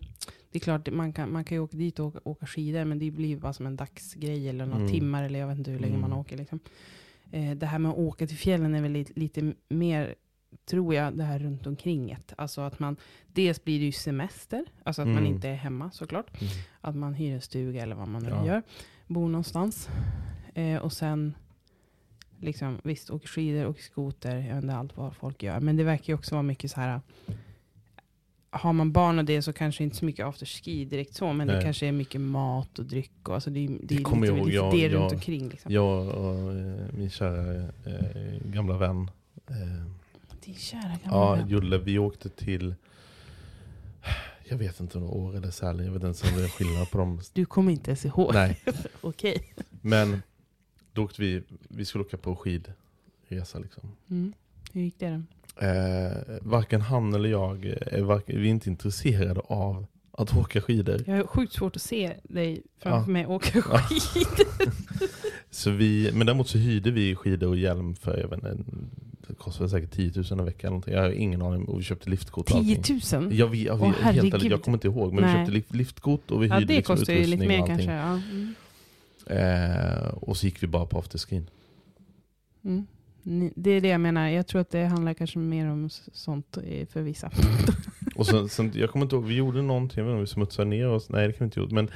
det 0.50 0.58
är 0.58 0.60
klart 0.60 0.90
man 0.92 1.12
kan, 1.12 1.32
man 1.32 1.44
kan 1.44 1.56
ju 1.56 1.60
åka 1.62 1.76
dit 1.76 1.98
och 1.98 2.06
åka, 2.06 2.20
åka 2.24 2.46
skidor, 2.46 2.84
men 2.84 2.98
det 2.98 3.10
blir 3.10 3.28
ju 3.28 3.36
bara 3.36 3.52
som 3.52 3.66
en 3.66 3.76
dagsgrej 3.76 4.48
eller 4.48 4.66
några 4.66 4.80
Mm. 4.80 4.92
timmar, 4.92 5.22
eller 5.24 5.38
jag 5.38 5.48
vet 5.48 5.58
inte 5.58 5.70
hur 5.70 5.78
länge 5.78 5.98
man 5.98 6.10
Mm. 6.10 6.18
åker. 6.18 6.36
Liksom. 6.36 6.60
Eh, 7.30 7.50
det 7.56 7.66
här 7.66 7.78
med 7.78 7.90
att 7.90 7.98
åka 7.98 8.26
till 8.26 8.36
fjällen 8.36 8.74
är 8.74 8.82
väl 8.82 8.92
lite, 8.92 9.12
lite 9.20 9.54
mer 9.68 10.14
tror 10.64 10.94
jag, 10.94 11.16
det 11.18 11.24
här 11.24 11.38
runt 11.38 11.66
omkringet. 11.66 12.32
Alltså 12.36 12.60
att 12.60 12.78
man, 12.78 12.96
dels 13.32 13.64
blir 13.64 13.78
det 13.78 13.84
ju 13.84 13.92
semester, 13.92 14.64
alltså 14.82 15.02
att 15.02 15.08
man 15.08 15.18
Mm. 15.18 15.34
inte 15.34 15.48
är 15.48 15.54
hemma 15.54 15.90
såklart. 15.90 16.40
Mm. 16.40 16.52
Att 16.80 16.96
man 16.96 17.14
hyr 17.14 17.34
en 17.34 17.40
stuga 17.40 17.82
eller 17.82 17.96
vad 17.96 18.08
man 18.08 18.22
nu 18.22 18.28
Ja. 18.28 18.46
gör. 18.46 18.62
Bor 19.06 19.28
någonstans. 19.28 19.88
Eh, 20.54 20.76
och 20.78 20.92
sen, 20.92 21.34
liksom, 22.40 22.78
visst, 22.82 23.10
åker 23.10 23.28
skidor, 23.28 23.66
åker 23.66 23.82
skoter, 23.82 24.36
jag 24.36 24.54
vet 24.54 24.62
inte 24.64 24.74
allt 24.76 24.96
vad 24.96 25.16
folk 25.16 25.42
gör. 25.42 25.60
Men 25.60 25.76
det 25.76 25.84
verkar 25.84 26.12
ju 26.12 26.14
också 26.14 26.34
vara 26.34 26.42
mycket 26.42 26.70
så 26.70 26.80
här, 26.80 27.00
har 28.50 28.72
man 28.72 28.92
barn 28.92 29.18
och 29.18 29.24
det 29.24 29.42
så 29.42 29.52
kanske 29.52 29.84
inte 29.84 29.96
så 29.96 30.04
mycket 30.04 30.26
afterski 30.26 30.84
direkt 30.84 31.14
så, 31.14 31.32
men 31.32 31.46
det 31.46 31.54
Nej. 31.54 31.62
kanske 31.62 31.86
är 31.86 31.92
mycket 31.92 32.20
mat 32.20 32.78
och 32.78 32.84
dryck 32.84 33.28
och 33.28 33.34
alltså 33.34 33.50
det, 33.50 33.64
är- 33.64 33.78
det 33.82 33.94
är 33.94 34.00
jag 34.00 34.24
ihåg, 34.38 34.50
jag- 34.50 34.72
det 34.72 34.78
jag- 34.78 34.92
runt 34.92 35.12
omkring. 35.12 35.48
Liksom. 35.48 35.72
Jag 35.72 36.08
och 36.08 36.52
eh, 36.52 36.86
min 36.92 37.10
kära 37.10 37.62
eh, 37.62 38.40
gamla 38.44 38.78
vän 38.78 39.10
eh, 39.46 39.84
Din 40.48 40.56
kära 40.56 40.80
gamla 40.82 40.98
Ja, 41.04 41.34
vän. 41.34 41.48
Julle, 41.48 41.78
vi 41.78 41.98
åkte 41.98 42.28
till, 42.28 42.74
jag 44.48 44.56
vet 44.58 44.80
inte 44.80 44.98
om 44.98 45.04
det 45.04 45.10
var 45.10 45.16
år 45.16 45.36
eller 45.36 45.50
Sälen, 45.50 45.86
jag 45.86 45.92
vet 45.92 46.02
inte 46.04 46.28
om 46.28 46.36
det 46.38 46.44
är 46.44 46.48
skillnad 46.48 46.90
på 46.90 46.98
dem. 46.98 47.20
Du 47.32 47.44
kommer 47.46 47.72
inte 47.72 47.90
ens 47.90 48.04
ihåg. 48.04 48.34
Nej, 48.34 48.60
Okej. 49.00 49.52
men 49.80 50.22
då 50.92 51.04
åkte 51.04 51.22
vi, 51.22 51.42
vi 51.68 51.84
skulle 51.84 52.04
åka 52.04 52.16
på 52.16 52.36
skidresa 52.36 53.58
liksom. 53.58 53.82
Mm. 54.10 54.32
Hur 54.72 54.80
gick 54.82 54.98
det 54.98 55.10
då? 55.10 55.66
Eh, 55.66 56.38
varken 56.42 56.80
han 56.80 57.14
eller 57.14 57.28
jag, 57.28 57.64
är, 57.64 58.02
varken, 58.02 58.40
vi 58.40 58.46
är 58.46 58.50
inte 58.50 58.68
intresserade 58.70 59.40
av 59.40 59.86
att 60.12 60.36
åka 60.36 60.60
skidor. 60.60 61.04
Jag 61.06 61.16
har 61.16 61.26
sjukt 61.26 61.52
svårt 61.52 61.76
att 61.76 61.82
se 61.82 62.16
dig 62.22 62.62
framför 62.78 63.10
Ja. 63.10 63.12
mig 63.12 63.26
åka 63.26 63.62
skidor. 63.62 64.72
Så 65.50 65.70
vi, 65.70 66.10
men 66.14 66.26
däremot 66.26 66.48
så 66.48 66.58
hyrde 66.58 66.90
vi 66.90 67.14
skidor 67.14 67.48
och 67.48 67.56
hjälm 67.56 67.94
för, 67.94 68.18
jag 68.18 68.28
vet 68.28 68.38
inte, 68.38 68.64
det 69.28 69.34
kostade 69.34 69.68
säkert 69.68 69.90
10 69.90 70.12
000 70.16 70.24
en 70.30 70.44
vecka 70.44 70.60
eller 70.60 70.70
någonting. 70.70 70.94
Jag 70.94 71.02
har 71.02 71.10
ingen 71.10 71.42
aning, 71.42 71.64
och 71.64 71.78
vi 71.78 71.84
köpte 71.84 72.10
liftkort 72.10 72.50
och 72.50 72.64
10 72.64 72.76
allting. 72.76 73.00
000? 73.12 73.34
Jag, 73.34 73.46
vet, 73.48 73.60
jag, 73.60 73.82
Åh, 73.82 73.88
helt 73.88 74.34
ärligt, 74.34 74.50
jag 74.50 74.62
kommer 74.62 74.76
inte 74.76 74.88
ihåg, 74.88 75.12
men 75.12 75.24
Nej. 75.24 75.32
vi 75.32 75.38
köpte 75.38 75.52
lift, 75.52 75.74
liftkort 75.74 76.30
och 76.30 76.42
vi 76.42 76.46
Ja, 76.46 76.54
hyrde 76.54 76.66
det 76.66 76.76
liksom 76.76 76.96
kostar 76.96 77.12
ju 77.12 77.26
lite 77.26 77.46
mer 77.46 77.60
och 77.60 77.66
kanske. 77.66 77.92
Ja. 77.92 78.20
Mm. 78.30 78.54
Eh, 79.26 80.08
och 80.08 80.36
så 80.36 80.46
gick 80.46 80.62
vi 80.62 80.66
bara 80.66 80.86
på 80.86 80.98
afterskin. 80.98 81.46
Mm. 82.64 82.86
Det 83.54 83.70
är 83.70 83.80
det 83.80 83.88
jag 83.88 84.00
menar. 84.00 84.28
Jag 84.28 84.46
tror 84.46 84.60
att 84.60 84.70
det 84.70 84.84
handlar 84.84 85.14
kanske 85.14 85.38
mer 85.38 85.70
om 85.70 85.90
sånt 86.12 86.58
eh, 86.64 86.86
för 86.86 87.02
vissa. 87.02 87.30
Och 88.14 88.26
sen, 88.26 88.48
sen, 88.48 88.72
jag 88.74 88.90
kommer 88.90 89.04
inte 89.04 89.16
ihåg, 89.16 89.24
vi 89.24 89.34
gjorde 89.34 89.62
någonting, 89.62 89.98
jag 89.98 90.04
vet 90.04 90.10
inte 90.10 90.16
om 90.16 90.20
vi 90.20 90.26
smutsade 90.26 90.68
ner 90.68 90.88
oss, 90.88 91.08
nej 91.08 91.26
det 91.26 91.32
kan 91.32 91.38
vi 91.38 91.44
inte 91.44 91.60
gjort. 91.60 91.70
Men 91.70 91.90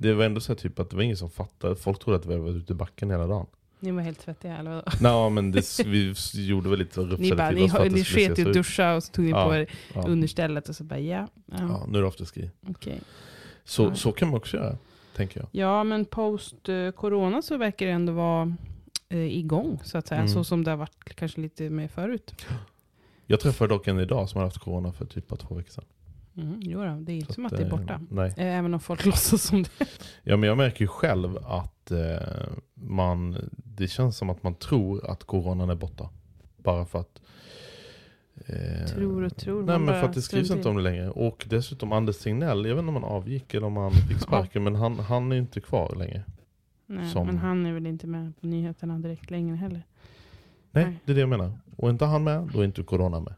det 0.00 0.14
var 0.14 0.24
ändå 0.24 0.40
så 0.40 0.54
typ 0.54 0.78
att 0.78 0.90
det 0.90 0.96
var 0.96 1.02
ingen 1.02 1.16
som 1.16 1.30
fattade, 1.30 1.76
folk 1.76 1.98
trodde 2.04 2.18
att 2.18 2.26
vi 2.26 2.36
var 2.36 2.50
ute 2.50 2.72
i 2.72 2.76
backen 2.76 3.10
hela 3.10 3.26
dagen. 3.26 3.46
Ni 3.80 3.90
var 3.90 4.02
helt 4.02 4.20
svettiga 4.20 4.56
eller 4.56 4.70
vadå? 4.70 4.82
Nej 5.00 5.30
men 5.30 5.50
det, 5.52 5.80
vi 5.86 6.14
gjorde 6.34 6.70
väl 6.70 6.78
lite 6.78 7.00
Ni, 7.00 7.06
rufsade 7.06 7.48
till 7.48 7.56
ni, 7.56 7.64
oss 7.64 7.92
ni 7.92 8.04
skulle 8.04 8.34
sket 8.34 8.46
att 8.46 8.52
duscha 8.52 8.94
och 8.94 9.02
så 9.02 9.12
tog 9.12 9.24
ni 9.24 9.30
Ja, 9.30 9.48
på 9.48 9.54
er 9.54 9.70
Ja. 9.94 10.04
understället 10.08 10.68
och 10.68 10.76
så 10.76 10.84
bara 10.84 10.98
ja. 10.98 11.28
Ja, 11.46 11.56
ja, 11.58 11.84
nu 11.88 11.98
är 11.98 12.02
det 12.02 12.08
afterski. 12.08 12.50
okej. 12.68 13.00
Så, 13.64 13.82
Ja. 13.82 13.94
så 13.94 14.12
kan 14.12 14.28
man 14.28 14.36
också 14.36 14.56
göra, 14.56 14.76
tänker 15.16 15.40
jag. 15.40 15.48
ja 15.52 15.84
men 15.84 16.04
post 16.04 16.68
eh, 16.68 16.90
corona 16.90 17.42
så 17.42 17.56
verkar 17.56 17.86
det 17.86 17.92
ändå 17.92 18.12
vara 18.12 18.56
eh, 19.08 19.38
igång 19.38 19.80
så 19.84 19.98
att 19.98 20.06
säga. 20.06 20.20
Mm. 20.20 20.32
Så 20.32 20.44
som 20.44 20.64
det 20.64 20.70
har 20.70 20.78
varit 20.78 21.14
kanske 21.14 21.40
lite 21.40 21.70
mer 21.70 21.88
förut. 21.88 22.34
Jag 23.26 23.40
träffade 23.40 23.74
dock 23.74 23.86
en 23.88 24.00
idag 24.00 24.28
som 24.28 24.38
har 24.38 24.44
haft 24.44 24.58
corona 24.58 24.92
för 24.92 25.04
typ 25.06 25.28
två 25.38 25.54
veckor 25.54 25.70
sedan. 25.70 25.84
Mm, 26.38 26.60
jo 26.62 26.78
då, 26.84 26.96
det 27.00 27.12
är 27.12 27.16
inte 27.16 27.26
Så 27.26 27.32
som 27.32 27.46
att 27.46 27.50
det 27.52 27.62
är 27.62 27.64
eh, 27.64 27.70
borta. 27.70 28.00
Nej. 28.10 28.34
Eh, 28.36 28.56
Även 28.58 28.74
om 28.74 28.80
folk 28.80 29.04
låtsas 29.06 29.42
som 29.42 29.62
det. 29.62 29.70
Ja 30.22 30.36
men 30.36 30.48
jag 30.48 30.56
märker 30.56 30.80
ju 30.80 30.86
själv 30.88 31.38
att 31.44 31.90
eh, 31.90 31.98
man, 32.74 33.36
det 33.56 33.88
känns 33.88 34.16
som 34.16 34.30
att 34.30 34.42
man 34.42 34.54
tror 34.54 35.10
att 35.10 35.24
coronan 35.24 35.70
är 35.70 35.74
borta. 35.74 36.08
Bara 36.56 36.84
för 36.84 36.98
att 36.98 37.20
eh, 38.46 38.86
Tror 38.86 39.22
och 39.24 39.36
tror. 39.36 39.62
Nej 39.62 39.78
men 39.78 39.86
för 40.00 40.02
att 40.02 40.12
det 40.14 40.22
skrivs 40.22 40.50
inte 40.50 40.68
om 40.68 40.76
det 40.76 40.82
längre. 40.82 41.10
Och 41.10 41.46
dessutom 41.50 41.92
Anders 41.92 42.16
Signell, 42.16 42.66
jag 42.66 42.74
vet 42.74 42.82
inte 42.82 42.88
om 42.96 43.02
han 43.02 43.12
avgick 43.12 43.54
eller 43.54 43.66
om 43.66 43.76
han 43.76 43.92
fick 43.92 44.18
sparken, 44.18 44.62
men 44.64 44.74
han, 44.74 44.98
han 44.98 45.32
är 45.32 45.36
inte 45.36 45.60
kvar 45.60 45.94
längre. 45.98 46.22
Nej, 46.86 47.10
som- 47.10 47.26
Men 47.26 47.38
han 47.38 47.66
är 47.66 47.72
väl 47.72 47.86
inte 47.86 48.06
med 48.06 48.32
på 48.40 48.46
nyheterna 48.46 48.98
direkt 48.98 49.30
längre 49.30 49.56
heller. 49.56 49.82
Nej, 50.70 50.84
Nej. 50.84 50.98
det 51.04 51.12
är 51.12 51.14
det 51.14 51.20
jag 51.20 51.28
menar. 51.28 51.52
Och 51.76 51.90
inte 51.90 52.04
han 52.04 52.24
med, 52.24 52.50
då 52.52 52.60
är 52.60 52.64
inte 52.64 52.82
corona 52.82 53.20
med. 53.20 53.34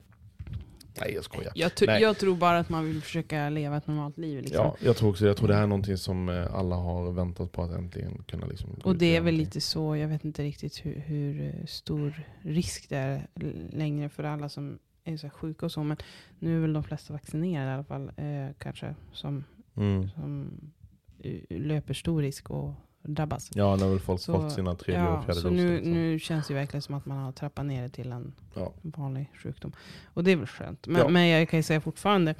Nej 1.00 1.12
jag 1.14 1.24
skojar. 1.24 1.52
Jag, 1.54 1.70
tr- 1.72 1.86
Nej. 1.86 2.02
jag 2.02 2.18
tror 2.18 2.36
bara 2.36 2.58
att 2.58 2.68
man 2.68 2.84
vill 2.84 3.02
försöka 3.02 3.48
leva 3.48 3.76
ett 3.76 3.86
normalt 3.86 4.18
liv. 4.18 4.40
Liksom. 4.42 4.64
Ja, 4.64 4.76
jag 4.80 4.96
tror 4.96 5.10
också 5.10 5.26
Jag 5.26 5.36
tror 5.36 5.48
det 5.48 5.54
här 5.54 5.62
är 5.62 5.66
någonting 5.66 5.96
som 5.96 6.28
eh, 6.28 6.54
alla 6.54 6.76
har 6.76 7.12
väntat 7.12 7.52
på 7.52 7.62
att 7.62 7.70
äntligen 7.70 8.22
kunna 8.24 8.46
liksom 8.46 8.70
Och 8.84 8.96
det 8.96 9.16
är 9.16 9.20
väl 9.20 9.34
lite 9.34 9.60
så, 9.60 9.96
jag 9.96 10.08
vet 10.08 10.24
inte 10.24 10.42
riktigt 10.42 10.86
hur, 10.86 11.00
hur 11.00 11.42
eh, 11.60 11.66
stor 11.66 12.22
risk 12.42 12.88
det 12.88 12.96
är 12.96 13.26
längre 13.72 14.08
för 14.08 14.24
alla 14.24 14.48
som 14.48 14.78
är 15.04 15.16
så 15.16 15.30
sjuka 15.30 15.66
och 15.66 15.72
så. 15.72 15.82
Men 15.82 15.96
nu 16.38 16.56
är 16.56 16.60
väl 16.60 16.72
de 16.72 16.84
flesta 16.84 17.12
vaccinerade 17.12 17.70
i 17.70 17.74
alla 17.74 17.84
fall. 17.84 18.12
Eh, 18.16 18.54
kanske 18.58 18.94
som, 19.12 19.44
Mm. 19.76 20.08
som 20.10 20.50
eh, 21.24 21.40
löper 21.48 21.94
stor 21.94 22.22
risk 22.22 22.50
att 22.50 22.74
drabbas. 23.02 23.50
Ja, 23.54 23.76
när 23.76 23.88
väl 23.88 24.00
folk 24.00 24.20
Så- 24.20 24.32
fått 24.42 24.52
sina 24.52 24.74
tredje 24.74 25.02
och 25.08 25.12
Ja, 25.14 25.22
fjärde 25.22 25.40
så 25.40 25.48
doser. 25.48 25.56
nu, 25.64 25.74
liksom. 25.76 25.92
nu 25.92 26.18
känns 26.18 26.48
det 26.48 26.54
verkligen 26.54 26.82
som 26.82 26.94
att 26.94 27.06
man 27.06 27.18
har 27.18 27.32
trappat 27.32 27.66
ner 27.66 27.82
det 27.82 27.88
till 27.88 28.12
en 28.12 28.32
Ja. 28.54 28.72
vanlig 28.82 29.30
sjukdom. 29.34 29.72
Och 30.14 30.24
det 30.24 30.30
är 30.30 30.36
väl 30.36 30.46
skönt. 30.46 30.86
Men, 30.86 31.00
Ja. 31.00 31.08
men 31.08 31.28
jag 31.28 31.48
kan 31.48 31.58
ju 31.58 31.62
säga 31.62 31.80
fortfarande 31.80 32.34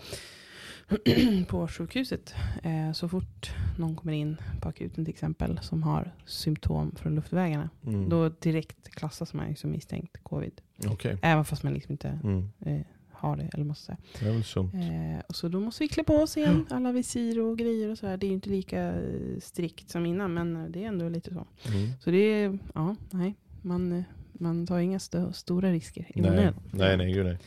på 1.48 1.68
sjukhuset, 1.68 2.34
eh, 2.62 2.92
så 2.92 3.08
fort 3.08 3.50
någon 3.78 3.96
kommer 3.96 4.12
in 4.12 4.36
på 4.60 4.68
akuten 4.68 5.04
till 5.04 5.14
exempel 5.14 5.58
som 5.62 5.82
har 5.82 6.14
symptom 6.24 6.94
från 6.96 7.14
luftvägarna, 7.14 7.70
Mm. 7.86 8.08
då 8.08 8.28
direkt 8.28 8.88
klassas 8.90 9.34
man 9.34 9.56
som 9.56 9.70
misstänkt 9.70 10.16
covid. 10.22 10.60
Okej. 10.86 11.18
Även 11.22 11.44
fast 11.44 11.62
man 11.62 11.74
liksom 11.74 11.92
inte 11.92 12.08
Mm. 12.08 12.48
eh, 12.60 12.80
har 13.20 13.36
det, 13.36 13.50
eller 13.54 13.64
måste. 13.64 13.96
Det 14.20 14.28
är 14.28 14.32
väl 14.32 14.44
sunt. 14.44 14.74
Eh, 14.74 15.22
och 15.28 15.36
så 15.36 15.48
då 15.48 15.60
måste 15.60 15.84
vi 15.84 15.88
klä 15.88 16.04
på 16.04 16.14
oss 16.16 16.36
igen, 16.36 16.66
alla 16.70 16.92
visir 16.92 17.40
och 17.40 17.58
grejer 17.58 17.88
och 17.88 17.98
sådär. 17.98 18.16
Det 18.16 18.26
är 18.26 18.28
ju 18.28 18.34
inte 18.34 18.50
lika 18.50 18.80
eh, 18.82 19.38
strikt 19.40 19.90
som 19.90 20.06
innan, 20.06 20.34
men 20.34 20.56
eh, 20.56 20.64
det 20.70 20.84
är 20.84 20.88
ändå 20.88 21.08
lite 21.08 21.34
så. 21.34 21.46
Mm. 21.68 21.88
Så 22.00 22.10
det 22.10 22.18
är, 22.18 22.58
ja, 22.74 22.96
nej, 23.10 23.34
man, 23.62 23.92
eh, 23.92 24.02
man 24.32 24.66
tar 24.66 24.78
inga 24.78 24.96
st- 24.96 25.32
stora 25.32 25.70
risker 25.72 26.06
i 26.14 26.20
Nej, 26.20 26.30
onödan. 26.30 26.54
nej, 26.72 26.96
nej, 26.96 27.12
gud 27.12 27.26
nej. 27.26 27.38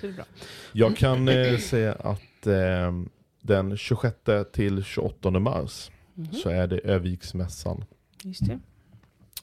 Så 0.00 0.06
det 0.06 0.12
är 0.12 0.16
bra. 0.16 0.24
Jag 0.72 0.96
kan 0.96 1.28
eh, 1.28 1.58
säga 1.58 1.92
att 1.92 2.46
eh, 2.46 2.92
den 3.40 3.76
26 3.76 4.16
till 4.52 4.84
28 4.84 5.30
mars 5.30 5.90
Mhm, 6.14 6.26
så 6.32 6.48
är 6.48 6.66
det 6.66 6.78
Öviksmässan 6.78 7.84
Just 8.24 8.46
det. 8.46 8.58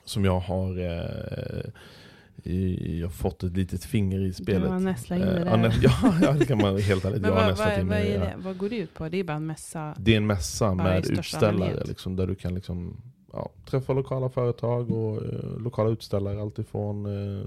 som 0.06 0.26
jag 0.26 0.40
har 0.40 0.80
jag 2.44 3.08
har 3.08 3.12
fått 3.12 3.44
ett 3.44 3.58
litet 3.58 3.84
finger 3.84 4.20
i 4.20 4.34
spelet. 4.34 4.64
Du 4.64 4.68
har 4.70 4.80
nästlat 4.80 5.20
in 5.20 5.26
det 5.26 5.40
Eh, 5.40 5.62
där. 5.62 5.76
ja, 6.22 6.32
det 6.40 6.46
kan 6.46 6.58
man 6.58 6.78
helt 6.78 7.06
ärligt. 7.06 7.22
Men 7.22 7.30
Jag 7.32 7.48
vad, 7.48 7.58
vad, 7.58 7.80
in 7.80 7.88
vad, 7.88 7.98
är 7.98 8.04
det. 8.04 8.18
det? 8.20 8.36
vad 8.38 8.58
går 8.58 8.70
det 8.70 8.78
ut 8.78 8.94
på? 8.94 9.10
Det 9.10 9.18
är 9.18 9.24
bara 9.24 9.38
en 9.38 9.46
mässa? 9.46 9.96
Det 10.00 10.14
är 10.14 10.18
en 10.18 10.28
mässa 10.28 10.74
med 10.74 11.06
utställare 11.06 11.84
liksom, 11.86 12.16
där 12.16 12.28
du 12.28 12.36
kan 12.36 12.56
liksom, 12.56 13.02
ja, 13.34 13.50
träffa 13.66 13.94
lokala 13.94 14.30
företag 14.30 14.92
och 14.92 15.26
eh, 15.26 15.60
lokala 15.60 15.90
utställare. 15.90 16.42
Alltifrån 16.42 17.06
eh, 17.06 17.46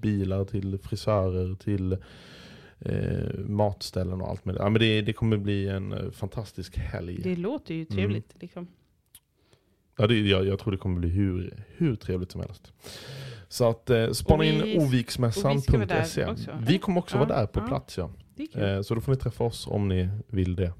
bilar 0.00 0.44
till 0.44 0.78
frisörer 0.78 1.54
till 1.54 1.92
eh, 2.78 3.38
matställen 3.46 4.20
och 4.20 4.28
allt 4.28 4.44
med 4.44 4.54
det. 4.54 4.58
Ja, 4.58 4.68
men 4.68 4.80
det, 4.80 5.00
det 5.02 5.12
kommer 5.12 5.36
bli 5.36 5.68
en 5.68 5.92
eh, 5.92 6.10
fantastisk 6.10 6.76
helg. 6.76 7.20
Det 7.22 7.36
låter 7.36 7.74
ju 7.74 7.84
trevligt. 7.84 8.34
Liksom. 8.40 8.66
Ja, 10.00 10.06
det, 10.06 10.20
jag, 10.20 10.46
jag 10.46 10.58
tror 10.58 10.72
det 10.72 10.78
kommer 10.78 11.00
bli 11.00 11.08
hur, 11.08 11.64
hur 11.76 11.96
trevligt 11.96 12.30
som 12.32 12.40
helst. 12.40 12.72
Så 13.48 13.68
att 13.70 13.90
eh, 13.90 14.10
spana 14.10 14.42
vi- 14.42 14.48
in 14.48 14.62
vi 14.62 14.78
oviksmässan.se. 14.78 15.78
där 15.86 16.30
också, 16.30 16.50
Vi 16.60 16.78
kommer 16.78 17.00
också 17.00 17.16
Ja, 17.16 17.24
vara 17.24 17.38
där 17.40 17.46
på 17.46 17.60
ja. 17.60 17.66
plats 17.66 17.98
ja. 17.98 18.10
Eh, 18.54 18.82
så 18.82 18.94
då 18.94 19.00
får 19.00 19.12
ni 19.12 19.18
träffa 19.18 19.44
oss 19.44 19.66
om 19.66 19.88
ni 19.88 20.08
vill 20.28 20.56
det. 20.56 20.72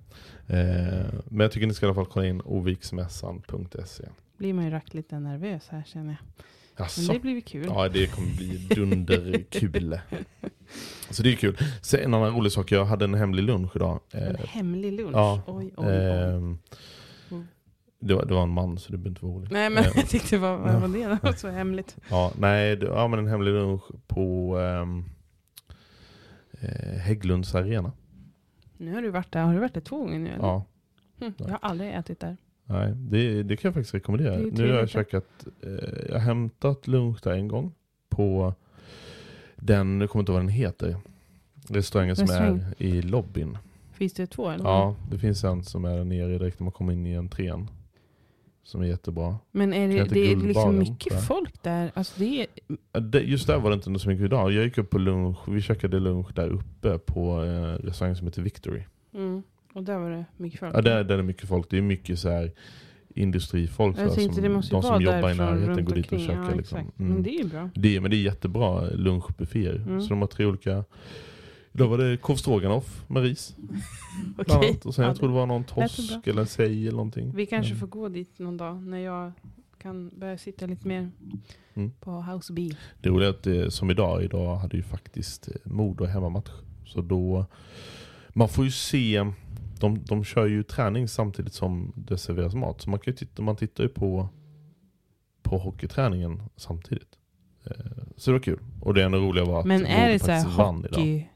Eh, 0.47 1.07
men 1.29 1.41
jag 1.41 1.53
tycker 1.53 1.67
ni 1.67 1.75
ska 1.75 1.87
i 1.87 1.89
alla 1.89 1.95
fall 1.95 2.07
kolla 2.07 2.27
in 2.27 2.41
oviksmässan.se. 2.45 4.05
blir 4.39 4.55
man 4.55 4.65
ju 4.65 4.71
rakt 4.71 4.95
lite 4.95 5.19
nervös 5.19 5.69
här 5.69 5.83
känner 5.87 6.07
jag. 6.11 6.45
Men 6.77 6.85
Jaså? 6.85 7.13
det 7.13 7.19
blir 7.19 7.41
kul. 7.41 7.65
Ja, 7.67 7.89
det 7.89 8.07
kommer 8.07 8.37
bli 8.37 8.67
dunderkul. 8.75 9.99
Så 11.11 11.23
det 11.23 11.33
är 11.33 11.37
kul. 11.37 11.57
Sen 11.83 12.01
en 12.01 12.15
annan 12.15 12.35
rolig 12.37 12.53
sak, 12.53 12.73
jag 12.73 12.85
hade 12.85 13.05
en 13.05 13.15
hemlig 13.15 13.43
lunch 13.43 13.77
idag. 13.77 14.01
En 14.13 14.37
Eh, 14.37 14.45
hemlig 14.47 14.93
lunch. 14.93 15.13
ja, 15.17 15.43
Oj, 15.47 15.71
oj, 15.77 15.87
oj. 15.87 16.57
Det, 17.99 18.15
var, 18.15 18.25
det 18.25 18.35
var 18.35 18.43
en 18.43 18.49
man 18.49 18.79
så 18.79 18.93
det 18.93 18.99
behöver 18.99 19.11
inte 19.11 19.25
vara 19.27 19.35
roligt. 19.37 19.51
Nej 19.51 19.71
men 19.71 19.85
Eh, 19.85 19.91
jag 19.97 20.09
tyckte 20.09 20.39
vad, 20.39 20.59
vad 20.61 20.81
var 20.81 20.89
det 20.89 21.19
då? 21.23 21.33
Så 21.33 21.49
hemligt. 21.49 21.97
Ja, 22.11 22.33
nej, 22.39 22.77
det, 22.77 22.87
ja, 22.87 23.09
men 23.09 23.19
en 23.19 23.27
hemlig 23.27 23.53
lunch 23.53 23.83
på 24.07 24.57
ehm, 24.59 25.05
eh, 26.61 26.99
Hägglunds 26.99 27.55
arena. 27.55 27.93
Nu 28.77 28.95
har 28.95 29.03
du 29.03 29.11
varit 29.11 29.33
där. 29.33 29.43
Har 29.43 29.55
du 29.55 29.61
varit 29.61 29.75
där 29.75 29.81
två 29.81 29.99
gånger 29.99 30.19
nu 30.19 30.29
eller? 30.31 30.45
Ja, 30.45 30.65
Hm, 31.21 31.33
jag 31.37 31.49
har 31.49 31.59
aldrig 31.63 31.95
ätit 31.95 32.21
där. 32.21 32.37
nej, 32.65 32.93
det, 32.97 33.43
det 33.43 33.57
kan 33.57 33.69
jag 33.69 33.75
faktiskt 33.75 33.95
rekommendera. 33.95 34.37
Det 34.37 34.51
Nu 34.63 34.73
har 34.73 34.79
jag 34.79 34.89
käkat, 34.89 35.47
eh, 35.63 35.71
jag 36.07 36.13
har 36.15 36.19
hämtat 36.21 36.87
lunch 36.89 37.19
där 37.23 37.33
en 37.33 37.49
gång 37.49 37.73
på 38.09 38.55
den, 39.57 39.99
nu 39.99 40.07
kommer 40.09 40.21
jag 40.21 40.23
inte 40.23 40.33
ihåg 40.33 40.37
vad 40.37 40.43
den 40.43 40.49
heter, 40.49 40.97
restaurangen 41.69 42.17
som 42.17 42.27
Restaurang. 42.27 42.59
är 42.79 42.87
i 42.87 43.03
lobbyn. 43.03 43.59
Finns 43.93 44.13
det 44.13 44.27
två 44.27 44.51
eller? 44.51 44.65
Ja, 44.65 44.97
det 45.11 45.19
finns 45.19 45.45
en 45.45 45.65
som 45.65 45.85
är 45.85 46.05
nere 46.05 46.29
direkt 46.39 46.61
när 46.61 46.65
man 46.65 46.73
kommer 46.73 46.93
in 46.93 47.07
i 47.07 47.17
entrén. 47.17 47.71
Som 48.69 48.83
är 48.83 48.87
jättebra. 48.87 49.39
Men 49.51 49.73
är 49.73 49.89
det, 49.89 50.05
det 50.05 50.33
är 50.33 50.37
liksom 50.37 50.79
mycket 50.79 51.13
jag. 51.13 51.27
folk 51.27 51.63
där? 51.63 51.91
Alltså 51.95 52.21
det 52.21 52.47
är, 52.93 53.21
Just 53.21 53.47
där 53.47 53.59
var 53.59 53.71
det 53.71 53.75
inte 53.75 53.99
så 53.99 54.09
mycket 54.09 54.25
idag. 54.25 54.53
Jag 54.53 54.65
gick 54.65 54.79
upp 54.79 54.91
på 54.91 54.99
lunch, 54.99 55.39
vi 55.49 55.61
käkade 55.61 56.01
lunch 56.01 56.35
där 56.35 56.49
uppe 56.49 56.99
på 56.99 57.45
eh, 57.45 57.87
restaurang 57.87 58.17
som 58.17 58.27
heter 58.27 58.43
Victory. 58.43 58.83
mm. 59.15 59.43
Och 59.73 59.83
där 59.83 59.99
var 59.99 60.11
det 60.11 60.25
mycket 60.37 60.61
folk. 60.61 60.77
Ja, 60.77 60.81
där, 60.81 61.05
där 61.05 61.15
är 61.15 61.19
det 61.19 61.23
mycket 61.23 61.49
folk. 61.49 61.71
Det 61.71 61.79
är 61.79 61.83
mycket 61.83 62.19
så 62.19 62.29
här 62.29 62.53
industrifolk. 63.09 63.99
jag 63.99 64.15
tänkte 64.15 64.35
som, 64.35 64.43
det 64.43 64.49
måste 64.49 64.75
de 64.75 64.83
som 64.83 65.03
jobbar 65.03 65.31
i 65.31 65.35
närheten 65.35 65.85
går 65.85 65.95
dit 65.95 66.13
och 66.13 66.21
käkar. 66.21 66.51
Ja, 66.51 66.55
liksom. 66.57 66.79
Mm. 66.79 67.13
Men 67.13 67.23
det 67.23 67.31
är 67.31 67.43
ju 67.43 67.49
bra. 67.49 67.71
Det 67.75 68.01
men 68.01 68.11
det 68.11 68.17
är 68.17 68.23
jättebra 68.23 68.81
lunchbufféer. 68.91 69.77
Mm. 69.77 70.01
Så 70.01 70.09
de 70.09 70.21
har 70.21 70.29
tre 70.29 70.47
olika. 70.47 70.85
Idag 71.79 71.89
var 71.89 71.99
det 71.99 72.17
korv 72.17 72.37
stroganoff 72.37 73.05
med 73.09 73.23
ris. 73.23 73.57
Annat. 74.49 74.87
Och 74.87 74.95
sen 74.95 75.03
Ja, 75.05 75.11
jag 75.11 75.17
tror 75.17 75.29
det 75.29 75.35
var 75.35 75.47
någon 75.47 75.65
torsk 75.65 76.27
eller 76.27 76.41
en 76.41 76.47
sej 76.47 76.83
eller 76.83 76.97
någonting. 76.97 77.33
Vi 77.35 77.47
kanske 77.47 77.75
får 77.75 77.87
gå 77.87 78.09
dit 78.09 78.39
någon 78.39 78.57
dag 78.57 78.83
när 78.83 78.99
jag 78.99 79.33
kan 79.83 80.11
börja 80.17 80.39
sitta 80.39 80.67
lite 80.67 80.89
mer 80.89 81.11
Mm. 81.75 81.91
på 82.01 82.11
House 82.23 82.53
B. 82.53 82.71
Det 83.01 83.09
roliga 83.09 83.29
är 83.29 83.33
att 83.33 83.43
det, 83.43 83.71
som 83.71 83.91
idag, 83.91 84.25
idag 84.25 84.57
hade 84.57 84.77
ju 84.77 84.83
faktiskt 84.83 85.49
eh, 85.49 85.55
Modo 85.65 86.05
hemmamatch. 86.05 86.51
Så 86.87 87.01
då, 87.01 87.47
man 88.29 88.49
får 88.49 88.65
ju 88.65 88.71
se, 88.71 89.25
de, 89.81 90.05
de 90.05 90.25
kör 90.25 90.47
ju 90.47 90.63
träning 90.63 91.09
samtidigt 91.09 91.53
som 91.53 91.93
det 91.97 92.19
serveras 92.19 92.55
mat. 92.55 92.81
Så 92.81 92.91
man, 92.91 92.99
kan 92.99 93.15
titta, 93.15 93.43
man 93.43 93.57
tittar 93.57 93.85
ju 93.85 93.89
på, 93.89 94.29
på 95.43 95.59
hockeyträningen 95.59 96.43
samtidigt. 96.57 97.19
Eh, 97.65 97.73
Så 98.17 98.31
det 98.31 98.33
var 98.35 98.43
kul. 98.43 98.59
Och 98.81 98.95
det 98.95 99.05
enda 99.05 99.19
roliga 99.19 99.45
var 99.45 99.61
att 99.61 99.67
Men 99.67 99.87
är 99.87 100.09
det 100.09 100.19
så 100.19 100.31
här 100.31 100.45
faktiskt 100.45 101.29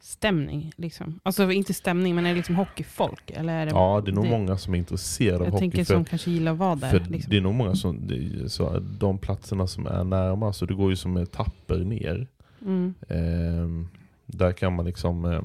hockeystämning? 0.00 0.72
Liksom? 0.76 1.20
Alltså 1.22 1.50
inte 1.52 1.74
stämning, 1.74 2.14
men 2.14 2.26
är 2.26 2.30
det 2.30 2.36
liksom 2.36 2.54
hockeyfolk? 2.56 3.30
Eller 3.30 3.52
är 3.52 3.66
det, 3.66 3.72
Ja, 3.72 4.02
det 4.04 4.10
är 4.10 4.14
nog 4.14 4.26
många 4.26 4.56
som 4.56 4.74
är 4.74 4.78
intresserade 4.78 5.38
av 5.38 5.44
Jag 5.44 5.52
hockey. 5.52 5.60
tänker 5.60 5.84
för- 5.84 5.94
som 5.94 6.04
kanske 6.04 6.30
gillar 6.30 6.52
att 6.52 6.58
vara 6.58 6.74
där. 6.74 6.90
För 6.90 7.00
liksom. 7.00 7.30
det 7.30 7.36
är 7.36 7.40
nog 7.40 7.54
många 7.54 7.74
som, 7.74 8.06
det 8.06 8.48
så, 8.52 8.78
de 8.78 9.18
platserna 9.18 9.66
som 9.66 9.86
är 9.86 10.04
närmast, 10.04 10.58
så 10.58 10.66
det 10.66 10.74
går 10.74 10.90
ju 10.90 10.96
som 10.96 11.16
etapper 11.16 11.78
ner. 11.78 12.26
Mm. 12.62 12.94
Ehm, 13.08 13.88
där 14.26 14.52
kan 14.52 14.72
man 14.72 14.84
liksom 14.86 15.24
eh, 15.24 15.42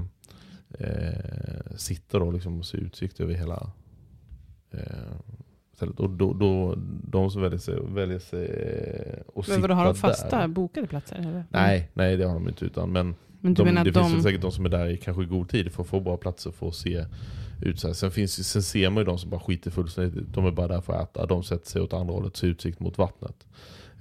eh, 0.80 1.76
sitta 1.76 2.20
då 2.20 2.32
liksom 2.32 2.60
och 2.60 2.66
se 2.66 2.78
utsikt 2.78 3.20
över 3.20 3.34
hela 3.34 3.70
eh. 4.72 4.80
Och 5.98 6.10
då, 6.10 6.34
då, 6.34 6.76
de 7.04 7.32
som 7.32 7.42
väljer 7.42 7.60
sig, 7.60 7.76
väljer 7.88 8.20
sig 8.20 8.46
eh, 8.46 9.20
att 9.28 9.36
Men 9.36 9.44
sitta 9.44 9.60
vadå, 9.62 9.74
har 9.74 9.86
de 9.86 9.96
fasta 9.96 10.38
där. 10.40 10.48
bokade 10.48 10.88
platser? 10.88 11.16
Eller? 11.16 11.46
Nej, 11.50 11.90
nej 11.94 12.18
det 12.18 12.26
har 12.26 12.34
de 12.34 12.48
inte. 12.48 12.66
Utan, 12.66 12.92
men 12.92 13.16
Men 13.46 13.54
du 13.54 13.64
de, 13.64 13.66
menar 13.66 13.84
det 13.86 13.92
de... 13.92 14.10
finns 14.12 14.24
säkert 14.24 14.42
de 14.42 14.52
som 14.52 14.66
är 14.66 14.70
där 14.70 14.88
i 14.90 14.98
kanske 14.98 15.26
god 15.26 15.50
tid 15.50 15.72
för 15.72 15.84
att 15.84 15.90
få 15.90 16.00
bra 16.00 16.18
platser 16.18 16.52
för 16.52 16.68
att 16.68 16.76
se 16.76 17.06
ut 17.62 17.80
så 17.80 17.88
här. 17.88 17.94
Sen, 17.94 18.12
finns, 18.12 18.40
ju- 18.40 18.44
sen 18.44 18.64
ser 18.64 18.90
man 18.90 19.02
ju 19.02 19.06
de 19.06 19.18
som 19.18 19.30
bara 19.30 19.40
skiter 19.40 19.72
fullständigt 19.72 20.34
De 20.34 20.46
är 20.46 20.52
bara 20.52 20.68
där 20.68 20.82
för 20.82 20.94
att 20.94 21.10
äta. 21.18 21.26
De 21.26 21.44
sätter 21.44 21.68
sig 21.70 21.82
åt 21.82 21.94
andra 21.94 22.14
hållet, 22.14 22.36
ser 22.38 22.48
utsikt 22.48 22.80
mot 22.80 22.98
vattnet. 22.98 23.48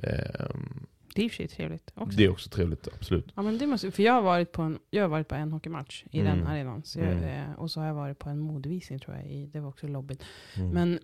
Ehm, 0.03 0.87
Det 1.15 1.25
är 1.25 1.29
för 1.29 1.37
sig 1.37 1.49
trevligt 1.49 1.91
också. 1.95 2.19
det 2.19 2.25
är 2.25 2.29
också 2.31 2.51
trevligt, 2.51 2.89
absolut. 2.95 3.27
Ja, 3.35 3.43
men 3.43 3.59
det 3.59 3.67
måste, 3.67 3.91
för 3.91 4.03
jag 4.03 4.13
har 4.13 4.23
varit 4.23 4.53
på 4.53 4.63
en, 4.63 4.79
jag 4.91 5.03
har 5.03 5.09
varit 5.09 5.29
på 5.29 5.35
en 5.35 5.53
hockeymatch 5.53 6.05
i 6.11 6.19
den 6.19 6.27
Mm. 6.27 6.47
arenan. 6.47 6.83
Så 6.85 6.99
jag, 6.99 7.13
Mm. 7.13 7.25
eh, 7.25 7.53
och 7.59 7.71
så 7.71 7.81
har 7.81 7.87
jag 7.87 7.95
varit 7.95 8.19
på 8.19 8.29
en 8.31 8.39
modevisning 8.41 8.99
tror 8.99 9.17
jag. 9.17 9.27
I, 9.27 9.47
det 9.47 9.61
var 9.61 9.69
också 9.69 9.87
lobbyn. 9.87 10.17
Mm. 10.57 10.69
Men, 10.71 10.99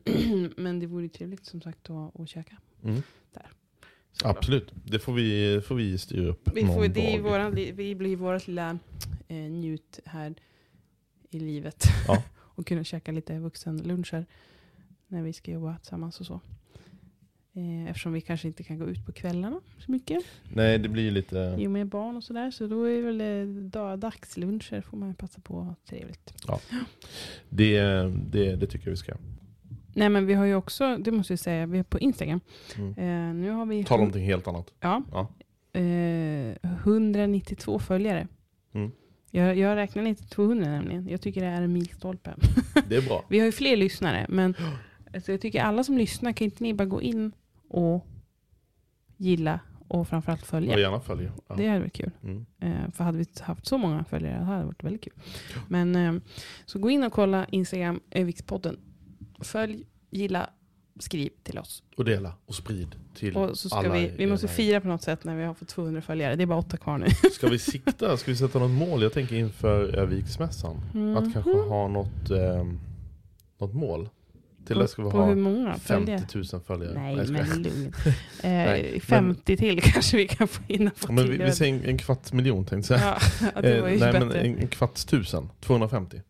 men 0.57 0.81
det 0.81 0.87
vore 0.87 1.03
ju 1.03 1.09
trevligt 1.09 1.47
som 1.47 1.61
sagt 1.63 1.91
att, 1.91 2.21
att 2.21 2.29
käka. 2.29 2.57
Mm. 2.85 3.03
Där. 3.35 3.47
Absolut, 4.25 4.73
det 4.85 4.99
får 4.99 5.13
vi, 5.13 5.61
får 5.61 5.75
vi 5.75 5.99
styra 5.99 6.29
upp 6.29 6.51
Vi, 6.55 6.63
någon 6.63 6.75
får, 6.75 6.89
det 6.89 7.17
dag. 7.17 7.19
våran, 7.19 7.55
vi 7.55 7.95
blir 7.95 8.17
vårt 8.17 8.47
lilla 8.47 8.79
eh, 9.29 9.37
njut 9.37 10.01
här 10.05 10.35
i 11.31 11.39
livet. 11.39 11.85
Ja. 12.09 12.23
och 12.41 12.67
kunna 12.67 12.85
käka 12.85 13.13
lite 13.13 13.39
vuxenluncher 13.39 14.27
när 15.09 15.23
vi 15.23 15.33
ska 15.33 15.51
jobba 15.51 15.77
tillsammans 15.77 16.21
och 16.21 16.27
så. 16.27 16.41
Eh, 17.53 17.91
eftersom 17.91 18.13
vi 18.13 18.21
kanske 18.21 18.49
inte 18.49 18.63
kan 18.63 18.79
gå 18.79 18.87
ut 18.87 19.07
på 19.07 19.13
kvällarna 19.13 19.61
så 19.79 19.93
mycket. 19.93 20.25
Nej, 20.55 20.79
det 20.79 20.89
blir 20.89 21.11
lite... 21.11 21.57
I 21.59 21.67
och 21.67 21.71
med 21.71 21.87
barn 21.87 22.17
och 22.17 22.25
sådär. 22.25 22.51
Så 22.51 22.67
då 22.67 22.85
är 22.85 23.03
väl 23.03 23.21
eh, 23.21 23.55
dag, 23.65 23.99
dagsluncher 23.99 24.81
får 24.81 24.97
man 24.97 25.15
passa 25.15 25.41
på 25.41 25.75
trevligt. 25.85 26.35
Det, 27.49 27.81
det, 28.31 28.57
det 28.57 28.67
tycker 28.67 28.87
jag 28.87 28.91
vi 28.91 28.97
ska. 28.97 29.13
Nej 29.95 30.09
men 30.09 30.27
vi 30.27 30.35
har 30.35 30.45
ju 30.45 30.55
också, 30.55 30.97
det 30.97 31.11
måste 31.13 31.33
jag 31.33 31.41
säga, 31.41 31.67
vi 31.67 31.79
är 31.79 31.83
på 31.83 31.99
Instagram. 31.99 32.41
Mm. 32.77 32.89
Eh, 32.91 33.35
nu 33.35 33.51
har 33.51 33.67
vi 33.67 33.79
om 33.91 33.99
någonting 33.99 34.25
helt 34.25 34.49
annat. 34.49 34.73
ja, 34.81 35.03
Ja. 35.13 35.29
eh, 35.81 36.57
192 36.63 37.79
följare. 37.79 38.29
Mm. 38.73 38.91
Jag, 39.31 39.57
jag 39.57 39.77
räknar 39.77 40.05
inte 40.05 40.23
200 40.25 40.71
nämligen. 40.71 41.09
Jag 41.09 41.21
tycker 41.21 41.41
det 41.41 41.47
är 41.47 41.63
en 41.63 41.73
milstolpe. 41.73 42.35
Det 42.89 42.97
är 42.97 43.03
bra. 43.03 43.25
Vi 43.29 43.39
har 43.39 43.47
ju 43.47 43.53
fler 43.53 43.77
lyssnare, 43.77 44.27
men 44.29 44.55
alltså, 45.15 45.33
jag 45.33 45.41
tycker 45.41 45.63
alla 45.63 45.85
som 45.85 45.99
lyssnar, 45.99 46.33
kan 46.33 46.45
inte 46.45 46.63
ni 46.63 46.75
bara 46.75 46.85
gå 46.85 47.03
in 47.03 47.33
och 47.69 48.07
gilla 49.17 49.61
och 49.89 50.09
framförallt 50.09 50.43
följa? 50.47 50.75
Och 50.75 50.81
gärna 50.81 51.01
följ. 51.01 51.31
Ja. 51.49 51.55
Det 51.55 51.67
hade 51.69 51.81
varit 51.81 51.93
kul. 51.93 52.11
Mm. 52.23 52.47
Eh, 52.61 52.91
för 52.93 53.05
hade 53.05 53.19
vi 53.19 53.25
haft 53.41 53.67
så 53.67 53.79
många 53.79 54.05
följare 54.05 54.39
det 54.39 54.45
hade 54.45 54.65
varit 54.65 54.85
väldigt 54.85 55.03
kul. 55.05 55.13
Men 55.69 55.97
eh, 55.97 56.15
så 56.65 56.79
gå 56.79 56.91
in 56.91 57.03
och 57.05 57.13
kolla 57.13 57.45
Instagram, 57.51 58.01
Övikspodden. 58.11 58.79
Följ, 59.41 59.87
gilla, 60.11 60.51
skriv 60.99 61.31
till 61.43 61.59
oss. 61.59 61.83
Och 61.97 62.05
dela 62.05 62.33
och 62.47 62.55
sprid 62.55 62.95
till 63.15 63.37
Och 63.37 63.59
så 63.59 63.69
ska 63.69 63.79
alla 63.79 63.89
vi, 63.95 64.13
vi 64.17 64.27
måste 64.27 64.49
fira 64.49 64.81
på 64.81 64.89
något 64.89 65.03
sätt 65.03 65.25
när 65.25 65.37
vi 65.37 65.45
har 65.45 65.55
fått 65.55 65.69
200 65.69 66.03
följare. 66.03 66.37
Det 66.37 66.43
är 66.43 66.47
bara 66.47 66.59
åtta 66.59 66.77
kvar 66.77 66.99
nu. 66.99 67.07
Ska 67.33 67.49
vi 67.49 67.59
sikta? 67.59 68.17
Ska 68.17 68.31
vi 68.31 68.37
sätta 68.37 68.59
något 68.59 68.71
mål? 68.71 69.03
Jag 69.03 69.13
tänker 69.13 69.37
inför 69.37 69.95
Öviksmässan. 69.97 70.77
Att 71.17 71.33
kanske 71.33 71.51
Mhm. 71.51 71.69
ha 71.69 71.89
något, 71.89 72.31
eh, 72.31 72.67
något 73.59 73.75
mål. 73.75 74.09
Till 74.67 74.77
på, 74.77 74.83
det 74.83 74.89
ska 74.89 75.03
vi 75.03 75.11
ha 75.11 75.27
hur 75.27 75.35
många 75.35 75.75
följare? 75.79 76.19
50 76.19 76.39
000 76.57 76.63
följare. 76.63 76.95
Nej, 76.95 77.27
skojar. 77.27 77.45
men 77.49 77.63
lugn. 77.63 77.93
Nej, 78.43 78.81
Eh, 78.87 78.91
men- 78.93 79.01
50 79.01 79.57
till 79.57 79.81
kanske 79.83 80.17
vi 80.17 80.29
kan 80.29 80.49
få 80.49 80.63
in. 80.67 80.91
Ja, 81.07 81.13
men 81.13 81.31
vi, 81.31 81.37
vi 81.37 81.53
säger 81.53 81.75
en, 81.75 81.85
en 81.85 81.99
kvarts 81.99 82.33
miljon 82.33 82.65
tänkte 82.65 82.93
jag 82.95 83.01
säga. 83.21 83.51
Ja, 83.55 83.61
det 83.61 83.81
var 83.81 83.89
ju 83.89 83.95
Eh, 83.95 84.01
nej 84.01 84.13
men 84.13 84.33
en, 84.33 84.59
en 84.59 84.69
kvarts 84.69 85.05
tusen. 85.05 85.49
250. 85.61 86.21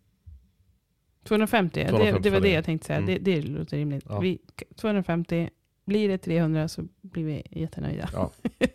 250, 1.25 1.81
det, 1.81 1.89
250 1.89 2.23
det 2.23 2.31
var 2.31 2.41
det 2.41 2.51
jag 2.53 2.65
tänkte 2.65 2.87
säga. 2.87 2.99
Mm. 2.99 3.07
Det, 3.07 3.19
det 3.19 3.43
låter 3.43 3.77
rimligt. 3.77 4.05
Ja. 4.09 4.21
Vi, 4.21 4.39
250, 4.77 5.51
blir 5.85 6.09
det 6.09 6.19
300 6.19 6.69
så 6.69 6.85
blir 7.01 7.25
vi 7.25 7.43
jättenöjda. 7.51 8.09
Ja. 8.13 8.31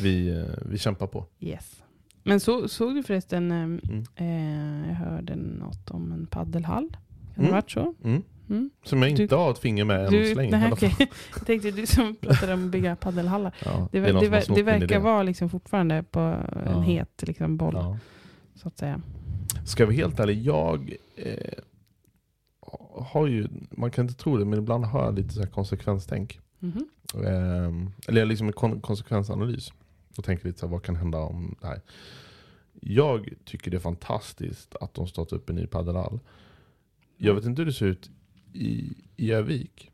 Vi, 0.00 0.28
eh, 0.38 0.44
vi 0.66 0.78
kämpar 0.78 1.06
på. 1.06 1.26
Yes. 1.40 1.82
Men 2.22 2.40
så, 2.40 2.68
såg 2.68 2.94
du 2.94 3.02
förresten, 3.02 3.50
eh, 3.50 3.56
Mm. 3.56 4.04
eh, 4.16 4.88
jag 4.88 4.94
hörde 4.94 5.36
något 5.36 5.90
om 5.90 6.12
en 6.12 6.26
paddelhall. 6.26 6.88
Kan 6.90 6.98
det 7.34 7.40
Mm. 7.40 7.46
ha 7.50 7.56
varit 7.56 7.70
så? 7.70 7.94
Mm. 8.04 8.22
Mm. 8.50 8.70
Som 8.84 9.02
jag 9.02 9.10
inte 9.10 9.26
Du- 9.26 9.34
har 9.34 9.50
ett 9.50 9.58
finger 9.58 9.84
med 9.84 10.04
än 10.06 10.12
Du, 10.12 10.30
så 10.30 10.34
länge. 10.34 10.58
nej, 10.58 10.72
okej. 10.72 10.94
Jag 11.36 11.46
tänkte 11.46 11.70
du 11.70 11.86
som 11.86 12.16
pratade 12.20 12.54
om 12.54 12.64
att 12.64 12.70
bygga 12.70 12.96
paddelhallar. 12.96 13.54
Ja, 13.64 13.88
Det, 13.92 14.00
det, 14.00 14.06
det 14.12 14.48
min 14.48 14.64
verkar 14.64 14.98
vara 15.00 15.22
liksom 15.22 15.50
fortfarande 15.50 16.02
på 16.02 16.20
en 16.20 16.44
Ja. 16.64 16.80
het 16.80 17.22
liksom, 17.26 17.56
boll, 17.56 17.74
Ja. 17.74 17.98
så 18.54 18.68
att 18.68 18.78
säga. 18.78 19.00
Ska 19.64 19.82
jag 19.82 19.86
vara 19.86 19.96
helt 19.96 20.20
ärlig, 20.20 20.42
jag 20.42 20.94
eh, 21.16 21.58
har 23.04 23.26
ju, 23.26 23.48
man 23.70 23.90
kan 23.90 24.04
inte 24.08 24.22
tro 24.22 24.36
det, 24.36 24.44
men 24.44 24.58
ibland 24.58 24.84
har 24.84 25.04
jag 25.04 25.14
lite 25.14 25.34
så 25.34 25.40
här 25.40 25.50
konsekvenstänk. 25.50 26.40
Mhm. 26.58 26.88
Ehm, 27.26 27.90
eller 28.08 28.24
liksom 28.26 28.46
en 28.46 28.52
kon- 28.52 28.80
konsekvensanalys. 28.80 29.72
Och 30.16 30.24
tänker 30.24 30.46
lite 30.46 30.58
så 30.58 30.66
här, 30.66 30.72
vad 30.72 30.82
kan 30.82 30.96
hända 30.96 31.18
om 31.18 31.54
det 31.60 31.66
här? 31.66 31.80
Jag 32.80 33.30
tycker 33.44 33.70
det 33.70 33.76
är 33.76 33.80
fantastiskt 33.80 34.76
att 34.80 34.94
de 34.94 35.06
startar 35.06 35.36
upp 35.36 35.50
en 35.50 35.56
ny 35.56 35.66
paddelhall. 35.66 36.20
Jag 37.16 37.34
vet 37.34 37.44
inte 37.44 37.60
hur 37.62 37.66
det 37.66 37.72
ser 37.72 37.86
ut 37.86 38.10
i, 38.52 38.92
i 39.16 39.32
Övik. 39.32 39.90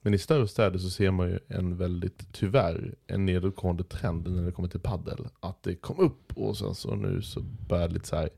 Men 0.00 0.14
i 0.14 0.18
större 0.18 0.48
städer 0.48 0.78
så 0.78 0.90
ser 0.90 1.10
man 1.10 1.28
ju 1.28 1.38
en 1.48 1.76
väldigt, 1.76 2.32
tyvärr, 2.32 2.94
en 3.06 3.26
nedåtgående 3.26 3.84
trend 3.84 4.30
när 4.34 4.42
det 4.42 4.52
kommer 4.52 4.68
till 4.68 4.80
paddel. 4.80 5.28
Att 5.40 5.62
det 5.62 5.74
kom 5.74 5.98
upp 5.98 6.32
och 6.36 6.56
sen 6.56 6.74
så 6.74 6.94
nu 6.94 7.22
så 7.22 7.40
börjar 7.68 7.88
det 7.88 7.94
lite 7.94 8.08
så 8.08 8.16
här 8.16 8.30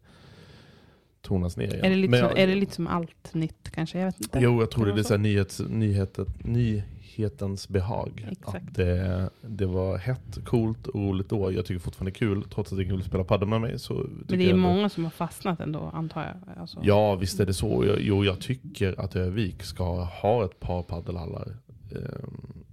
tonas 1.23 1.57
ner 1.57 1.65
igen. 1.75 1.85
Är, 1.85 1.91
det 1.91 1.97
lite 1.97 2.11
Men 2.11 2.21
som, 2.21 2.29
jag- 2.29 2.39
är 2.39 2.47
det 2.47 2.55
lite 2.55 2.75
som 2.75 2.87
allt 2.87 3.35
nytt 3.35 3.71
kanske? 3.71 3.99
Jag 3.99 4.07
vet 4.07 4.21
inte. 4.21 4.39
Jo, 4.41 4.61
jag 4.61 4.71
tror 4.71 4.85
det 4.85 4.91
Kan 4.91 4.99
är 4.99 5.03
det 5.03 5.09
så 5.09 5.15
här 5.15 5.19
nyhets, 5.19 5.61
nyhetet, 5.69 6.29
nyhetens 6.45 7.69
behag. 7.69 8.27
Exakt. 8.31 8.69
Att 8.69 8.75
det, 8.75 9.31
det 9.43 9.67
var 9.67 9.99
hett, 9.99 10.39
coolt 10.45 10.87
och 10.87 11.01
roligt 11.01 11.29
då. 11.29 11.53
Jag 11.53 11.67
tycker 11.67 11.81
fortfarande 11.81 12.11
det 12.11 12.17
är 12.17 12.19
kul, 12.19 12.45
trots 12.55 12.73
att 12.73 12.79
ingen 12.79 12.97
vill 12.97 13.05
spela 13.05 13.25
padel 13.25 13.49
med 13.49 13.61
mig. 13.61 13.79
Så 13.79 13.95
Men 13.95 14.25
det 14.39 14.45
är 14.45 14.49
jag 14.49 14.59
många 14.59 14.89
som 14.89 15.05
har 15.05 15.11
fastnat 15.11 15.61
ändå, 15.61 15.91
antar 15.95 16.23
jag. 16.23 16.59
Alltså. 16.61 16.81
Ja, 16.83 17.15
visst 17.15 17.41
är 17.41 17.47
det 17.47 17.55
så. 17.55 17.85
Jag, 17.87 18.01
jo, 18.01 18.25
jag 18.25 18.41
tycker 18.41 19.01
att 19.01 19.17
Övik 19.17 19.63
ska 19.63 20.03
ha 20.03 20.45
ett 20.45 20.61
par 20.61 20.83
paddelhallar. 20.83 21.57
Ehm, 21.93 22.65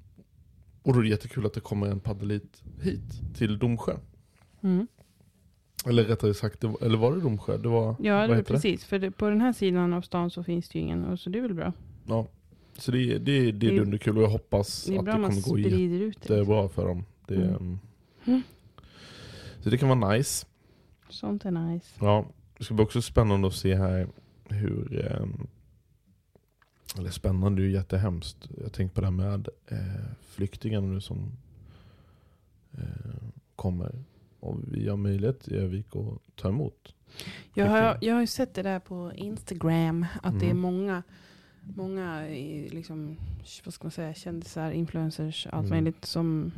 och 0.84 0.94
då 0.94 1.00
är 1.00 1.04
det 1.04 1.10
jättekul 1.10 1.46
att 1.46 1.54
det 1.54 1.60
kommer 1.60 1.88
en 1.88 2.00
paddelit 2.00 2.64
hit, 2.82 3.36
till 3.38 3.60
Domsjö. 3.60 3.94
Mm. 4.64 4.88
Eller 5.86 6.04
rättare 6.04 6.34
sagt, 6.34 6.62
det 6.62 6.68
var, 6.68 6.84
eller 6.84 6.98
var 6.98 7.16
det 7.16 7.22
Domsjö? 7.22 7.58
Det 7.58 7.68
var, 7.70 7.96
Ja, 8.00 8.28
det, 8.28 8.36
heter 8.36 8.54
precis. 8.54 8.86
För 8.86 9.00
det, 9.00 9.12
på 9.12 9.30
den 9.30 9.42
här 9.42 9.54
sidan 9.54 9.94
av 9.94 10.02
stan 10.02 10.30
så 10.30 10.44
finns 10.44 10.70
det 10.70 10.80
ju 10.80 10.84
ingen. 10.86 11.06
Och 11.06 11.20
så 11.20 11.30
det 11.30 11.38
är 11.38 11.42
väl 11.42 11.54
bra. 11.54 11.74
Ja. 12.08 12.28
Så 12.78 12.92
det, 12.92 12.98
är- 13.14 13.20
det, 13.20 13.32
är- 13.32 13.42
det 13.42 13.48
är 13.48 13.52
Det 13.52 13.76
är- 13.76 13.80
dunderkul 13.80 14.18
och 14.18 14.24
jag 14.24 14.30
hoppas 14.30 14.84
Det 14.86 14.96
är 14.96 15.00
att 15.00 15.06
bra 15.06 15.14
det 15.14 15.22
kommer 15.22 15.36
gå 15.36 15.42
sprider 15.42 15.70
ut 15.80 16.00
det. 16.00 16.06
liksom. 16.06 16.36
jättebra 16.36 16.70
för 16.70 16.88
dem. 16.88 17.06
Det, 17.28 17.36
Mm. 17.36 17.80
mm. 18.26 18.42
Så 19.60 19.70
det 19.70 19.78
kan 19.78 20.00
vara 20.00 20.12
nice. 20.14 20.46
Sånt 21.10 21.46
är 21.46 21.52
nice. 21.52 21.86
Ja, 22.02 22.26
det 22.58 22.64
ska 22.64 22.74
bli 22.74 22.84
också 22.86 23.02
spännande 23.02 23.48
att 23.48 23.54
se 23.54 23.76
här 23.76 24.08
hur, 24.50 25.06
ehm, 25.12 25.48
eller 26.98 27.10
spännande, 27.10 27.62
det 27.62 27.66
är 27.66 27.68
ju 27.68 27.74
jättehemskt. 27.74 28.50
Jag 28.64 28.74
tänker 28.74 28.96
på 28.96 29.02
det 29.02 29.08
här 29.08 29.12
med 29.12 29.48
eh, 29.68 30.82
nu 30.82 31.02
som 31.02 31.32
eh, 32.72 32.84
kommer. 33.56 34.04
Och 34.46 34.60
vi 34.72 34.90
har 34.90 34.98
möjlighet 34.98 35.48
i 35.48 35.56
Övik 35.56 35.86
att 35.96 36.36
ta 36.36 36.50
emot. 36.50 36.94
Jag 37.54 37.66
har, 37.66 37.98
jag 38.02 38.14
har 38.14 38.22
ju 38.22 38.28
sett 38.28 38.54
det 38.54 38.62
där 38.64 38.80
på 38.80 39.12
Instagram, 39.16 40.06
att 40.24 40.40
det 40.40 40.46
är 40.46 40.50
Mm. 40.52 40.62
många, 40.62 41.04
många 41.76 42.22
liksom, 42.72 43.18
vad 43.66 43.74
ska 43.74 43.84
man 43.84 43.92
säga, 43.92 44.14
kändisar, 44.14 44.72
influencers, 44.72 45.48
allt 45.52 45.66
Mm. 45.66 45.70
möjligt 45.70 46.06
som 46.06 46.52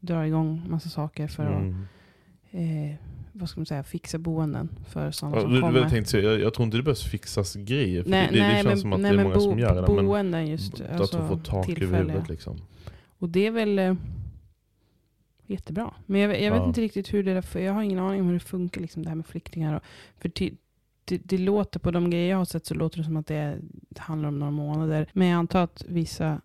drar 0.00 0.24
igång 0.24 0.62
massa 0.68 0.88
saker 0.88 1.28
för 1.28 1.42
att 1.46 1.62
Mm. 1.62 2.90
eh, 2.90 2.94
vad 3.32 3.48
ska 3.48 3.60
man 3.60 3.66
säga, 3.66 3.82
fixa 3.82 4.18
boenden 4.18 4.68
för 4.88 5.10
sådana 5.10 5.36
Ja, 5.36 5.42
som 5.42 5.52
du, 5.52 5.60
kommer. 5.60 5.80
jag, 5.80 5.90
tänkte, 5.90 6.18
jag, 6.18 6.40
jag 6.40 6.54
tror 6.54 6.64
inte 6.64 6.76
det 6.76 6.82
behövs 6.82 7.02
fixas 7.04 7.54
grejer. 7.54 8.02
För 8.02 8.10
nej, 8.10 8.28
det, 8.32 8.38
nej, 8.40 8.48
det 8.48 8.54
känns 8.56 8.66
men, 8.66 8.78
som 8.78 8.92
att 8.92 9.00
nej, 9.00 9.12
det 9.12 9.18
är 9.20 9.22
många 9.22 9.34
bo, 9.34 9.40
som 9.40 9.58
gör 9.58 9.82
det. 9.82 9.94
Men 9.94 10.06
boenden 10.06 10.46
just. 10.46 10.80
att 10.80 11.00
alltså, 11.00 11.28
får 11.28 11.36
tak 11.36 11.68
över 11.68 11.80
huvudet 11.98 12.28
liksom. 12.28 12.56
Och 13.18 13.28
det 13.28 13.46
är 13.46 13.50
väl 13.50 13.78
eh, 13.78 13.94
jättebra. 15.46 15.94
Men 16.06 16.20
jag, 16.20 16.30
jag 16.42 16.50
vet 16.52 16.60
Ja. 16.60 16.66
inte 16.66 16.80
riktigt 16.80 17.14
hur 17.14 17.22
det 17.24 17.34
där, 17.34 17.42
för 17.42 17.60
jag 17.60 17.72
har 17.72 17.82
ingen 17.82 17.98
aning 17.98 18.20
om 18.20 18.26
hur 18.26 18.34
det 18.34 18.40
funkar, 18.40 18.80
liksom, 18.80 19.02
det 19.02 19.08
här 19.08 19.16
med 19.16 19.26
flyktingar. 19.26 19.74
Och, 19.76 19.82
för 20.18 20.28
ty, 20.28 20.52
det, 21.04 21.18
det 21.24 21.38
låter 21.38 21.80
på 21.80 21.90
de 21.90 22.10
grejer 22.10 22.30
jag 22.30 22.36
har 22.38 22.44
sett 22.44 22.66
så 22.66 22.74
låter 22.74 22.98
det 22.98 23.04
som 23.04 23.16
att 23.16 23.26
det, 23.26 23.34
är, 23.34 23.58
det 23.88 24.00
handlar 24.00 24.28
om 24.28 24.38
några 24.38 24.50
månader. 24.50 25.06
Men 25.12 25.28
jag 25.28 25.38
antar 25.38 25.62
att 25.64 25.84
vissa 25.88 26.40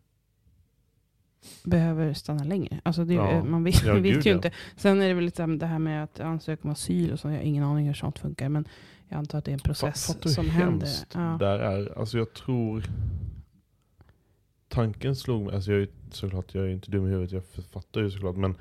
behöver 1.64 2.14
stanna 2.14 2.44
längre. 2.44 2.80
Alltså 2.84 3.06
det, 3.06 3.14
Ja. 3.14 3.44
Man 3.44 3.64
vet, 3.64 3.84
Ja, 3.86 3.94
vet 3.94 4.26
ju 4.26 4.32
inte. 4.34 4.52
Sen 4.76 5.02
är 5.02 5.08
det 5.08 5.14
väl 5.14 5.24
lite 5.26 5.46
det 5.46 5.66
här 5.66 5.80
med 5.80 6.04
att 6.04 6.20
ansöka 6.20 6.62
om 6.64 6.70
asyl 6.70 7.12
och 7.12 7.20
så. 7.20 7.28
Jag 7.28 7.36
har 7.36 7.42
ingen 7.42 7.64
aning 7.64 7.88
hur 7.88 7.94
sånt 7.94 8.20
funkar. 8.20 8.50
Men 8.50 8.68
jag 9.08 9.18
antar 9.18 9.38
att 9.38 9.46
det 9.46 9.52
är 9.52 9.54
en 9.54 9.60
process 9.60 10.08
Fattar 10.08 10.22
du 10.24 10.30
som 10.30 10.50
händer. 10.50 10.90
Ja. 11.14 11.38
Där 11.40 11.60
är, 11.60 12.00
alltså 12.00 12.18
jag 12.18 12.34
tror... 12.34 12.84
Tanken 14.70 15.16
slog 15.16 15.44
mig, 15.46 15.56
alltså 15.56 15.72
jag 15.72 15.82
är 15.82 15.88
såklart, 16.12 16.56
jag 16.56 16.66
är 16.66 16.70
inte 16.70 16.92
dum 16.92 17.08
i 17.08 17.10
huvudet, 17.10 17.32
jag 17.32 17.66
fattar 17.66 18.02
ju 18.02 18.12
såklart. 18.12 18.36
Men 18.36 18.56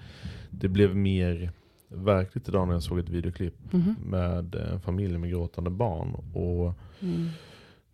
det 0.51 0.69
blev 0.69 0.97
mer 0.97 1.51
verkligt 1.89 2.49
idag 2.49 2.67
när 2.67 2.75
jag 2.75 2.83
såg 2.83 2.99
ett 2.99 3.09
videoklipp 3.09 3.73
Mhm. 3.73 3.95
med 4.05 4.55
en 4.55 4.81
familj 4.81 5.19
med 5.19 5.31
gråtande 5.31 5.71
barn. 5.71 6.15
Och 6.35 6.75
Mm. 7.01 7.29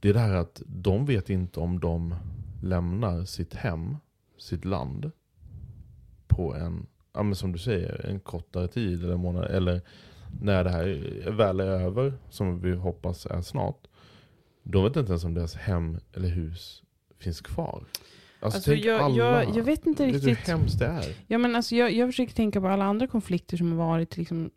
det 0.01 0.09
är 0.09 0.13
det 0.15 0.21
här 0.21 0.35
att 0.35 0.63
de 0.67 1.07
vet 1.07 1.31
inte 1.31 1.61
om 1.61 1.81
de 1.81 2.15
lämnar 2.63 3.25
sitt 3.25 3.55
hem, 3.55 3.97
sitt 4.39 4.65
land, 4.65 5.11
på 6.27 6.55
en, 6.55 6.87
ja 7.15 7.35
som 7.35 7.53
du 7.53 7.59
säger, 7.59 8.07
en 8.07 8.21
kortare 8.21 8.69
tid 8.69 9.05
eller 9.05 9.17
månad. 9.17 9.45
Eller 9.45 9.81
när 10.41 10.65
det 10.65 10.71
här 10.71 11.31
väl 11.31 11.61
är 11.61 11.65
över, 11.67 12.13
som 12.31 12.61
vi 12.61 12.75
hoppas 12.75 13.27
är 13.27 13.41
snart. 13.41 13.87
De 14.63 14.85
vet 14.85 14.97
inte 14.97 15.13
ens 15.13 15.25
om 15.25 15.35
deras 15.35 15.55
hem 15.55 15.99
eller 16.13 16.29
hus 16.29 16.83
finns 17.25 17.41
kvar. 17.41 17.85
Alltså, 18.41 18.57
Alltså, 18.57 18.71
tänk 18.71 18.85
jag, 18.85 19.01
alla, 19.01 19.17
jag, 19.17 19.57
jag 19.57 19.65
vet 19.65 19.87
inte 19.87 20.07
vet 20.07 20.15
riktigt. 20.15 20.49
hur 20.49 20.53
hemskt 20.53 20.79
det 20.79 20.87
är? 20.87 21.05
Ja, 21.27 21.39
men 21.39 21.57
alltså, 21.57 21.77
jag, 21.77 21.93
jag 21.93 22.09
försöker 22.09 22.35
tänka 22.35 22.61
på 22.61 22.69
alla 22.69 22.85
andra 22.85 23.07
konflikter 23.07 23.57
som 23.57 23.73
har 23.73 23.79
varit 23.87 24.17
liksom, 24.17 24.51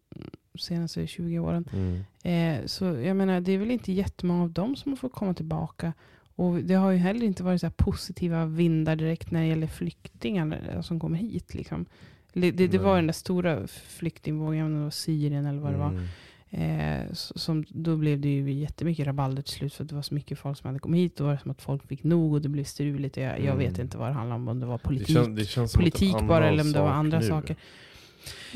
de 0.54 0.60
senaste 0.60 1.08
20 1.08 1.40
åren. 1.40 1.70
Mm. 1.74 2.04
Eh, 2.24 2.66
så 2.66 2.86
jag 2.86 3.16
menar, 3.16 3.42
det 3.42 3.52
är 3.52 3.58
väl 3.58 3.72
inte 3.72 3.92
jättemånga 3.92 4.44
av 4.44 4.52
dem 4.52 4.76
som 4.76 4.92
har 4.92 4.98
fått 4.98 5.14
komma 5.14 5.34
tillbaka. 5.34 5.94
Och 6.36 6.56
det 6.56 6.74
har 6.74 6.92
ju 6.92 6.98
heller 6.98 7.26
inte 7.26 7.44
varit 7.44 7.62
så 7.62 7.70
positiva 7.70 8.46
vindar 8.46 8.96
direkt 8.96 9.32
när 9.32 9.42
det 9.42 9.48
gäller 9.48 9.68
flyktingar 9.68 10.82
som 10.82 11.00
kommer 11.00 11.18
hit. 11.18 11.54
Liksom. 11.54 11.86
Det, 12.34 12.52
det, 12.52 12.68
det 12.68 12.78
var 12.78 12.96
den 12.96 13.08
där 13.08 13.14
stora 13.14 13.68
flyktingvågen, 13.68 14.66
om 14.66 14.74
det 14.74 14.84
var 14.84 14.90
Syrien 14.90 15.46
eller 15.46 15.60
vad 15.60 15.74
det 15.74 15.78
var. 15.78 16.02
Mm. 16.50 17.02
Eh, 17.02 17.14
som, 17.14 17.66
då 17.70 17.96
blev 17.96 18.20
det 18.20 18.30
ju 18.30 18.52
jättemycket 18.54 19.08
rabalder 19.08 19.42
till 19.42 19.54
slut 19.54 19.74
för 19.74 19.84
att 19.84 19.90
det 19.90 19.96
var 19.96 20.02
så 20.02 20.14
mycket 20.14 20.40
folk 20.40 20.58
som 20.58 20.68
hade 20.68 20.80
kommit 20.80 21.00
hit. 21.00 21.16
Då 21.18 21.24
var 21.24 21.32
det 21.32 21.40
som 21.40 21.52
att 21.52 21.62
folk 21.62 21.88
fick 21.88 22.04
nog 22.04 22.34
och 22.34 22.42
det 22.42 22.50
blev 22.50 22.64
struligt. 22.64 23.18
Jag, 23.18 23.32
jag 23.40 23.40
Mm. 23.46 23.58
vet 23.58 23.80
inte 23.80 23.98
vad 23.98 24.10
det 24.10 24.14
handlar 24.14 24.36
om, 24.36 24.48
om 24.48 24.60
det 24.60 24.66
var 24.66 24.78
Det, 24.78 24.84
politik 24.84 25.08
känns, 25.16 25.38
det 25.40 25.46
känns 25.46 25.74
politik 25.74 26.16
bara 26.28 26.48
eller 26.48 26.64
om 26.64 26.72
det 26.72 26.80
var 26.80 26.90
andra 26.90 27.20
nu. 27.20 27.28
saker. 27.28 27.56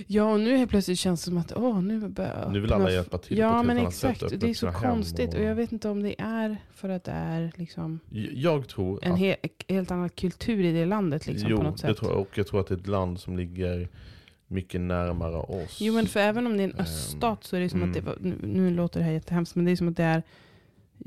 Ja, 0.07 0.23
och 0.33 0.39
nu 0.39 0.57
helt 0.57 0.69
plötsligt 0.69 0.99
känns 0.99 1.21
det 1.21 1.25
som 1.25 1.37
att 1.37 1.53
åh, 1.55 1.81
nu 1.81 2.07
börjar 2.07 2.49
Nu 2.51 2.59
vill 2.59 2.73
alla 2.73 2.91
hjälpa 2.91 3.17
till 3.17 3.37
på 3.37 3.41
Ja, 3.41 3.59
ett 3.61 3.65
men 3.67 3.77
sätt, 3.77 3.87
exakt. 3.87 4.23
öppna 4.23 4.37
Det 4.37 4.49
är 4.49 4.53
så 4.53 4.71
konstigt. 4.71 5.33
och- 5.33 5.39
Och 5.39 5.45
jag 5.45 5.55
vet 5.55 5.71
inte 5.71 5.89
om 5.89 6.03
det 6.03 6.21
är 6.21 6.57
för 6.73 6.89
att 6.89 7.03
det 7.03 7.11
är 7.11 7.51
liksom 7.55 7.99
Jag 8.33 8.67
tror 8.67 8.99
en 9.05 9.11
att 9.13 9.19
he 9.19 9.35
helt 9.67 9.91
annan 9.91 10.09
kultur 10.09 10.63
i 10.63 10.71
det 10.71 10.85
landet. 10.85 11.27
Liksom, 11.27 11.49
jo, 11.49 11.57
på 11.57 11.63
något 11.63 11.81
det 11.81 11.87
sätt. 11.87 11.97
tror 11.97 12.11
jag. 12.11 12.19
Och 12.21 12.37
jag 12.37 12.47
tror 12.47 12.59
att 12.59 12.67
det 12.67 12.73
är 12.73 12.77
ett 12.79 12.87
land 12.87 13.19
som 13.19 13.37
ligger 13.37 13.87
mycket 14.51 14.81
närmare 14.81 15.35
oss. 15.35 15.77
Jo, 15.81 15.93
men 15.93 16.07
för 16.07 16.19
även 16.19 16.47
om 16.47 16.57
det 16.57 16.63
är 16.63 16.67
en 16.67 16.71
Ehm, 16.73 16.79
öststat 16.79 17.43
så 17.43 17.55
är 17.55 17.59
det 17.59 17.69
som 17.69 17.83
att 17.83 17.93
det 17.93 17.99
mm. 17.99 18.11
var, 18.11 18.17
nu, 18.21 18.37
nu 18.43 18.69
låter 18.75 18.99
det 18.99 19.05
här 19.05 19.11
jättehemskt, 19.13 19.55
men 19.55 19.65
det 19.65 19.71
är 19.71 19.75
som 19.75 19.87
att 19.87 19.97
det 19.97 20.03
är 20.03 20.23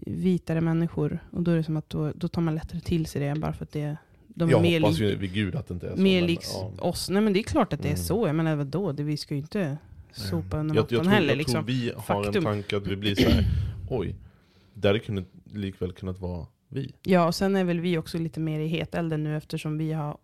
vitare 0.07 0.61
människor. 0.61 1.19
Och 1.31 1.43
då 1.43 1.51
är 1.51 1.57
det 1.57 1.63
som 1.65 1.77
att 1.77 1.91
då, 1.91 2.13
då 2.15 2.29
tar 2.29 2.43
man 2.43 2.55
lättare 2.55 2.81
till 2.81 3.07
sig 3.07 3.23
det 3.23 3.41
bara 3.41 3.53
för 3.53 3.65
att 3.65 3.73
det, 3.73 3.97
de 4.29 4.49
är 4.49 4.53
jag 4.53 4.63
mer 4.63 4.81
hoppas 4.81 4.99
ju 4.99 5.17
vid 5.17 5.33
gud 5.33 5.55
att 5.57 5.69
det 5.69 5.75
inte 5.75 5.89
är 5.89 5.97
så. 5.97 6.03
mer 6.03 6.23
liks 6.23 6.51
ja. 6.53 6.73
oss. 6.79 7.11
Nej 7.11 7.23
men 7.23 7.33
det 7.33 7.39
är 7.39 7.43
klart 7.43 7.73
att 7.73 7.83
det 7.83 7.89
är 7.89 7.93
Mm. 7.93 8.05
så. 8.05 8.27
Jag 8.27 8.37
menar 8.37 8.57
vadå, 8.57 8.93
det, 8.93 9.03
vi 9.03 9.17
ska 9.17 9.35
ju 9.35 9.41
inte 9.41 9.79
sopa 10.13 10.59
under 10.59 10.75
jag, 10.75 10.83
mattan 10.83 10.97
jag 10.97 11.05
tror, 11.05 11.13
heller. 11.13 11.29
jag 11.29 11.39
liksom. 11.39 11.55
tror 11.55 11.63
vi 11.65 11.93
har 11.97 12.03
Faktum. 12.03 12.37
en 12.47 12.53
tanke 12.53 12.77
att 12.77 12.87
vi 12.87 12.97
blir 12.97 13.15
så 13.15 13.31
här. 13.31 13.45
oj, 13.91 14.15
det 14.75 14.89
hade 14.89 14.99
kunnat, 14.99 15.25
likväl 15.53 15.93
kunnat 15.93 16.21
vara 16.21 16.47
vi. 16.69 16.93
Ja, 17.03 17.27
och 17.27 17.35
sen 17.35 17.57
är 17.57 17.65
väl 17.65 17.81
vi 17.81 17.99
också 17.99 18.19
lite 18.19 18.41
mer 18.41 18.61
i 18.61 18.67
hetelden 18.67 19.25
nu 19.25 19.37
eftersom 19.37 19.79
vi, 19.79 19.93
har, 19.93 20.19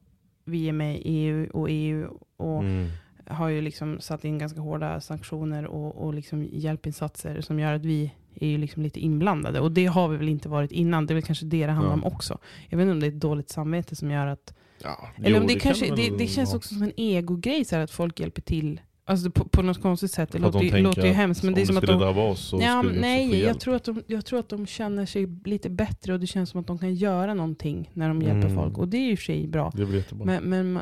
vi 0.45 0.69
är 0.69 0.73
med 0.73 0.97
i 0.97 1.01
EU 1.05 1.51
och 1.53 1.67
EU 1.71 2.19
och 2.37 2.61
Mm. 2.61 2.89
Har 3.31 3.49
ju 3.49 3.61
liksom 3.61 4.01
satt 4.01 4.25
in 4.25 4.39
ganska 4.39 4.61
hårda 4.61 5.01
sanktioner 5.01 5.65
och, 5.67 6.05
och 6.07 6.15
liksom 6.15 6.49
hjälpinsatser 6.53 7.41
som 7.41 7.59
gör 7.59 7.73
att 7.73 7.85
vi 7.85 8.13
är 8.35 8.49
ju 8.49 8.59
liksom 8.59 8.83
lite 8.83 9.01
inblandade. 9.01 9.61
Och 9.61 9.73
det 9.73 9.87
har 9.87 10.09
vi 10.09 10.17
väl 10.17 10.29
inte 10.29 10.49
varit 10.49 10.73
innan. 10.73 11.07
Det 11.07 11.13
är 11.13 11.15
väl 11.15 11.23
kanske 11.25 11.47
det 11.47 11.67
det 11.67 11.73
handlar 11.73 11.93
Ja. 11.93 11.95
om 11.95 12.05
också. 12.05 12.39
Jag 12.69 12.79
vet 12.79 12.85
inte 12.85 12.93
om 12.93 13.01
det 13.01 13.07
är 13.07 13.13
ett 13.13 13.21
dåligt 13.21 13.49
samvete 13.51 13.97
som 13.97 14.11
gör 14.11 14.27
att... 14.27 14.55
Ja, 14.83 15.09
Eller 15.17 15.31
jo, 15.31 15.37
om 15.41 15.47
det, 15.47 15.53
kan 15.53 15.61
kanske, 15.61 15.95
det, 15.95 16.11
väl 16.11 16.19
det 16.19 16.27
känns 16.27 16.55
också 16.55 16.75
som 16.75 16.83
en 16.83 16.93
egogrej 16.97 17.65
så 17.65 17.77
här, 17.77 17.83
att 17.83 17.91
folk 17.91 18.21
hjälper 18.21 18.43
till. 18.43 18.81
Alltså 19.11 19.31
på, 19.31 19.45
på 19.49 19.63
något 19.63 19.81
konstigt 19.83 20.11
sätt. 20.11 20.33
Det 20.33 20.39
att 20.39 20.53
de 20.53 20.63
låter, 20.65 20.77
ju- 20.77 20.83
låter 20.83 21.13
hemskt. 21.13 21.43
Men 21.43 21.55
det 21.55 21.61
är 21.61 21.63
om 21.63 21.67
som 21.67 21.77
att 21.77 21.87
de... 21.87 21.99
drabba 21.99 22.21
oss 22.23 22.41
så 22.49 22.59
Ja, 22.63 22.83
skulle 22.83 23.01
nej, 23.01 23.41
jag 23.41 23.61
tror, 23.61 23.75
att 23.75 23.85
de, 23.85 24.03
jag 24.07 24.25
tror 24.25 24.39
att 24.39 24.49
de 24.49 24.67
känner 24.67 25.07
sig 25.07 25.27
lite 25.45 25.71
bättre 25.71 26.13
och 26.13 26.21
det 26.21 26.27
känns 26.27 26.51
som 26.51 26.61
att 26.61 26.67
de 26.67 26.79
kan 26.79 26.95
göra 26.95 27.35
någonting 27.35 27.91
när 27.95 28.09
de 28.09 28.23
hjälper 28.23 28.49
Mm. 28.49 28.55
folk. 28.55 28.79
Och 28.79 28.89
det 28.89 28.97
är 28.97 29.01
ju 29.01 29.11
i 29.11 29.15
och 29.15 29.19
för 29.19 29.25
sig 29.25 29.47
bra. 29.47 29.73
Det 29.77 29.85
blir 29.87 29.97
jättebra. 29.99 30.25
Men, 30.27 30.45
men 30.45 30.79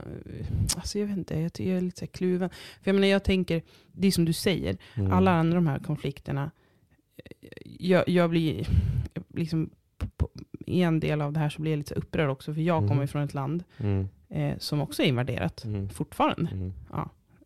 alltså 0.76 0.98
jag 0.98 1.06
vet 1.06 1.16
inte, 1.16 1.34
jag, 1.40 1.50
jag 1.58 1.76
är 1.76 1.80
lite 1.80 2.06
kluven. 2.06 2.50
För 2.82 2.90
jag 2.90 2.94
menar, 2.94 3.08
jag 3.08 3.24
tänker, 3.24 3.62
det 3.92 4.06
är 4.06 4.10
som 4.10 4.24
du 4.24 4.32
säger, 4.32 4.76
Mm. 4.94 5.12
alla 5.12 5.30
andra 5.30 5.54
de 5.54 5.66
här 5.66 5.78
konflikterna, 5.78 6.50
jag, 7.64 8.08
jag 8.08 8.30
blir 8.30 8.66
liksom, 9.34 9.70
på, 10.16 10.28
i 10.66 10.82
en 10.82 11.00
del 11.00 11.20
av 11.20 11.32
det 11.32 11.40
här 11.40 11.48
så 11.48 11.62
blir 11.62 11.72
jag 11.72 11.78
lite 11.78 11.94
upprörd 11.94 12.30
också, 12.30 12.54
för 12.54 12.60
jag 12.60 12.82
Mhm. 12.82 12.88
kommer 12.88 13.06
från 13.06 13.22
ett 13.22 13.34
land 13.34 13.64
Mm. 13.78 14.08
eh, 14.28 14.58
som 14.58 14.80
också 14.80 15.02
är 15.02 15.06
invaderat, 15.06 15.64
Mm. 15.64 15.88
fortfarande. 15.88 16.50
Mm. 16.50 16.72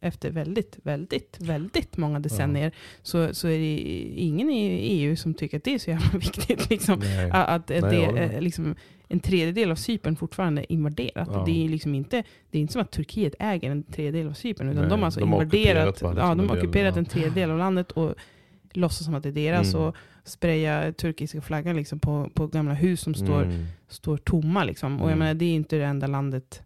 Efter 0.04 0.30
väldigt, 0.30 0.78
väldigt, 0.82 1.36
väldigt 1.40 1.96
många 1.96 2.20
decennier 2.20 2.72
så, 3.02 3.34
så 3.34 3.48
är 3.48 3.58
det 3.58 3.76
ingen 4.16 4.50
i 4.50 4.66
EU 4.68 5.16
som 5.16 5.34
tycker 5.34 5.56
att 5.56 5.64
det 5.64 5.74
är 5.74 5.78
så 5.78 5.90
jävla 5.90 6.18
viktigt. 6.18 6.70
Liksom. 6.70 6.98
Nej. 6.98 7.30
Att, 7.30 7.70
att 7.70 7.82
Nej, 7.82 8.10
det, 8.14 8.40
liksom, 8.40 8.74
en 9.08 9.20
tredjedel 9.20 9.70
av 9.70 9.76
Cypern 9.76 10.16
fortfarande 10.16 10.62
är 10.62 10.72
invaderat. 10.72 11.28
Ja. 11.32 11.42
Det, 11.46 11.64
är 11.64 11.68
liksom 11.68 11.94
inte, 11.94 12.22
det 12.50 12.58
är 12.58 12.62
inte 12.62 12.72
som 12.72 12.82
att 12.82 12.90
Turkiet 12.90 13.34
äger 13.38 13.70
en 13.70 13.82
tredjedel 13.82 14.28
av 14.28 14.32
Cypern, 14.32 14.68
utan 14.68 14.80
Nej, 14.82 14.90
de 14.90 14.98
har 14.98 15.04
alltså 15.06 15.20
de 15.20 15.32
har 15.32 15.42
invaderat, 15.42 15.88
ockuperat 15.88 16.00
bara 16.16 16.22
ja, 16.26 16.34
liksom 16.34 16.46
de 16.46 16.48
har 16.48 16.56
ockuperat 16.58 16.94
ja. 16.96 16.98
en 16.98 17.04
tredjedel 17.06 17.50
av 17.50 17.58
landet 17.58 17.92
och 17.92 18.14
låtsas 18.72 19.04
som 19.04 19.14
att 19.14 19.22
det 19.22 19.28
är 19.28 19.32
deras 19.32 19.74
Mm. 19.74 19.86
och 19.86 19.96
spraya 20.24 20.92
turkiska 20.92 21.40
flaggan 21.40 21.76
liksom 21.76 21.98
på, 21.98 22.30
på 22.34 22.46
gamla 22.46 22.74
hus 22.74 23.00
som 23.00 23.14
står, 23.14 23.42
Mm. 23.42 23.64
står 23.88 24.16
tomma. 24.16 24.64
Liksom. 24.64 24.94
Och 24.96 25.02
jag 25.10 25.16
Mm. 25.16 25.18
menar, 25.18 25.34
det 25.34 25.44
är 25.44 25.54
inte 25.54 25.76
det 25.76 25.84
enda 25.84 26.06
landet 26.06 26.62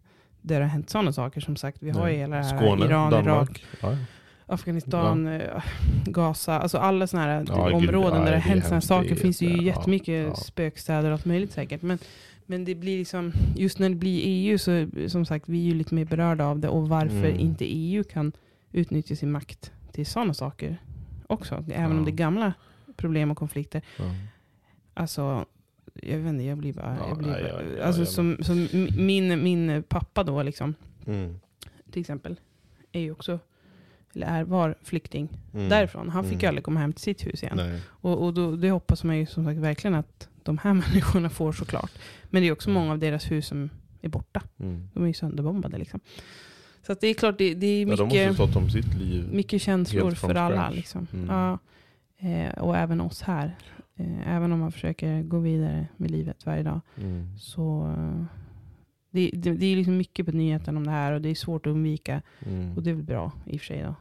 där 0.47 0.59
det 0.59 0.65
har 0.65 0.69
hänt 0.71 0.89
sådana 0.89 1.13
saker. 1.13 1.41
Som 1.41 1.55
sagt, 1.55 1.77
vi 1.79 1.89
har 1.89 2.07
ju 2.07 2.15
hela 2.17 2.35
det 2.35 2.43
här 2.43 2.57
Skåne, 2.57 2.85
Iran, 2.85 3.11
Danmark. 3.11 3.49
Irak, 3.49 3.65
Ja. 3.81 3.97
Afghanistan, 4.49 5.27
eh, 5.27 5.63
Gaza, 6.05 6.59
alltså 6.59 6.77
alla 6.77 7.07
sådana 7.07 7.27
här 7.27 7.45
Ja, 7.47 7.65
gud, 7.65 7.73
områden 7.89 8.19
ja, 8.19 8.25
där 8.25 8.31
det 8.31 8.37
har 8.37 8.49
hänt 8.49 8.63
sådana 8.63 8.81
saker. 8.81 9.09
det 9.09 9.15
finns 9.15 9.41
ju 9.41 9.47
jätte- 9.49 9.61
ja, 9.63 9.73
jättemycket 9.75 10.27
ja. 10.27 10.35
spökstäder 10.35 11.07
och 11.09 11.13
allt 11.13 11.25
möjligt 11.25 11.51
säkert. 11.51 11.81
Men, 11.81 11.99
men 12.45 12.65
det 12.65 12.75
blir 12.75 12.97
liksom, 12.97 13.31
just 13.55 13.79
när 13.79 13.89
det 13.89 13.95
blir 13.95 14.21
EU 14.25 14.57
så 14.57 14.87
som 15.07 15.25
sagt, 15.25 15.49
vi 15.49 15.59
är 15.59 15.63
ju 15.71 15.73
lite 15.73 15.95
mer 15.95 16.05
berörda 16.05 16.45
av 16.45 16.59
det. 16.59 16.67
Och 16.69 16.89
varför 16.89 17.17
Mm. 17.29 17.39
inte 17.39 17.65
EU 17.75 18.03
kan 18.03 18.31
utnyttja 18.71 19.15
sin 19.15 19.31
makt 19.31 19.71
till 19.91 20.05
sådana 20.05 20.33
saker 20.33 20.77
också. 21.27 21.55
Även 21.55 21.91
Ja. 21.91 21.97
om 21.97 22.05
det 22.05 22.11
är 22.11 22.15
gamla 22.15 22.53
problem 22.97 23.31
och 23.31 23.37
konflikter. 23.37 23.81
Ja. 23.97 24.03
Alltså, 24.93 25.45
jag 26.03 26.17
vet 26.17 26.27
inte, 26.29 26.43
jag 26.43 26.57
blir 26.57 26.73
bara... 26.73 26.97
Ja, 26.99 27.07
jag 27.07 27.17
blir 27.17 27.27
bara 27.27 27.41
jag- 27.41 27.63
jag- 27.77 27.79
alltså 27.79 28.05
som, 28.05 28.37
som 28.41 28.67
min, 28.97 29.43
min 29.43 29.83
pappa 29.83 30.23
då 30.23 30.43
liksom, 30.43 30.73
Mm. 31.07 31.39
till 31.91 31.99
exempel, 32.01 32.39
är 32.91 32.99
ju 33.01 33.11
också, 33.11 33.39
eller 34.15 34.27
är, 34.27 34.43
var 34.43 34.75
flykting 34.83 35.29
Mm. 35.53 35.69
därifrån. 35.69 36.09
Han 36.09 36.23
fick 36.23 36.33
ju 36.33 36.37
Mm. 36.39 36.49
aldrig 36.49 36.63
komma 36.63 36.79
hem 36.79 36.93
till 36.93 37.03
sitt 37.03 37.25
hus 37.27 37.43
igen. 37.43 37.57
Nej. 37.57 37.81
Och, 37.87 38.23
och 38.25 38.33
då, 38.33 38.55
det 38.55 38.69
hoppas 38.71 39.03
man 39.03 39.17
ju 39.17 39.25
som 39.25 39.45
sagt 39.45 39.59
verkligen 39.59 39.95
att 39.95 40.29
de 40.43 40.57
här 40.57 40.73
människorna 40.89 41.29
får 41.29 41.51
såklart. 41.51 41.91
Men 42.23 42.41
det 42.41 42.47
är 42.47 42.51
också 42.51 42.69
Mm. 42.69 42.81
många 42.81 42.91
av 42.93 42.99
deras 42.99 43.31
hus 43.31 43.47
som 43.47 43.69
är 44.01 44.09
borta. 44.09 44.41
Mm. 44.59 44.89
De 44.93 45.03
är 45.03 45.07
ju 45.07 45.13
sönderbombade 45.13 45.77
liksom. 45.77 45.99
Så 46.85 46.91
att 46.91 47.01
det 47.01 47.07
är 47.07 47.13
klart, 47.13 47.37
det, 47.37 47.53
det 47.53 47.67
är 47.67 47.87
Ja, 47.87 47.95
de 47.95 48.03
mycket, 48.03 49.01
ju 49.01 49.23
mycket 49.31 49.61
känslor 49.61 50.11
för 50.11 50.35
alla. 50.35 50.69
Liksom. 50.69 51.07
Mm. 51.13 51.29
Ja. 51.29 51.59
Eh, 52.19 52.51
och 52.59 52.77
även 52.77 53.01
oss 53.01 53.21
här. 53.21 53.55
Eh, 53.97 54.35
även 54.35 54.51
om 54.51 54.59
man 54.59 54.71
försöker 54.71 55.23
gå 55.23 55.39
vidare 55.39 55.87
med 55.97 56.11
livet 56.11 56.45
varje 56.45 56.63
dag, 56.63 56.81
Mm. 56.97 57.37
så 57.37 57.93
det, 59.11 59.29
det, 59.33 59.51
det 59.53 59.65
är 59.65 59.75
liksom 59.75 59.97
mycket 59.97 60.25
på 60.25 60.31
nyheten 60.31 60.77
om 60.77 60.83
det 60.85 60.91
här 60.91 61.11
och 61.13 61.21
det 61.21 61.29
är 61.29 61.35
svårt 61.35 61.65
att 61.67 61.71
undvika. 61.71 62.21
Mm. 62.45 62.77
Och 62.77 62.83
det 62.83 62.89
är 62.89 62.93
väl 62.93 63.03
bra 63.03 63.31
i 63.45 63.55
och 63.57 63.59
för 63.61 63.65
sig 63.67 63.81
då. 63.83 63.95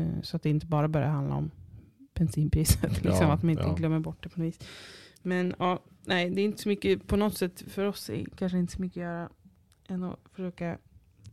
Eh, 0.00 0.20
Så 0.22 0.36
att 0.36 0.42
det 0.42 0.50
inte 0.50 0.66
bara 0.66 0.88
börjar 0.88 1.08
handla 1.08 1.34
om 1.34 1.50
bensinpriset. 2.14 2.82
Liksom, 3.04 3.26
Ja, 3.26 3.32
att 3.32 3.42
man 3.42 3.50
inte 3.50 3.62
ja. 3.62 3.74
glömmer 3.74 4.00
bort 4.00 4.22
det 4.22 4.28
på 4.28 4.40
något 4.40 4.46
vis. 4.48 4.58
Men 5.22 5.54
ja, 5.58 5.82
nej, 6.04 6.30
det 6.30 6.40
är 6.40 6.44
inte 6.44 6.62
så 6.62 6.68
mycket, 6.68 7.06
på 7.06 7.16
något 7.16 7.36
sätt 7.36 7.64
för 7.68 7.84
oss 7.84 8.10
är 8.10 8.24
kanske 8.36 8.58
inte 8.58 8.72
så 8.72 8.82
mycket 8.82 8.96
att 8.96 9.02
göra 9.02 9.28
än 9.88 10.02
att 10.04 10.18
försöka 10.32 10.78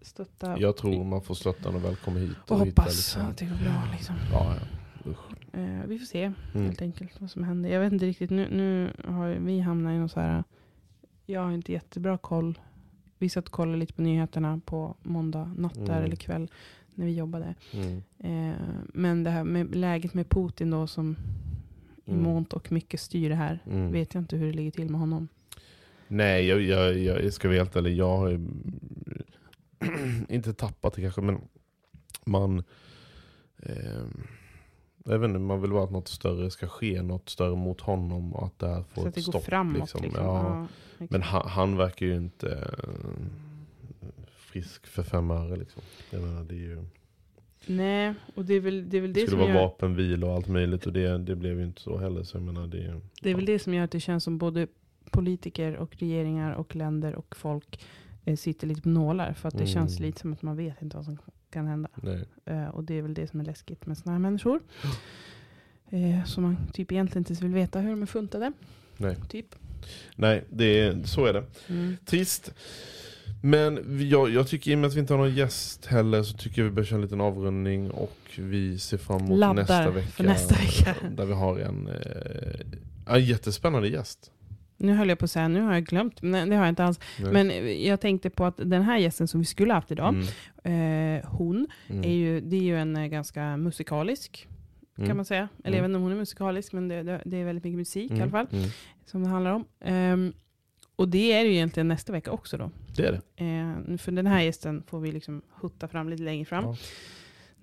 stötta 0.01 0.59
Jag 0.59 0.77
tror 0.77 1.03
man 1.03 1.21
får 1.21 1.35
stötta 1.35 1.71
när 1.71 1.79
väl 1.79 1.95
kommer 1.95 2.19
hit. 2.19 2.29
och 2.47 2.55
hitta 2.65 2.81
hoppas 2.81 2.95
liksom- 2.95 3.25
att 3.25 3.37
det 3.37 3.45
går 3.45 3.55
bra. 3.55 3.83
Liksom. 3.91 4.15
Ja, 4.31 4.55
ja. 4.55 4.78
Eh, 5.53 5.85
vi 5.87 5.99
får 5.99 6.05
se 6.05 6.23
Mm. 6.23 6.65
helt 6.65 6.81
enkelt 6.81 7.21
vad 7.21 7.31
som 7.31 7.43
händer. 7.43 7.69
Jag 7.69 7.79
vet 7.79 7.93
inte 7.93 8.05
riktigt, 8.05 8.29
nu, 8.29 8.47
nu 8.51 8.91
har 9.13 9.29
vi 9.29 9.59
hamnat 9.59 9.91
i 9.91 9.97
någon 9.97 10.09
så 10.09 10.19
här, 10.19 10.43
jag 11.25 11.41
har 11.41 11.51
inte 11.51 11.71
jättebra 11.71 12.17
koll. 12.17 12.59
Vi 13.17 13.29
satt 13.29 13.45
och 13.45 13.51
kollade 13.51 13.77
lite 13.77 13.93
på 13.93 14.01
nyheterna 14.01 14.61
på 14.65 14.95
måndag 15.03 15.53
natt 15.57 15.75
där, 15.75 15.93
Mm. 15.93 16.03
eller 16.03 16.15
kväll 16.15 16.51
när 16.95 17.05
vi 17.05 17.11
jobbade. 17.15 17.55
Mm. 17.73 18.01
Eh, 18.17 18.55
men 18.93 19.23
det 19.23 19.29
här 19.29 19.43
med 19.43 19.75
läget 19.75 20.13
med 20.13 20.29
Putin 20.29 20.69
då 20.69 20.87
som 20.87 21.15
i 22.05 22.11
Mm. 22.11 22.23
månt 22.23 22.53
och 22.53 22.71
mycket 22.71 22.99
styr 22.99 23.29
det 23.29 23.35
här. 23.35 23.59
Mm. 23.65 23.91
Vet 23.91 24.13
jag 24.13 24.21
inte 24.21 24.35
hur 24.37 24.45
det 24.47 24.53
ligger 24.53 24.71
till 24.71 24.89
med 24.89 24.99
honom. 24.99 25.27
Nej, 26.07 26.45
jag, 26.45 26.61
jag, 26.61 26.99
jag 26.99 27.33
ska 27.33 27.47
vara 27.47 27.57
helt 27.57 27.75
ärlig. 27.75 27.95
Jag 27.97 28.17
har 28.17 28.29
ju 28.29 28.39
inte 30.29 30.53
tappat 30.53 30.93
det 30.93 31.01
kanske, 31.01 31.21
men 31.21 31.41
man... 32.25 32.63
Eh, 33.63 34.05
vet 35.17 35.27
inte, 35.27 35.39
man 35.39 35.61
vill 35.61 35.71
bara 35.71 35.83
att 35.83 35.91
något 35.91 36.07
större 36.07 36.49
ska 36.51 36.67
ske, 36.67 37.01
något 37.01 37.29
större 37.29 37.55
mot 37.55 37.81
honom 37.81 38.33
och 38.33 38.45
att 38.45 38.59
det 38.59 38.67
här 38.67 38.83
får 38.83 39.01
Så 39.01 39.07
ett 39.07 39.15
det 39.15 39.21
går 39.25 39.31
stopp. 39.31 39.43
framåt. 39.45 39.77
liksom. 39.79 40.01
Liksom. 40.03 40.23
Ja. 40.25 40.67
exakt. 40.93 41.11
Men 41.11 41.21
han, 41.21 41.47
han 41.47 41.77
verkar 41.77 42.05
ju 42.05 42.15
inte 42.15 42.51
eh, 42.51 44.09
frisk 44.27 44.87
för 44.87 45.03
fem 45.03 45.31
öre. 45.31 45.55
Liksom. 45.55 45.81
Jag 46.11 46.21
menar, 46.21 46.43
det, 46.43 46.53
är 46.55 46.57
ju, 46.59 46.85
Nej, 47.65 48.13
och 48.35 48.45
det 48.45 48.53
är 48.53 48.59
väl 48.59 48.89
det, 48.89 48.97
är 48.97 49.01
väl 49.01 49.13
det 49.13 49.21
det, 49.21 49.27
skulle 49.27 49.41
vara 49.41 49.53
gör, 49.53 49.61
vapenvila 49.61 50.27
och 50.27 50.33
allt 50.33 50.47
möjligt 50.47 50.85
och 50.85 50.93
det, 50.93 51.17
det 51.17 51.35
blev 51.35 51.59
ju 51.59 51.65
inte 51.65 51.81
så 51.81 51.97
heller. 51.97 52.23
Så 52.23 52.37
jag 52.37 52.43
menar, 52.43 52.67
det, 52.67 53.01
det 53.21 53.29
är 53.31 53.35
väl 53.35 53.45
det 53.45 53.59
som 53.59 53.73
gör 53.73 53.83
att 53.83 53.91
det 53.91 53.99
känns 53.99 54.23
som 54.23 54.37
både 54.37 54.67
politiker 55.11 55.75
och 55.77 55.95
regeringar 55.97 56.53
och 56.53 56.75
länder 56.75 57.15
och 57.15 57.35
folk 57.35 57.85
eh, 58.25 58.35
sitter 58.35 58.67
lite 58.67 58.81
på 58.81 58.89
nålar. 58.89 59.33
För 59.33 59.47
att 59.47 59.53
det 59.53 59.63
Mm. 59.63 59.73
känns 59.73 59.99
lite 59.99 60.19
som 60.21 60.33
att 60.33 60.41
man 60.41 60.57
vet 60.57 60.81
inte 60.81 60.95
vad 60.97 61.05
som 61.05 61.17
kan 61.49 61.67
hända. 61.67 61.89
Eh, 62.45 62.67
och 62.67 62.83
det 62.83 62.97
är 62.97 63.01
väl 63.01 63.13
det 63.13 63.27
som 63.27 63.39
är 63.39 63.45
läskigt 63.45 63.85
med 63.85 63.97
sådana 63.97 64.11
här 64.11 64.19
människor. 64.19 64.59
Eh, 65.89 66.25
som 66.25 66.43
man 66.43 66.57
typ 66.73 66.91
egentligen 66.91 67.25
inte 67.29 67.43
vill 67.43 67.53
veta 67.53 67.79
hur 67.79 67.89
de 67.89 68.01
är 68.01 68.05
funtade. 68.05 68.51
Nej. 68.97 69.15
Typ. 69.29 69.55
nej, 70.15 70.43
det 70.49 70.79
är, 70.79 71.03
så 71.03 71.25
är 71.25 71.33
det. 71.33 71.43
Mm. 71.67 71.97
Trist. 72.05 72.53
Men 73.41 73.99
jag, 74.09 74.29
jag 74.29 74.47
tycker 74.47 74.71
i 74.71 74.75
och 74.75 74.79
med 74.79 74.87
att 74.87 74.95
vi 74.95 74.99
inte 74.99 75.13
har 75.13 75.17
någon 75.17 75.35
gäst 75.35 75.85
heller 75.85 76.23
så 76.23 76.37
tycker 76.37 76.61
jag 76.61 76.69
vi 76.69 76.75
bör 76.75 76.83
köra 76.83 76.95
en 76.97 77.01
liten 77.01 77.21
avrundning 77.21 77.91
och 77.91 78.17
vi 78.35 78.79
ser 78.79 78.97
fram 78.97 79.21
emot 79.21 79.39
Laddar 79.39 79.53
nästa 79.53 79.91
vecka. 79.91 80.23
nästa 80.23 80.55
vecka. 80.55 80.95
Där 81.11 81.25
vi 81.25 81.33
har 81.33 81.59
en, 81.59 81.87
eh, 81.87 83.13
en 83.15 83.25
jättespännande 83.25 83.87
gäst. 83.87 84.31
Nu 84.79 84.93
höll 84.93 85.09
jag 85.09 85.19
på 85.19 85.25
att 85.25 85.31
säga, 85.31 85.47
nu 85.47 85.61
har 85.61 85.73
jag 85.73 85.83
glömt. 85.85 86.21
Men 86.21 86.49
det 86.49 86.55
har 86.55 86.63
jag 86.65 86.71
inte 86.71 86.83
alls. 86.83 86.99
Nej. 87.19 87.33
Men 87.33 87.49
eh, 87.51 87.87
jag 87.87 88.01
tänkte 88.01 88.29
på 88.29 88.45
att 88.45 88.57
den 88.57 88.81
här 88.81 88.97
gästen 88.97 89.27
som 89.27 89.39
vi 89.39 89.45
skulle 89.45 89.73
haft 89.73 89.91
idag, 89.91 90.15
Mm, 90.63 91.17
eh, 91.19 91.25
hon, 91.29 91.67
mm, 91.87 92.03
är 92.03 92.13
ju, 92.13 92.41
det 92.41 92.55
är 92.55 92.61
ju 92.61 92.77
en 92.77 92.95
eh, 92.95 93.05
ganska 93.07 93.57
musikalisk, 93.57 94.47
mm, 94.97 95.07
kan 95.07 95.15
man 95.17 95.25
säga. 95.25 95.49
Eller 95.63 95.67
Mm. 95.67 95.75
jag 95.77 95.81
vet 95.81 95.89
inte 95.89 95.97
om 95.97 96.03
hon 96.03 96.11
är 96.11 96.15
musikalisk, 96.15 96.73
men 96.73 96.87
det, 96.87 97.03
det, 97.03 97.21
det 97.25 97.37
är 97.37 97.45
väldigt 97.45 97.63
mycket 97.63 97.77
musik 97.77 98.11
i 98.11 98.21
alla 98.21 98.31
fall, 98.31 98.47
mm. 98.51 98.69
som 99.05 99.23
det 99.23 99.29
handlar 99.29 99.51
om. 99.51 99.65
Ehm, 99.85 100.33
och 100.95 101.09
det 101.09 101.31
är 101.33 101.43
det 101.43 101.49
ju 101.49 101.55
egentligen 101.55 101.87
nästa 101.87 102.11
vecka 102.13 102.31
också 102.31 102.57
då. 102.57 102.71
Det 102.95 103.05
är 103.05 103.11
det. 103.35 103.43
Eh, 103.91 103.97
för 103.97 104.11
den 104.11 104.27
här 104.27 104.41
gästen 104.41 104.83
får 104.87 104.99
vi 104.99 105.11
liksom 105.11 105.41
hutta 105.61 105.87
fram 105.87 106.09
lite 106.09 106.23
längre 106.23 106.45
fram. 106.45 106.63
Ja. 106.63 106.75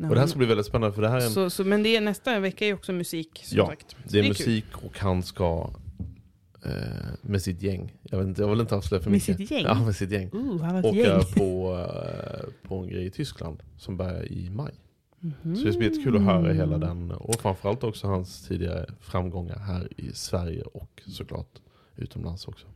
Och 0.09 0.15
det 0.15 0.21
här 0.21 0.27
ska 0.27 0.39
bli 0.39 0.47
väldigt 0.47 0.67
spännande 0.67 0.95
för 0.95 1.03
det 1.03 1.09
här 1.09 1.17
är, 1.17 1.25
en, 1.25 1.31
så, 1.31 1.51
så, 1.51 1.65
men 1.65 1.83
det 1.83 1.97
är, 1.97 2.01
nästa 2.01 2.39
vecka 2.41 2.65
är 2.65 2.69
ju 2.69 2.75
också 2.75 2.93
musik, 2.93 3.41
som 3.45 3.59
Ja, 3.59 3.67
sagt. 3.67 3.91
Så 3.91 3.97
det 4.13 4.19
är 4.19 4.23
kul. 4.23 4.29
musik 4.29 4.65
och 4.85 4.99
han 4.99 5.23
ska 5.23 5.71
med 7.23 7.43
sitt 7.43 7.63
gäng. 7.63 7.93
Jag, 8.03 8.19
vet 8.19 8.27
inte, 8.27 8.43
jag 8.43 8.49
vill 8.49 8.61
inte 8.61 8.75
avslöja 8.77 9.03
för 9.03 9.11
Med 9.11 9.15
mycket. 9.17 9.37
sitt 9.37 9.51
gäng? 9.51 9.65
Ja, 9.65 9.85
med 9.85 9.97
sitt 9.97 10.11
gäng. 10.11 10.31
Uh, 10.35 10.61
han 10.63 10.85
Åka 10.85 10.97
gäng. 10.97 11.21
på, 11.37 11.79
eh, 11.79 12.69
på 12.69 12.75
en 12.77 12.89
grej 12.89 13.07
i 13.07 13.11
Tyskland 13.11 13.63
som 13.77 13.97
börjar 13.97 14.33
i 14.33 14.51
maj. 14.51 14.75
Mhm. 15.21 15.57
Så 15.57 15.65
det 15.65 15.71
ska 15.73 15.79
bli 15.79 15.89
jättekul 15.89 16.17
att 16.17 16.23
höra 16.23 16.53
hela 16.53 16.79
den 16.79 17.11
och 17.11 17.35
framförallt 17.41 17.85
också 17.85 18.07
hans 18.07 18.49
tidigare 18.49 18.87
framgångar 19.01 19.59
här 19.59 19.89
i 20.01 20.13
Sverige 20.13 20.63
och 20.63 21.03
såklart 21.07 21.59
utomlands 21.97 22.49
också. 22.49 22.67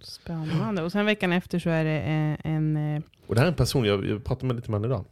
Spännande. 0.00 0.82
Och 0.82 0.92
sen 0.92 1.06
veckan 1.06 1.32
efter 1.32 1.58
så 1.58 1.70
är 1.70 1.84
det 1.84 1.98
eh, 2.00 2.52
en... 2.52 2.76
eh, 2.76 3.02
Och 3.26 3.34
det 3.34 3.40
här 3.40 3.46
är 3.46 3.50
en 3.50 3.56
person 3.56 3.84
jag, 3.84 4.06
jag 4.06 4.24
pratade 4.24 4.46
med 4.46 4.56
lite 4.56 4.70
med 4.70 4.84
idag. 4.84 5.04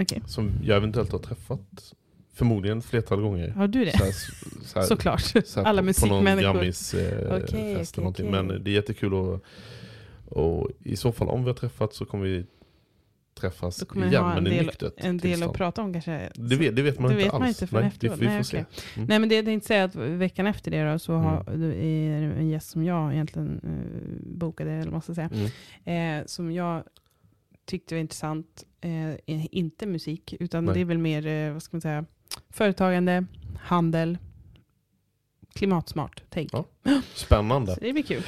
Okej, 0.00 0.22
Som 0.26 0.50
jag 0.62 0.76
eventuellt 0.76 1.12
har 1.12 1.18
träffat 1.18 1.94
förmodligen 2.34 2.78
ett 2.78 2.84
flertal 2.84 3.20
gånger. 3.20 3.48
har 3.48 3.68
du 3.68 3.84
det? 3.84 3.98
Så 3.98 4.04
här, 4.04 4.12
så 4.64 4.78
här, 4.78 4.86
Såklart. 4.86 5.20
så 5.20 5.60
här 5.60 5.64
Alla 5.66 5.82
på, 5.82 5.92
på 6.00 6.06
någon 6.06 6.24
musikmänniskor. 6.24 6.52
Grammis 6.54 6.94
eh, 6.94 7.36
okej, 7.36 7.72
eller 7.72 7.96
någonting. 8.00 8.28
okej. 8.28 8.42
Men 8.42 8.64
det 8.64 8.70
är 8.70 8.74
jättekul 8.74 9.14
att 9.34 9.42
och 10.26 10.70
i 10.80 10.96
så 10.96 11.12
fall 11.12 11.28
om 11.28 11.44
vi 11.44 11.50
har 11.50 11.54
träffats 11.54 11.96
så 11.96 12.04
kommer 12.04 12.24
vi 12.24 12.46
träffas 13.34 13.76
Då 13.76 13.86
kommer 13.86 14.06
igen 14.06 14.22
ha 14.22 14.36
en 14.36 14.42
men 14.44 14.52
i 14.52 14.56
del, 14.56 14.70
en 14.96 15.18
del 15.18 15.42
att 15.42 15.52
prata 15.52 15.82
om 15.82 15.92
kanske. 15.92 16.30
Det 16.34 16.56
vet, 16.56 16.76
det 16.76 16.82
vet 16.82 16.98
man 16.98 17.10
Det 17.10 17.14
inte 17.14 17.24
vet 17.24 17.32
man 17.32 17.42
alls. 17.42 17.62
inte 17.62 17.66
förrän 17.66 17.82
Nej. 17.84 17.92
Vi, 18.00 18.08
vi 18.08 18.16
får 18.16 18.24
Nej, 18.24 18.44
se. 18.44 18.56
Mm. 18.96 19.06
Nej 19.08 19.18
men 19.18 19.28
det 19.28 19.34
jag 19.34 19.44
tänkte 19.44 19.66
säga 19.66 19.84
att 19.84 19.94
veckan 19.96 20.46
efter 20.46 20.70
det 20.70 20.92
då, 20.92 20.98
så 20.98 21.12
har, 21.12 21.50
är 21.50 22.20
det 22.20 22.34
en 22.34 22.48
gäst 22.48 22.70
som 22.70 22.84
jag 22.84 23.12
egentligen 23.12 23.60
eh, 23.64 24.26
bokade, 24.26 24.72
eller 24.72 24.90
man 24.90 25.02
ska 25.02 25.14
säga. 25.14 25.30
Mm. 25.84 26.20
Eh, 26.20 26.26
som 26.26 26.52
jag 26.52 26.82
tyckte 27.66 27.94
var 27.94 28.00
intressant. 28.00 28.64
Eh, 28.80 29.36
inte 29.50 29.86
musik, 29.86 30.34
utan 30.40 30.64
Nej. 30.64 30.74
det 30.74 30.80
är 30.80 30.84
väl 30.84 30.98
mer, 30.98 31.26
eh, 31.26 31.52
vad 31.52 31.62
ska 31.62 31.76
man 31.76 31.80
säga, 31.80 32.04
företagande, 32.50 33.24
handel, 33.60 34.18
klimatsmart 35.54 36.22
tänk. 36.30 36.50
Ja. 36.52 36.64
Spännande. 37.14 37.74
Så 37.74 37.80
det 37.80 37.92
blir 37.92 38.02
kul. 38.02 38.22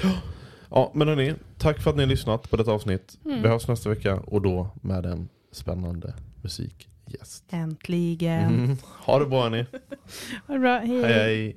Ja, 0.70 0.90
men 0.94 1.08
hörni, 1.08 1.34
tack 1.58 1.82
för 1.82 1.90
att 1.90 1.96
ni 1.96 2.02
har 2.02 2.08
lyssnat 2.08 2.50
på 2.50 2.56
detta 2.56 2.72
avsnitt. 2.72 3.18
Mm. 3.24 3.42
Vi 3.42 3.48
hörs 3.48 3.68
nästa 3.68 3.88
vecka 3.88 4.16
och 4.16 4.42
då 4.42 4.68
med 4.82 5.06
en 5.06 5.28
spännande 5.52 6.14
musikgäst. 6.42 7.44
Äntligen. 7.50 8.54
Mm. 8.54 8.76
Ha 8.82 9.18
det 9.18 9.26
bra 9.26 9.42
hörni. 9.42 9.66
Ha 10.46 10.54
det 10.54 10.60
bra, 10.60 10.78
hej. 10.78 11.02
Hej 11.02 11.12
hej. 11.12 11.56